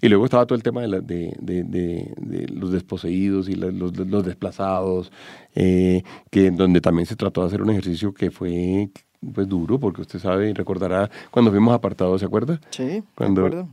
y 0.00 0.08
luego 0.08 0.24
estaba 0.24 0.46
todo 0.46 0.56
el 0.56 0.62
tema 0.62 0.82
de, 0.82 1.00
de, 1.00 2.46
los 2.54 2.72
desposeídos 2.72 3.48
y 3.48 3.54
los, 3.54 4.24
desplazados, 4.24 5.12
eh, 5.54 6.02
que 6.30 6.50
donde 6.50 6.80
también 6.80 7.06
se 7.06 7.16
trató 7.16 7.42
de 7.42 7.48
hacer 7.48 7.62
un 7.62 7.70
ejercicio 7.70 8.12
que 8.14 8.30
fue 8.30 8.90
pues 9.34 9.46
duro, 9.46 9.78
porque 9.78 10.00
usted 10.00 10.18
sabe 10.18 10.48
y 10.48 10.52
recordará 10.54 11.10
cuando 11.30 11.50
fuimos 11.50 11.74
apartados, 11.74 12.20
¿se 12.20 12.26
acuerda? 12.26 12.58
Sí, 12.70 13.02
cuando, 13.14 13.46
eh, 13.48 13.66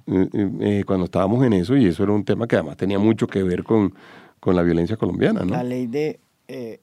eh, 0.60 0.84
cuando 0.86 1.06
estábamos 1.06 1.46
en 1.46 1.54
eso, 1.54 1.78
y 1.78 1.86
eso 1.86 2.04
era 2.04 2.12
un 2.12 2.26
tema 2.26 2.48
que 2.48 2.58
además 2.58 2.76
tenía 2.76 3.00
mucho 3.00 3.28
que 3.28 3.44
ver 3.44 3.64
con, 3.64 3.94
con 4.42 4.56
la 4.58 4.64
violencia 4.64 4.98
colombiana, 4.98 5.46
¿no? 5.46 5.52
La 5.52 5.64
ley 5.64 5.88
de 5.88 6.20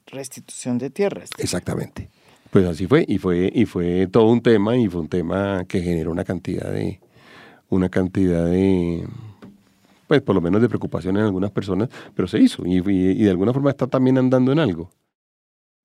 restitución 0.07 0.77
de 0.77 0.89
tierras. 0.89 1.29
Exactamente. 1.37 2.09
Pues 2.49 2.65
así 2.65 2.87
fue, 2.87 3.05
y 3.07 3.17
fue, 3.17 3.51
y 3.53 3.65
fue 3.65 4.07
todo 4.07 4.31
un 4.31 4.41
tema, 4.41 4.77
y 4.77 4.87
fue 4.87 5.01
un 5.01 5.09
tema 5.09 5.65
que 5.67 5.81
generó 5.81 6.11
una 6.11 6.23
cantidad 6.23 6.71
de, 6.71 6.99
una 7.69 7.89
cantidad 7.89 8.45
de, 8.45 9.05
pues 10.07 10.21
por 10.21 10.35
lo 10.35 10.41
menos 10.41 10.61
de 10.61 10.69
preocupación 10.69 11.17
en 11.17 11.23
algunas 11.23 11.51
personas, 11.51 11.89
pero 12.15 12.27
se 12.27 12.39
hizo 12.39 12.63
y, 12.65 12.79
de 12.81 13.29
alguna 13.29 13.53
forma 13.53 13.69
está 13.69 13.87
también 13.87 14.17
andando 14.17 14.51
en 14.51 14.59
algo. 14.59 14.89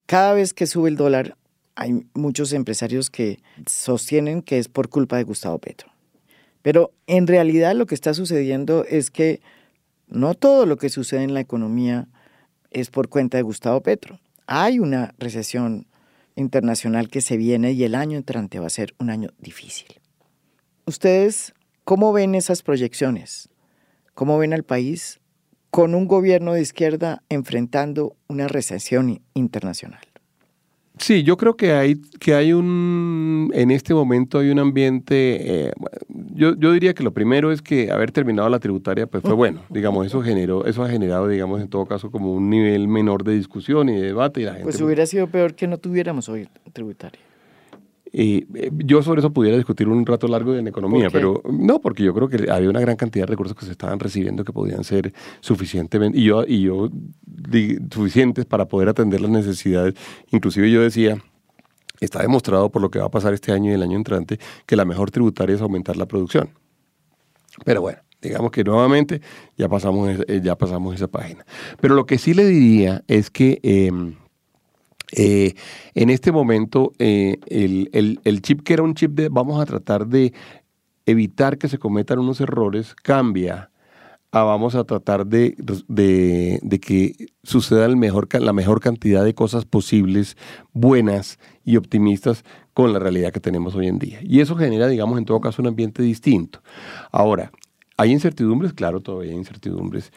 Cada 0.06 0.34
vez 0.34 0.54
que 0.54 0.66
sube 0.66 0.88
el 0.88 0.96
dólar, 0.96 1.36
hay 1.74 2.06
muchos 2.14 2.52
empresarios 2.52 3.10
que 3.10 3.40
sostienen 3.66 4.42
que 4.42 4.58
es 4.58 4.68
por 4.68 4.88
culpa 4.88 5.16
de 5.16 5.24
Gustavo 5.24 5.58
Petro. 5.58 5.90
Pero 6.62 6.92
en 7.06 7.26
realidad 7.26 7.74
lo 7.74 7.86
que 7.86 7.94
está 7.94 8.12
sucediendo 8.12 8.84
es 8.84 9.10
que 9.10 9.40
no 10.08 10.34
todo 10.34 10.66
lo 10.66 10.76
que 10.76 10.88
sucede 10.88 11.22
en 11.22 11.34
la 11.34 11.40
economía 11.40 12.08
es 12.70 12.90
por 12.90 13.08
cuenta 13.08 13.38
de 13.38 13.42
Gustavo 13.42 13.80
Petro. 13.80 14.20
Hay 14.46 14.78
una 14.78 15.14
recesión 15.18 15.86
internacional 16.34 17.08
que 17.08 17.20
se 17.20 17.36
viene 17.36 17.72
y 17.72 17.84
el 17.84 17.94
año 17.94 18.16
entrante 18.16 18.58
va 18.58 18.66
a 18.66 18.70
ser 18.70 18.94
un 18.98 19.10
año 19.10 19.30
difícil. 19.38 20.00
¿Ustedes 20.86 21.54
cómo 21.84 22.12
ven 22.12 22.34
esas 22.34 22.62
proyecciones? 22.62 23.49
¿Cómo 24.20 24.36
ven 24.36 24.52
al 24.52 24.64
país 24.64 25.18
con 25.70 25.94
un 25.94 26.06
gobierno 26.06 26.52
de 26.52 26.60
izquierda 26.60 27.22
enfrentando 27.30 28.16
una 28.28 28.48
recesión 28.48 29.22
internacional? 29.32 30.02
Sí, 30.98 31.22
yo 31.22 31.38
creo 31.38 31.56
que 31.56 31.72
hay, 31.72 32.02
que 32.18 32.34
hay 32.34 32.52
un, 32.52 33.50
en 33.54 33.70
este 33.70 33.94
momento 33.94 34.40
hay 34.40 34.50
un 34.50 34.58
ambiente, 34.58 35.68
eh, 35.68 35.72
yo, 36.34 36.54
yo, 36.54 36.72
diría 36.72 36.92
que 36.92 37.02
lo 37.02 37.14
primero 37.14 37.50
es 37.50 37.62
que 37.62 37.90
haber 37.90 38.12
terminado 38.12 38.50
la 38.50 38.58
tributaria 38.58 39.06
pues 39.06 39.22
fue 39.22 39.32
bueno, 39.32 39.62
digamos, 39.70 40.04
eso 40.04 40.20
generó, 40.20 40.66
eso 40.66 40.84
ha 40.84 40.90
generado, 40.90 41.26
digamos, 41.26 41.62
en 41.62 41.70
todo 41.70 41.86
caso 41.86 42.10
como 42.10 42.34
un 42.34 42.50
nivel 42.50 42.88
menor 42.88 43.24
de 43.24 43.34
discusión 43.34 43.88
y 43.88 43.94
de 43.94 44.02
debate. 44.02 44.42
Y 44.42 44.44
la 44.44 44.50
gente 44.52 44.64
pues 44.64 44.82
hubiera 44.82 45.06
sido 45.06 45.28
peor 45.28 45.54
que 45.54 45.66
no 45.66 45.78
tuviéramos 45.78 46.28
hoy 46.28 46.46
tributaria. 46.74 47.29
Eh, 48.12 48.70
yo 48.84 49.02
sobre 49.02 49.20
eso 49.20 49.32
pudiera 49.32 49.56
discutir 49.56 49.88
un 49.88 50.04
rato 50.04 50.26
largo 50.26 50.54
en 50.56 50.66
economía, 50.66 51.08
pero 51.10 51.42
no, 51.50 51.80
porque 51.80 52.02
yo 52.02 52.12
creo 52.12 52.28
que 52.28 52.50
había 52.50 52.68
una 52.68 52.80
gran 52.80 52.96
cantidad 52.96 53.24
de 53.24 53.30
recursos 53.30 53.56
que 53.56 53.64
se 53.64 53.72
estaban 53.72 54.00
recibiendo 54.00 54.44
que 54.44 54.52
podían 54.52 54.82
ser 54.82 55.12
suficientemente, 55.40 56.18
y 56.18 56.24
yo, 56.24 56.44
y 56.46 56.62
yo 56.62 56.90
suficientes 57.92 58.46
para 58.46 58.66
poder 58.66 58.88
atender 58.88 59.20
las 59.20 59.30
necesidades. 59.30 59.94
Inclusive 60.32 60.70
yo 60.70 60.82
decía, 60.82 61.22
está 62.00 62.22
demostrado 62.22 62.70
por 62.70 62.82
lo 62.82 62.90
que 62.90 62.98
va 62.98 63.06
a 63.06 63.10
pasar 63.10 63.32
este 63.32 63.52
año 63.52 63.70
y 63.70 63.74
el 63.74 63.82
año 63.82 63.96
entrante, 63.96 64.38
que 64.66 64.74
la 64.74 64.84
mejor 64.84 65.10
tributaria 65.10 65.54
es 65.54 65.62
aumentar 65.62 65.96
la 65.96 66.06
producción. 66.06 66.50
Pero 67.64 67.80
bueno, 67.80 68.00
digamos 68.20 68.50
que 68.50 68.64
nuevamente 68.64 69.20
ya 69.56 69.68
pasamos, 69.68 70.18
eh, 70.26 70.40
ya 70.42 70.56
pasamos 70.56 70.94
esa 70.94 71.08
página. 71.08 71.44
Pero 71.80 71.94
lo 71.94 72.06
que 72.06 72.18
sí 72.18 72.34
le 72.34 72.44
diría 72.44 73.04
es 73.06 73.30
que... 73.30 73.60
Em, 73.62 74.14
eh, 75.12 75.54
en 75.94 76.10
este 76.10 76.32
momento, 76.32 76.92
eh, 76.98 77.38
el, 77.46 78.42
chip 78.42 78.62
que 78.62 78.74
era 78.74 78.82
un 78.82 78.94
chip 78.94 79.12
de 79.12 79.28
vamos 79.28 79.60
a 79.60 79.66
tratar 79.66 80.06
de 80.06 80.32
evitar 81.06 81.58
que 81.58 81.68
se 81.68 81.78
cometan 81.78 82.18
unos 82.18 82.40
errores, 82.40 82.94
cambia 82.94 83.70
a 84.32 84.44
vamos 84.44 84.76
a 84.76 84.84
tratar 84.84 85.26
de, 85.26 85.56
que 86.80 87.26
suceda 87.42 87.86
el 87.86 87.98
la 88.40 88.52
mejor 88.52 88.80
cantidad 88.80 89.24
de 89.24 89.34
cosas 89.34 89.64
posibles, 89.64 90.36
buenas 90.72 91.40
y 91.64 91.76
optimistas 91.76 92.44
con 92.72 92.92
la 92.92 93.00
realidad 93.00 93.32
que 93.32 93.40
tenemos 93.40 93.74
hoy 93.74 93.88
en 93.88 93.98
día. 93.98 94.20
Y 94.22 94.40
eso 94.40 94.54
genera, 94.54 94.86
digamos, 94.86 95.18
en 95.18 95.24
todo 95.24 95.40
caso 95.40 95.62
un 95.62 95.68
ambiente 95.68 96.02
distinto. 96.02 96.62
Ahora, 97.10 97.50
¿Hay 98.00 98.12
incertidumbres? 98.12 98.72
Claro, 98.72 99.00
todavía 99.00 99.32
hay 99.32 99.36
incertidumbres. 99.36 100.10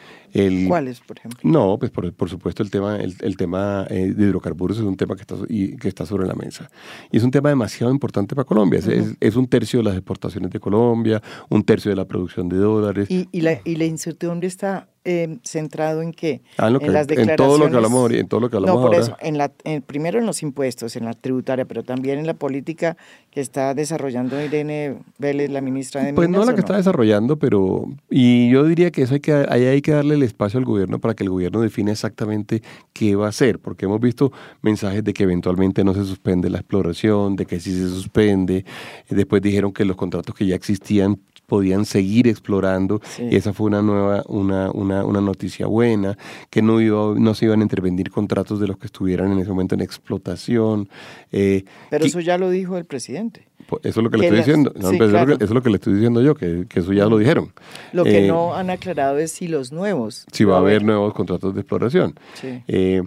¿Cuáles, 0.66 1.00
por 1.00 1.18
ejemplo? 1.18 1.40
No, 1.42 1.78
pues 1.78 1.90
por, 1.90 2.30
supuesto 2.30 2.62
el 2.62 2.70
tema, 2.70 2.96
el, 2.98 3.36
tema 3.36 3.86
eh, 3.90 4.14
de 4.16 4.24
hidrocarburos 4.24 4.78
es 4.78 4.84
un 4.84 4.96
tema 4.96 5.16
que 5.16 5.20
está, 5.20 5.36
que 5.46 5.88
está 5.88 6.06
sobre 6.06 6.26
la 6.26 6.34
mesa. 6.34 6.70
Y 7.12 7.18
es 7.18 7.22
un 7.22 7.30
tema 7.30 7.50
demasiado 7.50 7.92
importante 7.92 8.34
para 8.34 8.46
Colombia. 8.46 8.80
es, 9.20 9.36
un 9.36 9.46
tercio 9.46 9.80
de 9.80 9.84
las 9.84 9.96
exportaciones 9.96 10.50
de 10.50 10.60
Colombia, 10.60 11.22
un 11.50 11.62
tercio 11.62 11.90
de 11.90 11.96
la 11.96 12.06
producción 12.06 12.48
de 12.48 12.56
dólares. 12.56 13.10
¿Y, 13.10 13.28
y, 13.32 13.42
la, 13.42 13.60
y 13.64 13.76
la 13.76 13.84
incertidumbre 13.84 14.48
está 14.48 14.88
eh, 15.04 15.38
centrado 15.42 16.00
en 16.00 16.12
qué? 16.12 16.40
Ah, 16.56 16.68
en, 16.68 16.92
las 16.92 17.06
declaraciones. 17.06 17.28
En 17.28 17.36
todo 17.36 17.58
lo 17.58 17.70
que 17.70 17.76
hablamos, 17.76 18.12
en 18.12 18.28
todo 18.28 18.40
lo 18.40 18.50
que 18.50 18.56
hablamos 18.56 18.80
no, 18.80 18.86
por 18.86 18.96
eso, 18.96 19.16
en 19.20 19.36
la, 19.36 19.50
primero 19.86 20.18
en 20.18 20.26
los 20.26 20.42
impuestos, 20.42 20.96
en 20.96 21.04
la 21.04 21.12
tributaria, 21.12 21.64
pero 21.66 21.82
también 21.82 22.18
en 22.18 22.26
la 22.26 22.34
política 22.34 22.96
que 23.30 23.40
está 23.40 23.74
desarrollando 23.74 24.42
Irene 24.42 24.96
Vélez, 25.18 25.50
la 25.50 25.60
ministra 25.60 26.02
de 26.02 26.14
Pues 26.14 26.28
no 26.28 26.44
la 26.44 26.54
que 26.54 26.60
está 26.60 26.76
desarrollando, 26.76 27.36
pero... 27.36 27.86
Y 28.08 28.48
yo 28.50 28.64
diría 28.64 28.90
que 28.90 29.02
eso 29.02 29.14
hay 29.14 29.20
que, 29.20 29.32
ahí 29.48 29.66
hay 29.66 29.82
que 29.82 29.92
darle 29.92 30.14
el 30.14 30.22
espacio 30.22 30.58
al 30.58 30.64
gobierno 30.64 30.98
para 30.98 31.14
que 31.14 31.24
el 31.24 31.30
gobierno 31.30 31.60
define 31.60 31.92
exactamente 31.92 32.62
qué 32.92 33.16
va 33.16 33.26
a 33.26 33.28
hacer, 33.30 33.58
porque 33.58 33.86
hemos 33.86 34.00
visto 34.00 34.32
mensajes 34.62 35.04
de 35.04 35.12
que 35.12 35.24
eventualmente 35.24 35.84
no 35.84 35.94
se 35.94 36.04
suspende 36.04 36.48
la 36.48 36.58
exploración, 36.58 37.36
de 37.36 37.44
que 37.44 37.60
sí 37.60 37.72
se 37.72 37.88
suspende, 37.88 38.64
después 39.10 39.42
dijeron 39.42 39.72
que 39.72 39.84
los 39.84 39.96
contratos 39.96 40.34
que 40.34 40.46
ya 40.46 40.54
existían 40.54 41.18
podían 41.46 41.84
seguir 41.84 42.28
explorando. 42.28 43.00
Y 43.18 43.36
esa 43.36 43.52
fue 43.52 43.66
una 43.66 43.82
nueva, 43.82 44.22
una, 44.26 44.70
una, 44.70 44.93
una, 45.02 45.20
noticia 45.20 45.66
buena, 45.66 46.16
que 46.50 46.62
no, 46.62 46.80
iba, 46.80 47.14
no 47.16 47.34
se 47.34 47.46
iban 47.46 47.60
a 47.60 47.62
intervenir 47.62 48.10
contratos 48.10 48.60
de 48.60 48.68
los 48.68 48.76
que 48.76 48.86
estuvieran 48.86 49.32
en 49.32 49.38
ese 49.38 49.50
momento 49.50 49.74
en 49.74 49.80
explotación. 49.80 50.88
Eh, 51.32 51.64
Pero 51.90 52.04
eso 52.04 52.20
ya 52.20 52.38
lo 52.38 52.50
dijo 52.50 52.76
el 52.76 52.84
presidente. 52.84 53.48
Pues, 53.66 53.80
eso 53.84 54.00
es 54.00 54.04
lo 54.04 54.10
que 54.10 54.18
le 54.18 54.24
estoy 54.26 54.38
diciendo. 54.38 54.72
eso, 54.76 54.90
es 54.92 55.50
lo 55.50 55.62
que, 55.62 55.70
le 55.70 55.76
estoy 55.76 55.94
diciendo 55.94 56.20
yo, 56.20 56.34
que, 56.34 56.66
que 56.68 56.80
eso 56.80 56.92
ya 56.92 57.06
lo 57.06 57.18
dijeron. 57.18 57.52
Lo 57.92 58.04
que 58.04 58.24
eh, 58.24 58.28
no 58.28 58.54
han 58.54 58.70
aclarado 58.70 59.18
es 59.18 59.32
si 59.32 59.48
los 59.48 59.72
nuevos. 59.72 60.26
Si 60.32 60.44
va 60.44 60.56
a 60.56 60.58
haber 60.58 60.84
nuevos 60.84 61.14
contratos 61.14 61.54
de 61.54 61.60
exploración. 61.60 62.14
Eh, 62.42 63.02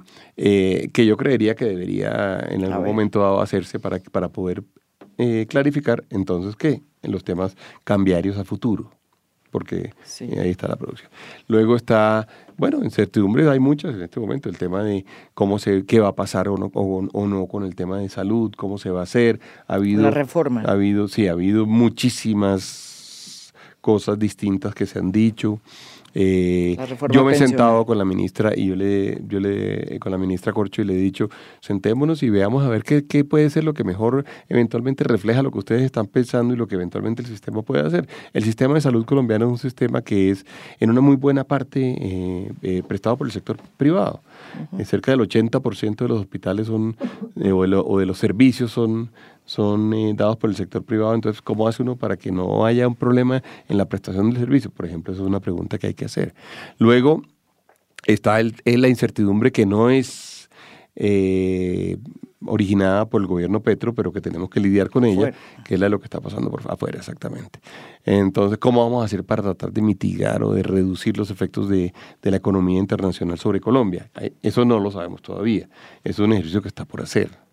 que 0.93 1.05
yo 1.05 1.17
creería 1.17 1.55
que 1.55 1.65
debería 1.65 2.39
en 2.49 2.65
algún 2.65 2.85
momento 2.85 3.21
dado 3.21 3.41
hacerse 3.41 3.79
para, 3.79 3.99
para 3.99 4.29
poder 4.29 4.63
clarificar 5.47 6.03
entonces 6.09 6.55
qué 6.55 6.81
en 7.01 7.11
los 7.11 7.23
temas 7.23 7.55
cambiarios 7.83 8.38
a 8.38 8.43
futuro, 8.43 8.91
porque 9.51 9.93
ahí 10.19 10.49
está 10.49 10.67
la 10.67 10.75
producción. 10.75 11.09
Luego 11.47 11.75
está, 11.75 12.27
bueno, 12.57 12.83
incertidumbres 12.83 13.47
hay 13.47 13.59
muchas 13.59 13.95
en 13.95 14.03
este 14.03 14.19
momento, 14.19 14.49
el 14.49 14.57
tema 14.57 14.83
de 14.83 15.05
cómo 15.33 15.59
se, 15.59 15.85
qué 15.85 15.99
va 15.99 16.09
a 16.09 16.15
pasar 16.15 16.47
o 16.49 16.57
no, 16.57 16.71
o, 16.73 17.27
no 17.27 17.47
con 17.47 17.63
el 17.63 17.75
tema 17.75 17.99
de 17.99 18.09
salud, 18.09 18.51
cómo 18.55 18.77
se 18.77 18.89
va 18.89 19.01
a 19.01 19.03
hacer. 19.03 19.39
Ha 19.67 19.75
habido, 19.75 20.03
la 20.03 20.11
reforma. 20.11 20.63
Ha 20.65 20.71
habido, 20.71 21.07
sí, 21.07 21.27
ha 21.27 21.31
habido 21.31 21.65
muchísimas 21.65 23.53
cosas 23.81 24.19
distintas 24.19 24.75
que 24.75 24.85
se 24.85 24.99
han 24.99 25.11
dicho. 25.11 25.59
Eh, 26.20 26.76
yo 27.11 27.24
me 27.24 27.34
he 27.34 27.36
sentado 27.36 27.86
con 27.86 27.99
la 27.99 28.03
ministra 28.03 28.51
y 28.55 28.65
yo 28.65 28.76
le, 28.76 29.22
yo 29.28 29.39
le, 29.39 29.99
con 29.99 30.11
la 30.11 30.18
ministra 30.18 30.51
Corcho 30.51 30.82
y 30.82 30.86
le 30.86 30.93
he 30.93 30.97
dicho, 30.97 31.30
sentémonos 31.59 32.24
y 32.24 32.32
veamos 32.32 32.65
a 32.65 32.70
ver 32.70 32.82
qué, 32.82 33.05
qué, 33.05 33.24
puede 33.24 33.51
ser 33.51 33.63
lo 33.63 33.76
que 33.76 33.84
mejor 33.84 34.26
eventualmente 34.49 35.03
refleja 35.03 35.43
lo 35.43 35.51
que 35.51 35.59
ustedes 35.59 35.84
están 35.84 36.07
pensando 36.07 36.55
y 36.55 36.57
lo 36.57 36.68
que 36.68 36.74
eventualmente 36.74 37.22
el 37.22 37.28
sistema 37.28 37.61
puede 37.61 37.86
hacer. 37.86 38.07
El 38.34 38.43
sistema 38.43 38.74
de 38.74 38.82
salud 38.82 39.05
colombiano 39.05 39.45
es 39.45 39.51
un 39.51 39.57
sistema 39.59 40.01
que 40.01 40.32
es 40.32 40.43
en 40.80 40.89
una 40.89 41.01
muy 41.01 41.18
buena 41.18 41.43
parte 41.43 41.82
eh, 41.82 42.51
eh, 42.63 42.82
prestado 42.88 43.15
por 43.15 43.28
el 43.28 43.32
sector 43.32 43.57
privado. 43.78 44.22
cerca 44.86 45.11
del 45.11 45.20
80% 45.20 45.97
de 45.97 46.07
los 46.07 46.20
hospitales 46.20 46.65
son, 46.65 46.97
o 47.36 47.99
de 47.99 48.05
los 48.07 48.18
servicios 48.18 48.72
son 48.72 49.11
son 49.47 49.93
eh, 49.93 50.13
dados 50.13 50.37
por 50.37 50.49
el 50.49 50.55
sector 50.55 50.83
privado. 50.83 51.15
Entonces, 51.15 51.41
¿cómo 51.41 51.67
hace 51.67 51.81
uno 51.81 51.95
para 51.95 52.17
que 52.17 52.31
no 52.31 52.65
haya 52.65 52.87
un 52.87 52.95
problema 52.95 53.41
en 53.67 53.77
la 53.77 53.85
prestación 53.85 54.29
del 54.29 54.41
servicio? 54.41 54.69
Por 54.69 54.85
ejemplo, 54.85 55.13
esa 55.13 55.23
es 55.23 55.27
una 55.27 55.39
pregunta 55.39 55.77
que 55.77 55.87
hay 55.87 55.93
que 55.93 56.05
hacer. 56.05 56.35
Luego 56.77 57.23
está 58.05 58.39
el, 58.41 58.55
la 58.65 58.89
incertidumbre 58.89 59.53
que 59.53 59.65
no 59.65 59.89
es 59.89 60.49
eh, 60.95 61.97
originada 62.45 63.05
por 63.05 63.21
el 63.21 63.27
gobierno 63.27 63.61
Petro, 63.61 63.95
pero 63.95 64.11
que 64.11 64.19
tenemos 64.19 64.49
que 64.49 64.59
lidiar 64.59 64.89
con 64.89 65.05
ella, 65.05 65.33
que 65.63 65.75
es 65.75 65.79
la 65.79 65.85
de 65.85 65.91
lo 65.91 65.99
que 65.99 66.05
está 66.05 66.19
pasando 66.19 66.51
por 66.51 66.61
afuera, 66.69 66.99
exactamente. 66.99 67.59
Entonces, 68.03 68.57
¿cómo 68.57 68.83
vamos 68.83 69.01
a 69.01 69.05
hacer 69.05 69.23
para 69.23 69.43
tratar 69.43 69.71
de 69.71 69.81
mitigar 69.81 70.43
o 70.43 70.51
de 70.51 70.61
reducir 70.61 71.17
los 71.17 71.31
efectos 71.31 71.69
de, 71.69 71.93
de 72.21 72.31
la 72.31 72.37
economía 72.37 72.79
internacional 72.79 73.39
sobre 73.39 73.61
Colombia? 73.61 74.11
Eso 74.41 74.65
no 74.65 74.77
lo 74.79 74.91
sabemos 74.91 75.21
todavía. 75.21 75.69
Es 76.03 76.19
un 76.19 76.33
ejercicio 76.33 76.61
que 76.61 76.67
está 76.67 76.83
por 76.83 77.01
hacer. 77.01 77.47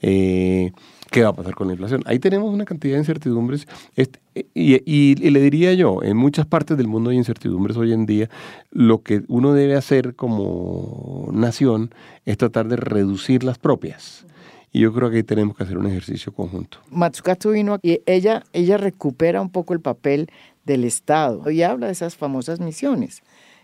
Eh, 0.00 0.72
¿Qué 1.10 1.24
va 1.24 1.30
a 1.30 1.32
pasar 1.32 1.56
con 1.56 1.66
la 1.66 1.72
inflación? 1.72 2.02
Ahí 2.06 2.20
tenemos 2.20 2.54
una 2.54 2.64
cantidad 2.64 2.94
de 2.94 3.00
incertidumbres 3.00 3.66
este, 3.96 4.20
y, 4.54 5.14
le 5.16 5.40
diría 5.40 5.74
yo, 5.74 6.02
en 6.04 6.16
muchas 6.16 6.46
partes 6.46 6.76
del 6.76 6.86
mundo 6.86 7.10
hay 7.10 7.16
incertidumbres 7.16 7.76
hoy 7.76 7.92
en 7.92 8.06
día. 8.06 8.30
Lo 8.70 9.02
que 9.02 9.22
uno 9.26 9.52
debe 9.52 9.74
hacer 9.74 10.14
como 10.14 11.28
nación 11.32 11.92
es 12.26 12.38
tratar 12.38 12.68
de 12.68 12.76
reducir 12.76 13.42
las 13.42 13.58
propias. 13.58 14.24
Y 14.72 14.80
yo 14.80 14.94
creo 14.94 15.10
que 15.10 15.16
ahí 15.16 15.22
tenemos 15.24 15.56
que 15.56 15.64
hacer 15.64 15.78
un 15.78 15.88
ejercicio 15.88 16.32
conjunto. 16.32 16.78
Matsukatsu 16.90 17.50
vino 17.50 17.74
aquí, 17.74 18.00
ella, 18.06 18.44
ella 18.52 18.76
recupera 18.76 19.42
un 19.42 19.50
poco 19.50 19.74
el 19.74 19.80
papel 19.80 20.30
del 20.64 20.84
Estado 20.84 21.50
y 21.50 21.62
habla 21.64 21.86
de 21.86 21.92
esas 21.92 22.14
famosas 22.14 22.60
misiones 22.60 23.22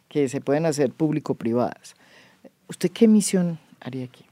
que 0.08 0.28
se 0.28 0.40
pueden 0.40 0.66
hacer 0.66 0.90
público-privadas. 0.90 1.94
¿Usted 2.68 2.90
qué 2.90 3.06
misión 3.06 3.60
haría 3.80 4.04
aquí? 4.04 4.25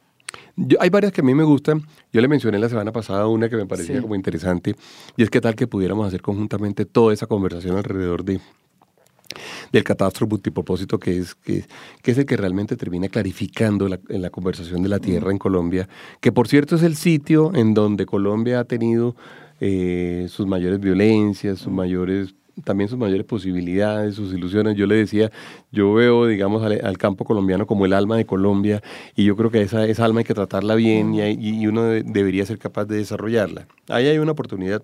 Hay 0.78 0.90
varias 0.90 1.12
que 1.12 1.20
a 1.20 1.24
mí 1.24 1.34
me 1.34 1.44
gustan. 1.44 1.82
Yo 2.12 2.20
le 2.20 2.28
mencioné 2.28 2.58
la 2.58 2.68
semana 2.68 2.92
pasada 2.92 3.26
una 3.26 3.48
que 3.48 3.56
me 3.56 3.66
parecía 3.66 4.00
como 4.00 4.14
interesante, 4.14 4.74
y 5.16 5.22
es 5.22 5.30
que 5.30 5.40
tal 5.40 5.54
que 5.54 5.66
pudiéramos 5.66 6.06
hacer 6.06 6.22
conjuntamente 6.22 6.84
toda 6.84 7.12
esa 7.12 7.26
conversación 7.26 7.76
alrededor 7.76 8.24
de 8.24 8.40
del 9.72 9.82
catastro 9.82 10.26
multipropósito 10.26 10.98
que 10.98 11.18
es, 11.18 11.34
que, 11.34 11.64
es 12.04 12.18
el 12.18 12.26
que 12.26 12.36
realmente 12.36 12.76
termina 12.76 13.08
clarificando 13.08 13.88
la, 13.88 13.98
en 14.08 14.22
la 14.22 14.30
conversación 14.30 14.82
de 14.82 14.88
la 14.88 15.00
tierra 15.00 15.32
en 15.32 15.38
Colombia, 15.38 15.88
que 16.20 16.30
por 16.30 16.46
cierto 16.46 16.76
es 16.76 16.82
el 16.82 16.94
sitio 16.94 17.52
en 17.54 17.74
donde 17.74 18.06
Colombia 18.06 18.60
ha 18.60 18.64
tenido 18.64 19.16
eh, 19.60 20.26
sus 20.28 20.46
mayores 20.46 20.80
violencias, 20.80 21.58
sus 21.58 21.72
mayores 21.72 22.34
también 22.62 22.88
sus 22.88 22.98
mayores 22.98 23.26
posibilidades, 23.26 24.14
sus 24.14 24.32
ilusiones. 24.32 24.76
Yo 24.76 24.86
le 24.86 24.96
decía, 24.96 25.30
yo 25.72 25.92
veo, 25.92 26.26
digamos, 26.26 26.62
al, 26.62 26.98
campo 26.98 27.24
colombiano 27.24 27.66
como 27.66 27.86
el 27.86 27.92
alma 27.92 28.16
de 28.16 28.24
Colombia 28.24 28.82
y 29.16 29.24
yo 29.24 29.36
creo 29.36 29.50
que 29.50 29.62
esa, 29.62 29.86
esa 29.86 30.04
alma 30.04 30.20
hay 30.20 30.24
que 30.24 30.34
tratarla 30.34 30.74
bien 30.74 31.14
y, 31.14 31.66
uno 31.66 31.82
debería 31.84 32.46
ser 32.46 32.58
capaz 32.58 32.84
de 32.84 32.96
desarrollarla. 32.96 33.66
Ahí 33.88 34.06
hay 34.06 34.18
una 34.18 34.32
oportunidad 34.32 34.82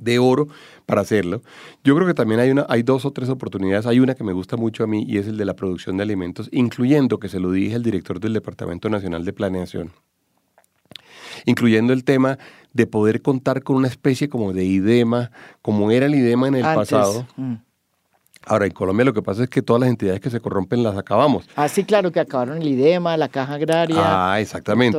de 0.00 0.18
oro 0.18 0.46
para 0.86 1.00
hacerlo. 1.00 1.42
Yo 1.82 1.94
creo 1.96 2.06
que 2.06 2.14
también 2.14 2.40
hay, 2.40 2.50
una, 2.50 2.66
hay 2.68 2.82
dos 2.82 3.04
o 3.04 3.10
tres 3.10 3.28
oportunidades. 3.28 3.86
Hay 3.86 4.00
una 4.00 4.14
que 4.14 4.24
me 4.24 4.32
gusta 4.32 4.56
mucho 4.56 4.84
a 4.84 4.86
mí 4.86 5.04
y 5.08 5.18
es 5.18 5.26
el 5.26 5.36
de 5.36 5.44
la 5.44 5.54
producción 5.54 5.96
de 5.96 6.04
alimentos, 6.04 6.48
incluyendo, 6.52 7.18
que 7.18 7.28
se 7.28 7.40
lo 7.40 7.50
dije 7.50 7.74
el 7.74 7.82
director 7.82 8.20
del 8.20 8.32
Departamento 8.32 8.88
Nacional 8.88 9.24
de 9.24 9.32
Planeación, 9.32 9.92
incluyendo 11.46 11.92
el 11.92 12.04
tema 12.04 12.38
de 12.78 12.86
poder 12.86 13.22
contar 13.22 13.64
con 13.64 13.74
una 13.74 13.88
especie 13.88 14.28
como 14.28 14.52
de 14.52 14.64
idema, 14.64 15.32
como 15.62 15.90
era 15.90 16.06
el 16.06 16.14
idema 16.14 16.46
en 16.46 16.54
el 16.54 16.62
pasado. 16.62 17.26
Mm. 17.36 17.54
Ahora, 18.46 18.66
en 18.66 18.72
Colombia 18.72 19.04
lo 19.04 19.12
que 19.12 19.20
pasa 19.20 19.42
es 19.42 19.50
que 19.50 19.62
todas 19.62 19.80
las 19.80 19.90
entidades 19.90 20.20
que 20.20 20.30
se 20.30 20.38
corrompen 20.38 20.84
las 20.84 20.96
acabamos. 20.96 21.44
Ah, 21.56 21.68
sí, 21.68 21.82
claro, 21.82 22.12
que 22.12 22.20
acabaron 22.20 22.62
el 22.62 22.68
IDEMA, 22.68 23.16
la 23.16 23.28
Caja 23.28 23.54
Agraria. 23.54 23.96
Ah, 23.98 24.40
exactamente. 24.40 24.96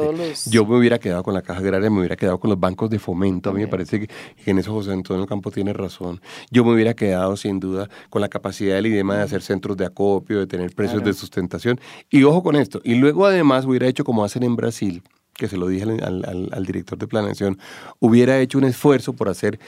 Yo 0.48 0.66
me 0.66 0.78
hubiera 0.78 1.00
quedado 1.00 1.24
con 1.24 1.34
la 1.34 1.42
Caja 1.42 1.62
Agraria, 1.62 1.90
me 1.90 2.00
hubiera 2.00 2.18
quedado 2.18 2.38
con 2.38 2.50
los 2.50 2.60
bancos 2.60 2.90
de 2.90 3.00
fomento. 3.00 3.50
A 3.50 3.54
mí 3.54 3.62
me 3.62 3.68
parece 3.70 4.02
que, 4.02 4.10
en 4.46 4.60
eso 4.60 4.74
José 4.74 4.92
Antonio 4.92 5.26
Campo 5.26 5.52
tiene 5.52 5.72
razón. 5.72 6.22
Yo 6.52 6.66
me 6.66 6.74
hubiera 6.74 6.94
quedado, 6.94 7.38
sin 7.38 7.62
duda, 7.62 7.90
con 8.10 8.22
la 8.22 8.28
capacidad 8.28 8.76
del 8.76 8.88
IDEMA 8.88 9.16
de 9.16 9.24
hacer 9.24 9.42
centros 9.42 9.78
de 9.78 9.86
acopio, 9.86 10.40
de 10.40 10.48
tener 10.48 10.76
precios 10.76 11.02
de 11.02 11.14
sustentación. 11.14 11.80
Y 12.10 12.24
ojo 12.24 12.44
con 12.44 12.58
esto. 12.58 12.82
Y 12.84 12.96
luego, 12.96 13.26
además, 13.26 13.66
hubiera 13.66 13.88
hecho 13.88 14.04
como 14.04 14.26
hacen 14.26 14.44
en 14.44 14.58
Brasil, 14.58 15.02
que 15.40 15.48
se 15.48 15.58
lo 15.58 15.68
dije 15.68 15.84
al, 15.84 16.66
director 16.66 17.00
de 17.00 17.08
planeación, 17.08 17.58
hubiera 18.00 18.38
hecho 18.40 18.58
un 18.58 18.66
esfuerzo 18.66 19.14
por 19.14 19.30
hacer, 19.30 19.60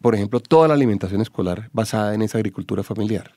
por 0.00 0.14
ejemplo, 0.14 0.40
toda 0.40 0.66
la 0.66 0.74
alimentación 0.74 1.20
escolar 1.20 1.68
basada 1.72 2.14
en 2.14 2.22
esa 2.22 2.38
agricultura 2.38 2.82
familiar. 2.82 3.32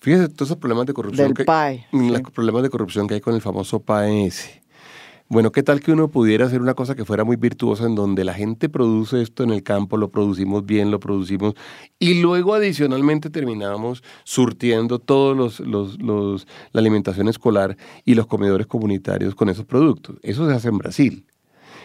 Fíjese 0.00 0.28
todos 0.28 0.48
esos 0.48 0.58
problemas 0.58 0.86
de 0.86 0.92
corrupción. 0.92 1.32
Del 1.32 1.46
PAE. 1.46 1.86
Los 1.92 2.20
problemas 2.22 2.62
de 2.64 2.70
corrupción 2.70 3.06
que 3.06 3.14
hay 3.14 3.20
con 3.20 3.34
el 3.34 3.40
famoso 3.40 3.80
PAES. 3.80 4.60
Bueno, 5.28 5.50
¿qué 5.50 5.64
tal 5.64 5.80
que 5.80 5.90
uno 5.90 6.08
pudiera 6.08 6.46
hacer 6.46 6.60
una 6.62 6.74
cosa 6.74 6.94
que 6.94 7.04
fuera 7.04 7.24
muy 7.24 7.34
virtuosa 7.34 7.84
en 7.84 7.96
donde 7.96 8.22
la 8.22 8.32
gente 8.32 8.68
produce 8.68 9.22
esto 9.22 9.42
en 9.42 9.50
el 9.50 9.64
campo, 9.64 9.96
lo 9.96 10.08
producimos 10.12 10.64
bien, 10.64 10.92
lo 10.92 11.00
producimos 11.00 11.54
y 11.98 12.20
luego 12.22 12.54
adicionalmente 12.54 13.28
terminamos 13.28 14.04
surtiendo 14.22 15.00
todos 15.00 15.58
los, 15.58 16.46
la 16.70 16.80
alimentación 16.80 17.26
escolar 17.26 17.76
y 18.04 18.14
los 18.14 18.28
comedores 18.28 18.68
comunitarios 18.68 19.34
con 19.34 19.48
esos 19.48 19.64
productos? 19.64 20.16
Eso 20.22 20.48
se 20.48 20.54
hace 20.54 20.68
en 20.68 20.78
Brasil. 20.78 21.26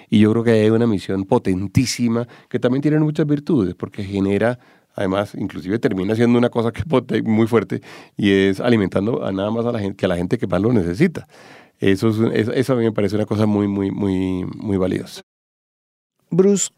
Y 0.07 0.19
yo 0.19 0.31
creo 0.33 0.43
que 0.43 0.51
hay 0.51 0.69
una 0.69 0.85
misión 0.85 1.23
potentísima 1.23 2.27
que 2.47 2.59
también 2.59 2.83
tiene 2.83 2.99
muchas 2.99 3.25
virtudes 3.25 3.73
porque 3.73 4.03
genera 4.03 4.59
además, 4.93 5.33
inclusive 5.35 5.79
termina 5.79 6.15
siendo 6.15 6.37
una 6.37 6.49
cosa 6.49 6.71
que 6.71 6.83
es 7.15 7.23
muy 7.23 7.47
fuerte 7.47 7.81
y 8.17 8.31
es 8.31 8.59
alimentando 8.59 9.25
a 9.25 9.31
nada 9.31 9.49
más 9.49 9.65
a 9.65 9.71
la 9.71 9.79
gente 9.79 9.95
que 9.97 10.05
a 10.05 10.09
la 10.09 10.17
gente 10.17 10.37
que 10.37 10.45
más 10.45 10.61
lo 10.61 10.71
necesita. 10.73 11.27
Eso, 11.81 12.31
eso 12.31 12.73
a 12.73 12.75
mí 12.75 12.83
me 12.83 12.91
parece 12.91 13.15
una 13.15 13.25
cosa 13.25 13.47
muy, 13.47 13.67
muy, 13.67 13.89
muy, 13.89 14.45
muy 14.45 14.77
valiosa. 14.77 15.21
Bruce, 16.29 16.69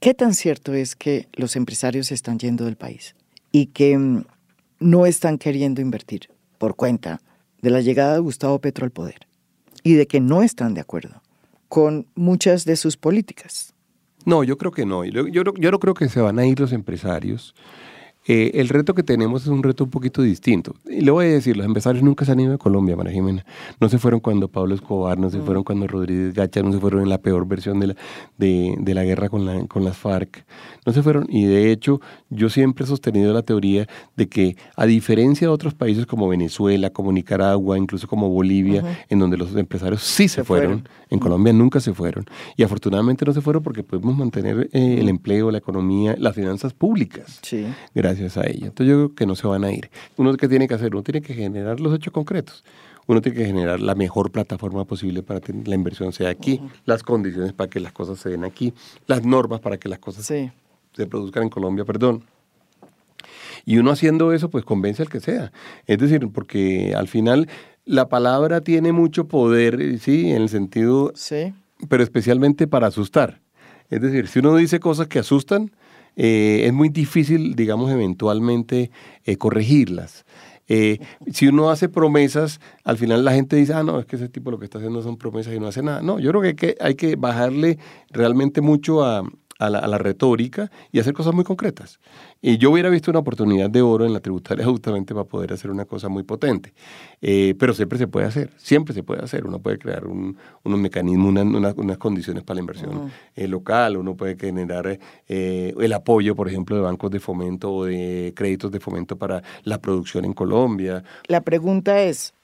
¿qué 0.00 0.14
tan 0.14 0.32
cierto 0.32 0.72
es 0.72 0.96
que 0.96 1.28
los 1.34 1.56
empresarios 1.56 2.10
están 2.10 2.38
yendo 2.38 2.64
del 2.64 2.76
país 2.76 3.14
y 3.52 3.66
que 3.66 3.96
mm, 3.96 4.24
no 4.80 5.04
están 5.04 5.36
queriendo 5.36 5.82
invertir 5.82 6.30
por 6.58 6.74
cuenta 6.74 7.20
de 7.60 7.70
la 7.70 7.82
llegada 7.82 8.14
de 8.14 8.20
Gustavo 8.20 8.58
Petro 8.58 8.86
al 8.86 8.90
poder 8.90 9.28
y 9.82 9.94
de 9.94 10.06
que 10.06 10.20
no 10.20 10.42
están 10.42 10.72
de 10.72 10.80
acuerdo 10.80 11.22
con 11.68 12.06
muchas 12.14 12.64
de 12.64 12.76
sus 12.76 12.96
políticas? 12.96 13.74
No, 14.24 14.42
yo 14.42 14.56
creo 14.56 14.72
que 14.72 14.86
no. 14.86 15.04
Yo, 15.04 15.28
yo, 15.28 15.42
yo 15.44 15.70
no 15.70 15.78
creo 15.78 15.94
que 15.94 16.08
se 16.08 16.20
van 16.20 16.38
a 16.38 16.46
ir 16.46 16.58
los 16.58 16.72
empresarios. 16.72 17.54
Eh, 18.28 18.52
el 18.54 18.68
reto 18.68 18.92
que 18.94 19.04
tenemos 19.04 19.42
es 19.42 19.48
un 19.48 19.62
reto 19.62 19.84
un 19.84 19.90
poquito 19.90 20.20
distinto. 20.20 20.74
Y 20.88 21.02
le 21.02 21.12
voy 21.12 21.26
a 21.26 21.28
decir, 21.28 21.56
los 21.56 21.64
empresarios 21.64 22.02
nunca 22.02 22.24
se 22.24 22.32
han 22.32 22.40
ido 22.40 22.52
de 22.52 22.58
Colombia, 22.58 22.96
María 22.96 23.12
Jimena. 23.12 23.46
No 23.80 23.88
se 23.88 23.98
fueron 23.98 24.18
cuando 24.18 24.48
Pablo 24.48 24.74
Escobar, 24.74 25.16
no 25.16 25.30
se 25.30 25.38
mm. 25.38 25.44
fueron 25.44 25.62
cuando 25.62 25.86
Rodríguez 25.86 26.34
Gacha, 26.34 26.60
no 26.62 26.72
se 26.72 26.80
fueron 26.80 27.02
en 27.02 27.08
la 27.08 27.18
peor 27.18 27.46
versión 27.46 27.78
de 27.78 27.88
la, 27.88 27.96
de, 28.36 28.94
la 28.94 29.04
guerra 29.04 29.28
con, 29.28 29.46
la, 29.46 29.64
con 29.66 29.84
las 29.84 29.96
FARC. 29.96 30.44
No 30.84 30.92
se 30.92 31.02
fueron. 31.02 31.26
Y 31.28 31.44
de 31.44 31.70
hecho, 31.70 32.00
yo 32.28 32.50
siempre 32.50 32.84
he 32.84 32.88
sostenido 32.88 33.32
la 33.32 33.42
teoría 33.42 33.86
de 34.16 34.28
que, 34.28 34.56
a 34.74 34.86
diferencia 34.86 35.46
de 35.46 35.52
otros 35.52 35.74
países 35.74 36.04
como 36.04 36.26
Venezuela, 36.28 36.90
como 36.90 37.12
Nicaragua, 37.12 37.78
incluso 37.78 38.08
como 38.08 38.28
Bolivia, 38.28 39.04
en 39.08 39.20
donde 39.20 39.36
los 39.36 39.54
empresarios 39.54 40.02
sí 40.02 40.26
se, 40.26 40.42
fueron, 40.42 40.88
en 41.10 41.18
Colombia 41.20 41.52
nunca 41.52 41.78
se 41.78 41.94
fueron. 41.94 42.24
Y 42.56 42.64
afortunadamente 42.64 43.24
no 43.24 43.32
se 43.32 43.40
fueron 43.40 43.62
porque 43.62 43.84
podemos 43.84 44.16
mantener 44.16 44.68
eh, 44.72 44.96
el 44.98 45.08
empleo, 45.08 45.52
la 45.52 45.58
economía, 45.58 46.16
las 46.18 46.34
finanzas 46.34 46.72
públicas. 46.72 47.38
Sí. 47.42 47.66
Gracias 47.94 48.15
a 48.36 48.46
ella. 48.46 48.66
Entonces 48.66 48.86
yo 48.86 48.96
creo 48.96 49.14
que 49.14 49.26
no 49.26 49.36
se 49.36 49.46
van 49.46 49.64
a 49.64 49.72
ir. 49.72 49.90
Uno 50.16 50.36
que 50.36 50.48
tiene 50.48 50.68
que 50.68 50.74
hacer, 50.74 50.94
uno 50.94 51.02
tiene 51.02 51.22
que 51.22 51.34
generar 51.34 51.80
los 51.80 51.94
hechos 51.94 52.12
concretos. 52.12 52.64
Uno 53.06 53.20
tiene 53.20 53.38
que 53.38 53.46
generar 53.46 53.80
la 53.80 53.94
mejor 53.94 54.32
plataforma 54.32 54.84
posible 54.84 55.22
para 55.22 55.40
que 55.40 55.52
la 55.52 55.74
inversión 55.74 56.12
sea 56.12 56.28
aquí, 56.28 56.60
las 56.86 57.02
condiciones 57.04 57.52
para 57.52 57.70
que 57.70 57.78
las 57.78 57.92
cosas 57.92 58.18
se 58.18 58.30
den 58.30 58.44
aquí, 58.44 58.74
las 59.06 59.24
normas 59.24 59.60
para 59.60 59.78
que 59.78 59.88
las 59.88 60.00
cosas 60.00 60.26
se 60.26 60.52
produzcan 61.06 61.44
en 61.44 61.50
Colombia, 61.50 61.84
perdón. 61.84 62.24
Y 63.64 63.78
uno 63.78 63.90
haciendo 63.90 64.32
eso, 64.32 64.50
pues 64.50 64.64
convence 64.64 65.02
al 65.02 65.08
que 65.08 65.20
sea. 65.20 65.52
Es 65.86 65.98
decir, 65.98 66.28
porque 66.32 66.94
al 66.96 67.08
final 67.08 67.48
la 67.84 68.08
palabra 68.08 68.60
tiene 68.60 68.92
mucho 68.92 69.28
poder, 69.28 69.98
sí, 70.00 70.30
en 70.30 70.42
el 70.42 70.48
sentido, 70.48 71.12
sí. 71.14 71.54
pero 71.88 72.02
especialmente 72.02 72.66
para 72.66 72.88
asustar. 72.88 73.40
Es 73.88 74.00
decir, 74.00 74.28
si 74.28 74.40
uno 74.40 74.56
dice 74.56 74.80
cosas 74.80 75.06
que 75.06 75.20
asustan, 75.20 75.70
eh, 76.16 76.62
es 76.64 76.72
muy 76.72 76.88
difícil, 76.88 77.54
digamos, 77.54 77.90
eventualmente 77.90 78.90
eh, 79.24 79.36
corregirlas. 79.36 80.24
Eh, 80.68 80.98
si 81.30 81.46
uno 81.46 81.70
hace 81.70 81.88
promesas, 81.88 82.60
al 82.82 82.98
final 82.98 83.24
la 83.24 83.32
gente 83.32 83.54
dice, 83.54 83.74
ah, 83.74 83.84
no, 83.84 84.00
es 84.00 84.06
que 84.06 84.16
ese 84.16 84.28
tipo 84.28 84.50
lo 84.50 84.58
que 84.58 84.64
está 84.64 84.78
haciendo 84.78 85.02
son 85.02 85.16
promesas 85.16 85.54
y 85.54 85.60
no 85.60 85.68
hace 85.68 85.82
nada. 85.82 86.02
No, 86.02 86.18
yo 86.18 86.30
creo 86.30 86.42
que 86.42 86.48
hay 86.48 86.54
que, 86.54 86.76
hay 86.80 86.94
que 86.96 87.16
bajarle 87.16 87.78
realmente 88.10 88.60
mucho 88.60 89.04
a, 89.04 89.22
a 89.58 89.70
la, 89.70 89.98
retórica 89.98 90.70
y 90.92 90.98
hacer 90.98 91.14
cosas 91.14 91.34
muy 91.34 91.44
concretas. 91.44 91.98
Y 92.42 92.58
yo 92.58 92.70
hubiera 92.70 92.90
visto 92.90 93.10
una 93.10 93.20
oportunidad 93.20 93.70
de 93.70 93.82
oro 93.82 94.04
en 94.04 94.12
la 94.12 94.20
tributaria 94.20 94.64
justamente 94.64 95.14
para 95.14 95.24
poder 95.24 95.52
hacer 95.52 95.70
una 95.70 95.84
cosa 95.84 96.08
muy 96.08 96.22
potente. 96.22 96.74
Eh, 97.22 97.54
pero 97.58 97.72
siempre 97.74 97.98
se 97.98 98.06
puede 98.06 98.26
hacer, 98.26 98.50
siempre 98.56 98.94
se 98.94 99.02
puede 99.02 99.22
hacer. 99.22 99.46
Uno 99.46 99.58
puede 99.58 99.78
crear 99.78 100.06
un, 100.06 100.36
unos 100.64 100.78
mecanismos, 100.78 101.32
unas 101.76 101.98
condiciones 101.98 102.42
para 102.44 102.56
la 102.56 102.60
inversión 102.60 103.10
eh, 103.34 103.48
local, 103.48 103.96
uno 103.96 104.14
puede 104.16 104.36
generar 104.36 104.98
eh, 105.28 105.74
el 105.78 105.92
apoyo, 105.92 106.36
por 106.36 106.48
ejemplo, 106.48 106.76
de 106.76 106.82
bancos 106.82 107.10
de 107.10 107.20
fomento 107.20 107.72
o 107.72 107.84
de 107.84 108.32
créditos 108.36 108.70
de 108.70 108.80
fomento 108.80 109.16
para 109.16 109.42
la 109.64 109.80
producción 109.80 110.24
en 110.24 110.34
Colombia. 110.34 111.02
La 111.26 111.40
pregunta 111.40 112.02
es, 112.02 112.34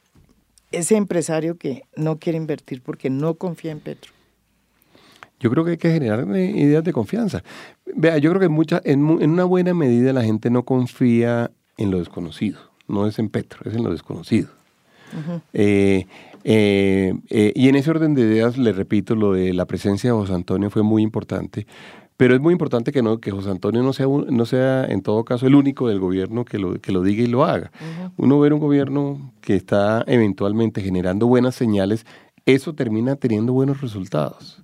ese 0.73 0.97
empresario 0.97 1.59
que 1.59 1.85
no 1.97 2.19
quiere 2.19 2.39
invertir 2.39 2.83
porque 2.83 3.11
no 3.11 3.35
confía 3.35 3.73
en 3.73 3.81
Petro, 3.81 4.13
yo 5.43 5.51
creo 5.51 5.65
que 5.65 5.73
hay 5.73 5.77
que 5.77 5.91
generar 5.91 6.25
eh, 6.35 6.51
ideas 6.57 6.85
de 6.85 6.93
confianza. 6.93 7.43
Vea, 7.95 8.17
yo 8.19 8.31
creo 8.31 8.41
que 8.41 8.49
mucha, 8.49 8.81
en, 8.85 9.03
una 9.03 9.45
buena 9.45 9.75
medida 9.75 10.13
la 10.13 10.23
gente 10.23 10.49
no 10.49 10.65
confía 10.65 11.51
en 11.77 11.91
lo 11.91 11.99
desconocido. 11.99 12.59
No 12.89 13.07
es 13.07 13.19
en 13.19 13.29
Petro, 13.29 13.69
es 13.69 13.77
en 13.77 13.85
lo 13.85 13.91
desconocido. 13.91 14.49
Eh, 15.53 16.07
Eh, 16.45 17.15
eh, 17.31 17.53
y 17.55 17.69
en 17.69 17.77
ese 17.77 17.91
orden 17.91 18.15
de 18.15 18.23
ideas, 18.23 18.59
le 18.59 18.73
repito, 18.73 19.15
lo 19.15 19.33
de 19.33 19.53
la 19.53 19.67
presencia 19.67 20.11
de 20.11 20.17
José 20.17 20.35
Antonio 20.35 20.71
fue 20.71 20.83
muy 20.83 21.03
importante. 21.03 21.67
Pero 22.17 22.35
es 22.35 22.41
muy 22.41 22.53
importante 22.53 22.93
que, 22.93 23.03
no, 23.03 23.19
que 23.19 23.31
José 23.31 23.51
Antonio 23.51 23.83
no 23.83 23.93
sea, 23.93 24.07
no 24.07 24.45
sea, 24.45 24.85
en 24.85 25.03
todo 25.03 25.25
caso, 25.25 25.47
el 25.47 25.55
único 25.55 25.89
del 25.89 25.99
gobierno 25.99 26.45
que 26.45 26.59
lo, 26.59 26.75
que 26.81 26.93
lo 26.93 27.03
diga 27.03 27.23
y 27.23 27.27
lo 27.27 27.45
haga. 27.45 27.73
Uno 28.17 28.39
ver 28.39 28.53
un 28.53 28.61
gobierno 28.61 29.33
que 29.41 29.57
está 29.57 30.05
eventualmente 30.07 30.83
generando 30.83 31.27
buenas 31.27 31.55
señales, 31.55 32.07
eso 32.45 32.75
termina 32.75 33.17
teniendo 33.17 33.53
buenos 33.53 33.81
resultados. 33.81 34.62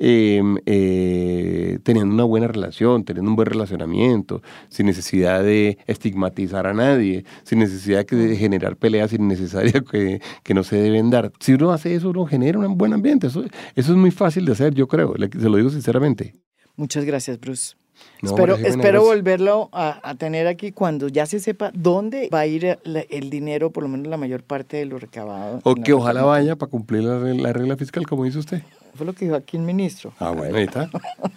Em, 0.00 0.58
eh, 0.64 1.80
teniendo 1.82 2.14
una 2.14 2.22
buena 2.24 2.46
relación, 2.46 3.04
teniendo 3.04 3.30
un 3.30 3.36
buen 3.36 3.46
relacionamiento, 3.46 4.42
sin 4.68 4.86
necesidad 4.86 5.42
de 5.42 5.78
estigmatizar 5.88 6.68
a 6.68 6.72
nadie, 6.72 7.24
sin 7.42 7.58
necesidad 7.58 8.06
de 8.06 8.36
generar 8.36 8.76
peleas 8.76 9.12
innecesarias 9.12 9.82
que, 9.90 10.20
que 10.44 10.54
no 10.54 10.62
se 10.62 10.76
deben 10.76 11.10
dar. 11.10 11.32
Si 11.40 11.54
uno 11.54 11.72
hace 11.72 11.96
eso, 11.96 12.10
uno 12.10 12.26
genera 12.26 12.58
un 12.60 12.78
buen 12.78 12.92
ambiente. 12.92 13.26
Eso, 13.26 13.42
eso 13.74 13.92
es 13.92 13.98
muy 13.98 14.12
fácil 14.12 14.44
de 14.44 14.52
hacer, 14.52 14.72
yo 14.74 14.86
creo, 14.86 15.14
se 15.16 15.48
lo 15.48 15.56
digo 15.56 15.70
sinceramente. 15.70 16.34
Muchas 16.76 17.04
gracias, 17.04 17.40
Bruce. 17.40 17.74
espero, 18.22 18.54
espero 18.54 19.02
volverlo 19.02 19.68
a, 19.72 20.14
tener 20.16 20.46
aquí 20.46 20.70
cuando 20.70 21.08
ya 21.08 21.26
se 21.26 21.40
sepa 21.40 21.72
dónde 21.74 22.28
va 22.32 22.40
a 22.40 22.46
ir 22.46 22.78
el, 22.84 23.30
dinero, 23.30 23.72
por 23.72 23.82
lo 23.82 23.88
menos 23.88 24.06
la 24.06 24.16
mayor 24.16 24.44
parte 24.44 24.76
de 24.76 24.86
lo 24.86 24.96
recabado. 25.00 25.58
O 25.64 25.74
que 25.74 25.92
ojalá 25.92 26.22
vaya 26.22 26.54
para 26.54 26.70
cumplir 26.70 27.02
la, 27.02 27.18
la 27.18 27.52
regla 27.52 27.76
fiscal, 27.76 28.06
como 28.06 28.22
dice 28.22 28.38
usted. 28.38 28.62
Fue 28.98 29.06
lo 29.06 29.12
que 29.12 29.26
dijo 29.26 29.36
aquí 29.36 29.56
el 29.56 29.62
ministro. 29.62 30.12
Ah, 30.18 30.32
bueno, 30.32 30.58
ahí 30.58 30.64
está. 30.64 30.90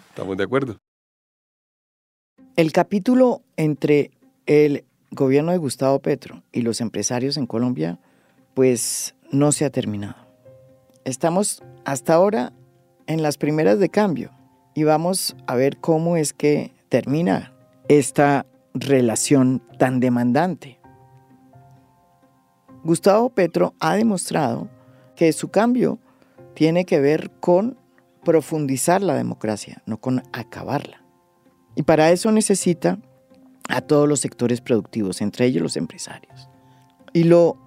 Estamos 0.09 0.35
de 0.35 0.43
acuerdo. 0.43 0.77
El 2.55 2.71
capítulo 2.71 3.43
entre 3.55 4.09
el 4.47 4.83
gobierno 5.11 5.51
de 5.51 5.59
Gustavo 5.59 5.99
Petro 5.99 6.41
y 6.51 6.63
los 6.63 6.81
empresarios 6.81 7.37
en 7.37 7.45
Colombia, 7.45 7.99
pues 8.55 9.13
no 9.29 9.51
se 9.51 9.65
ha 9.65 9.69
terminado. 9.69 10.15
Estamos 11.05 11.61
hasta 11.85 12.15
ahora 12.15 12.51
en 13.05 13.21
las 13.21 13.37
primeras 13.37 13.77
de 13.77 13.89
cambio 13.89 14.31
y 14.73 14.83
vamos 14.83 15.35
a 15.45 15.53
ver 15.53 15.77
cómo 15.77 16.17
es 16.17 16.33
que 16.33 16.73
termina 16.89 17.53
esta 17.89 18.47
relación 18.73 19.61
tan 19.77 19.99
demandante. 19.99 20.79
Gustavo 22.83 23.29
Petro 23.29 23.75
ha 23.79 23.93
demostrado 23.93 24.67
que 25.15 25.31
su 25.31 25.49
cambio 25.49 25.99
tiene 26.53 26.85
que 26.85 26.99
ver 26.99 27.31
con 27.39 27.77
profundizar 28.23 29.01
la 29.01 29.15
democracia, 29.15 29.81
no 29.85 29.97
con 29.97 30.23
acabarla. 30.31 31.03
Y 31.75 31.83
para 31.83 32.11
eso 32.11 32.31
necesita 32.31 32.99
a 33.69 33.81
todos 33.81 34.07
los 34.07 34.19
sectores 34.19 34.61
productivos, 34.61 35.21
entre 35.21 35.45
ellos 35.45 35.63
los 35.63 35.77
empresarios. 35.77 36.49
Y 37.13 37.23
lo 37.23 37.57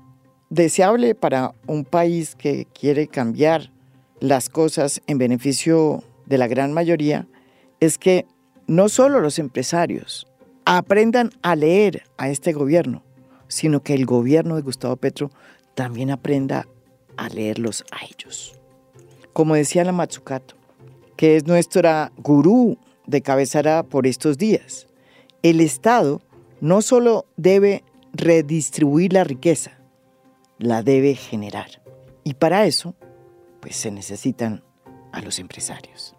deseable 0.50 1.14
para 1.14 1.54
un 1.66 1.84
país 1.84 2.34
que 2.36 2.66
quiere 2.66 3.08
cambiar 3.08 3.72
las 4.20 4.48
cosas 4.48 5.02
en 5.06 5.18
beneficio 5.18 6.04
de 6.26 6.38
la 6.38 6.46
gran 6.46 6.72
mayoría 6.72 7.26
es 7.80 7.98
que 7.98 8.26
no 8.66 8.88
solo 8.88 9.20
los 9.20 9.38
empresarios 9.38 10.26
aprendan 10.64 11.30
a 11.42 11.56
leer 11.56 12.04
a 12.16 12.28
este 12.28 12.52
gobierno, 12.52 13.02
sino 13.48 13.82
que 13.82 13.94
el 13.94 14.06
gobierno 14.06 14.56
de 14.56 14.62
Gustavo 14.62 14.96
Petro 14.96 15.30
también 15.74 16.10
aprenda 16.10 16.66
a 17.16 17.28
leerlos 17.28 17.84
a 17.90 18.04
ellos. 18.04 18.58
Como 19.34 19.56
decía 19.56 19.82
la 19.82 19.90
Matsukato, 19.90 20.54
que 21.16 21.36
es 21.36 21.44
nuestra 21.44 22.12
gurú 22.16 22.78
de 23.08 23.20
cabezara 23.20 23.82
por 23.82 24.06
estos 24.06 24.38
días, 24.38 24.86
el 25.42 25.60
Estado 25.60 26.22
no 26.60 26.82
solo 26.82 27.26
debe 27.36 27.82
redistribuir 28.12 29.12
la 29.12 29.24
riqueza, 29.24 29.72
la 30.58 30.84
debe 30.84 31.16
generar. 31.16 31.82
Y 32.22 32.34
para 32.34 32.64
eso, 32.64 32.94
pues 33.60 33.74
se 33.74 33.90
necesitan 33.90 34.62
a 35.10 35.20
los 35.20 35.40
empresarios. 35.40 36.14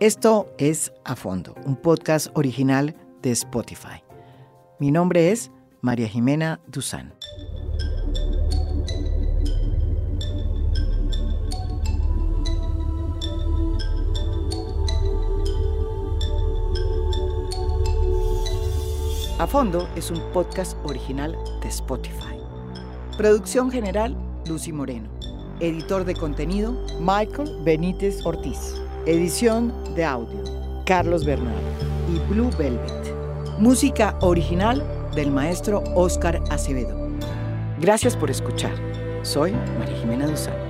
Esto 0.00 0.52
es 0.58 0.92
A 1.04 1.14
Fondo, 1.14 1.54
un 1.64 1.76
podcast 1.76 2.26
original 2.34 2.96
de 3.22 3.30
Spotify. 3.30 4.02
Mi 4.80 4.90
nombre 4.90 5.30
es 5.30 5.52
María 5.80 6.08
Jimena 6.08 6.60
Duzán. 6.66 7.14
A 19.40 19.46
Fondo 19.46 19.88
es 19.96 20.10
un 20.10 20.20
podcast 20.34 20.76
original 20.84 21.34
de 21.62 21.68
Spotify. 21.68 22.36
Producción 23.16 23.70
general, 23.70 24.14
Lucy 24.46 24.70
Moreno. 24.70 25.08
Editor 25.60 26.04
de 26.04 26.14
contenido, 26.14 26.74
Michael 27.00 27.62
Benítez 27.64 28.20
Ortiz. 28.26 28.74
Edición 29.06 29.72
de 29.94 30.04
audio, 30.04 30.44
Carlos 30.84 31.24
Bernal 31.24 31.54
y 32.14 32.18
Blue 32.30 32.50
Velvet. 32.58 33.14
Música 33.58 34.14
original 34.20 34.84
del 35.14 35.30
maestro 35.30 35.84
Oscar 35.94 36.38
Acevedo. 36.50 36.94
Gracias 37.78 38.14
por 38.14 38.30
escuchar. 38.30 38.74
Soy 39.22 39.52
María 39.78 39.96
Jimena 39.96 40.26
Duzán. 40.26 40.69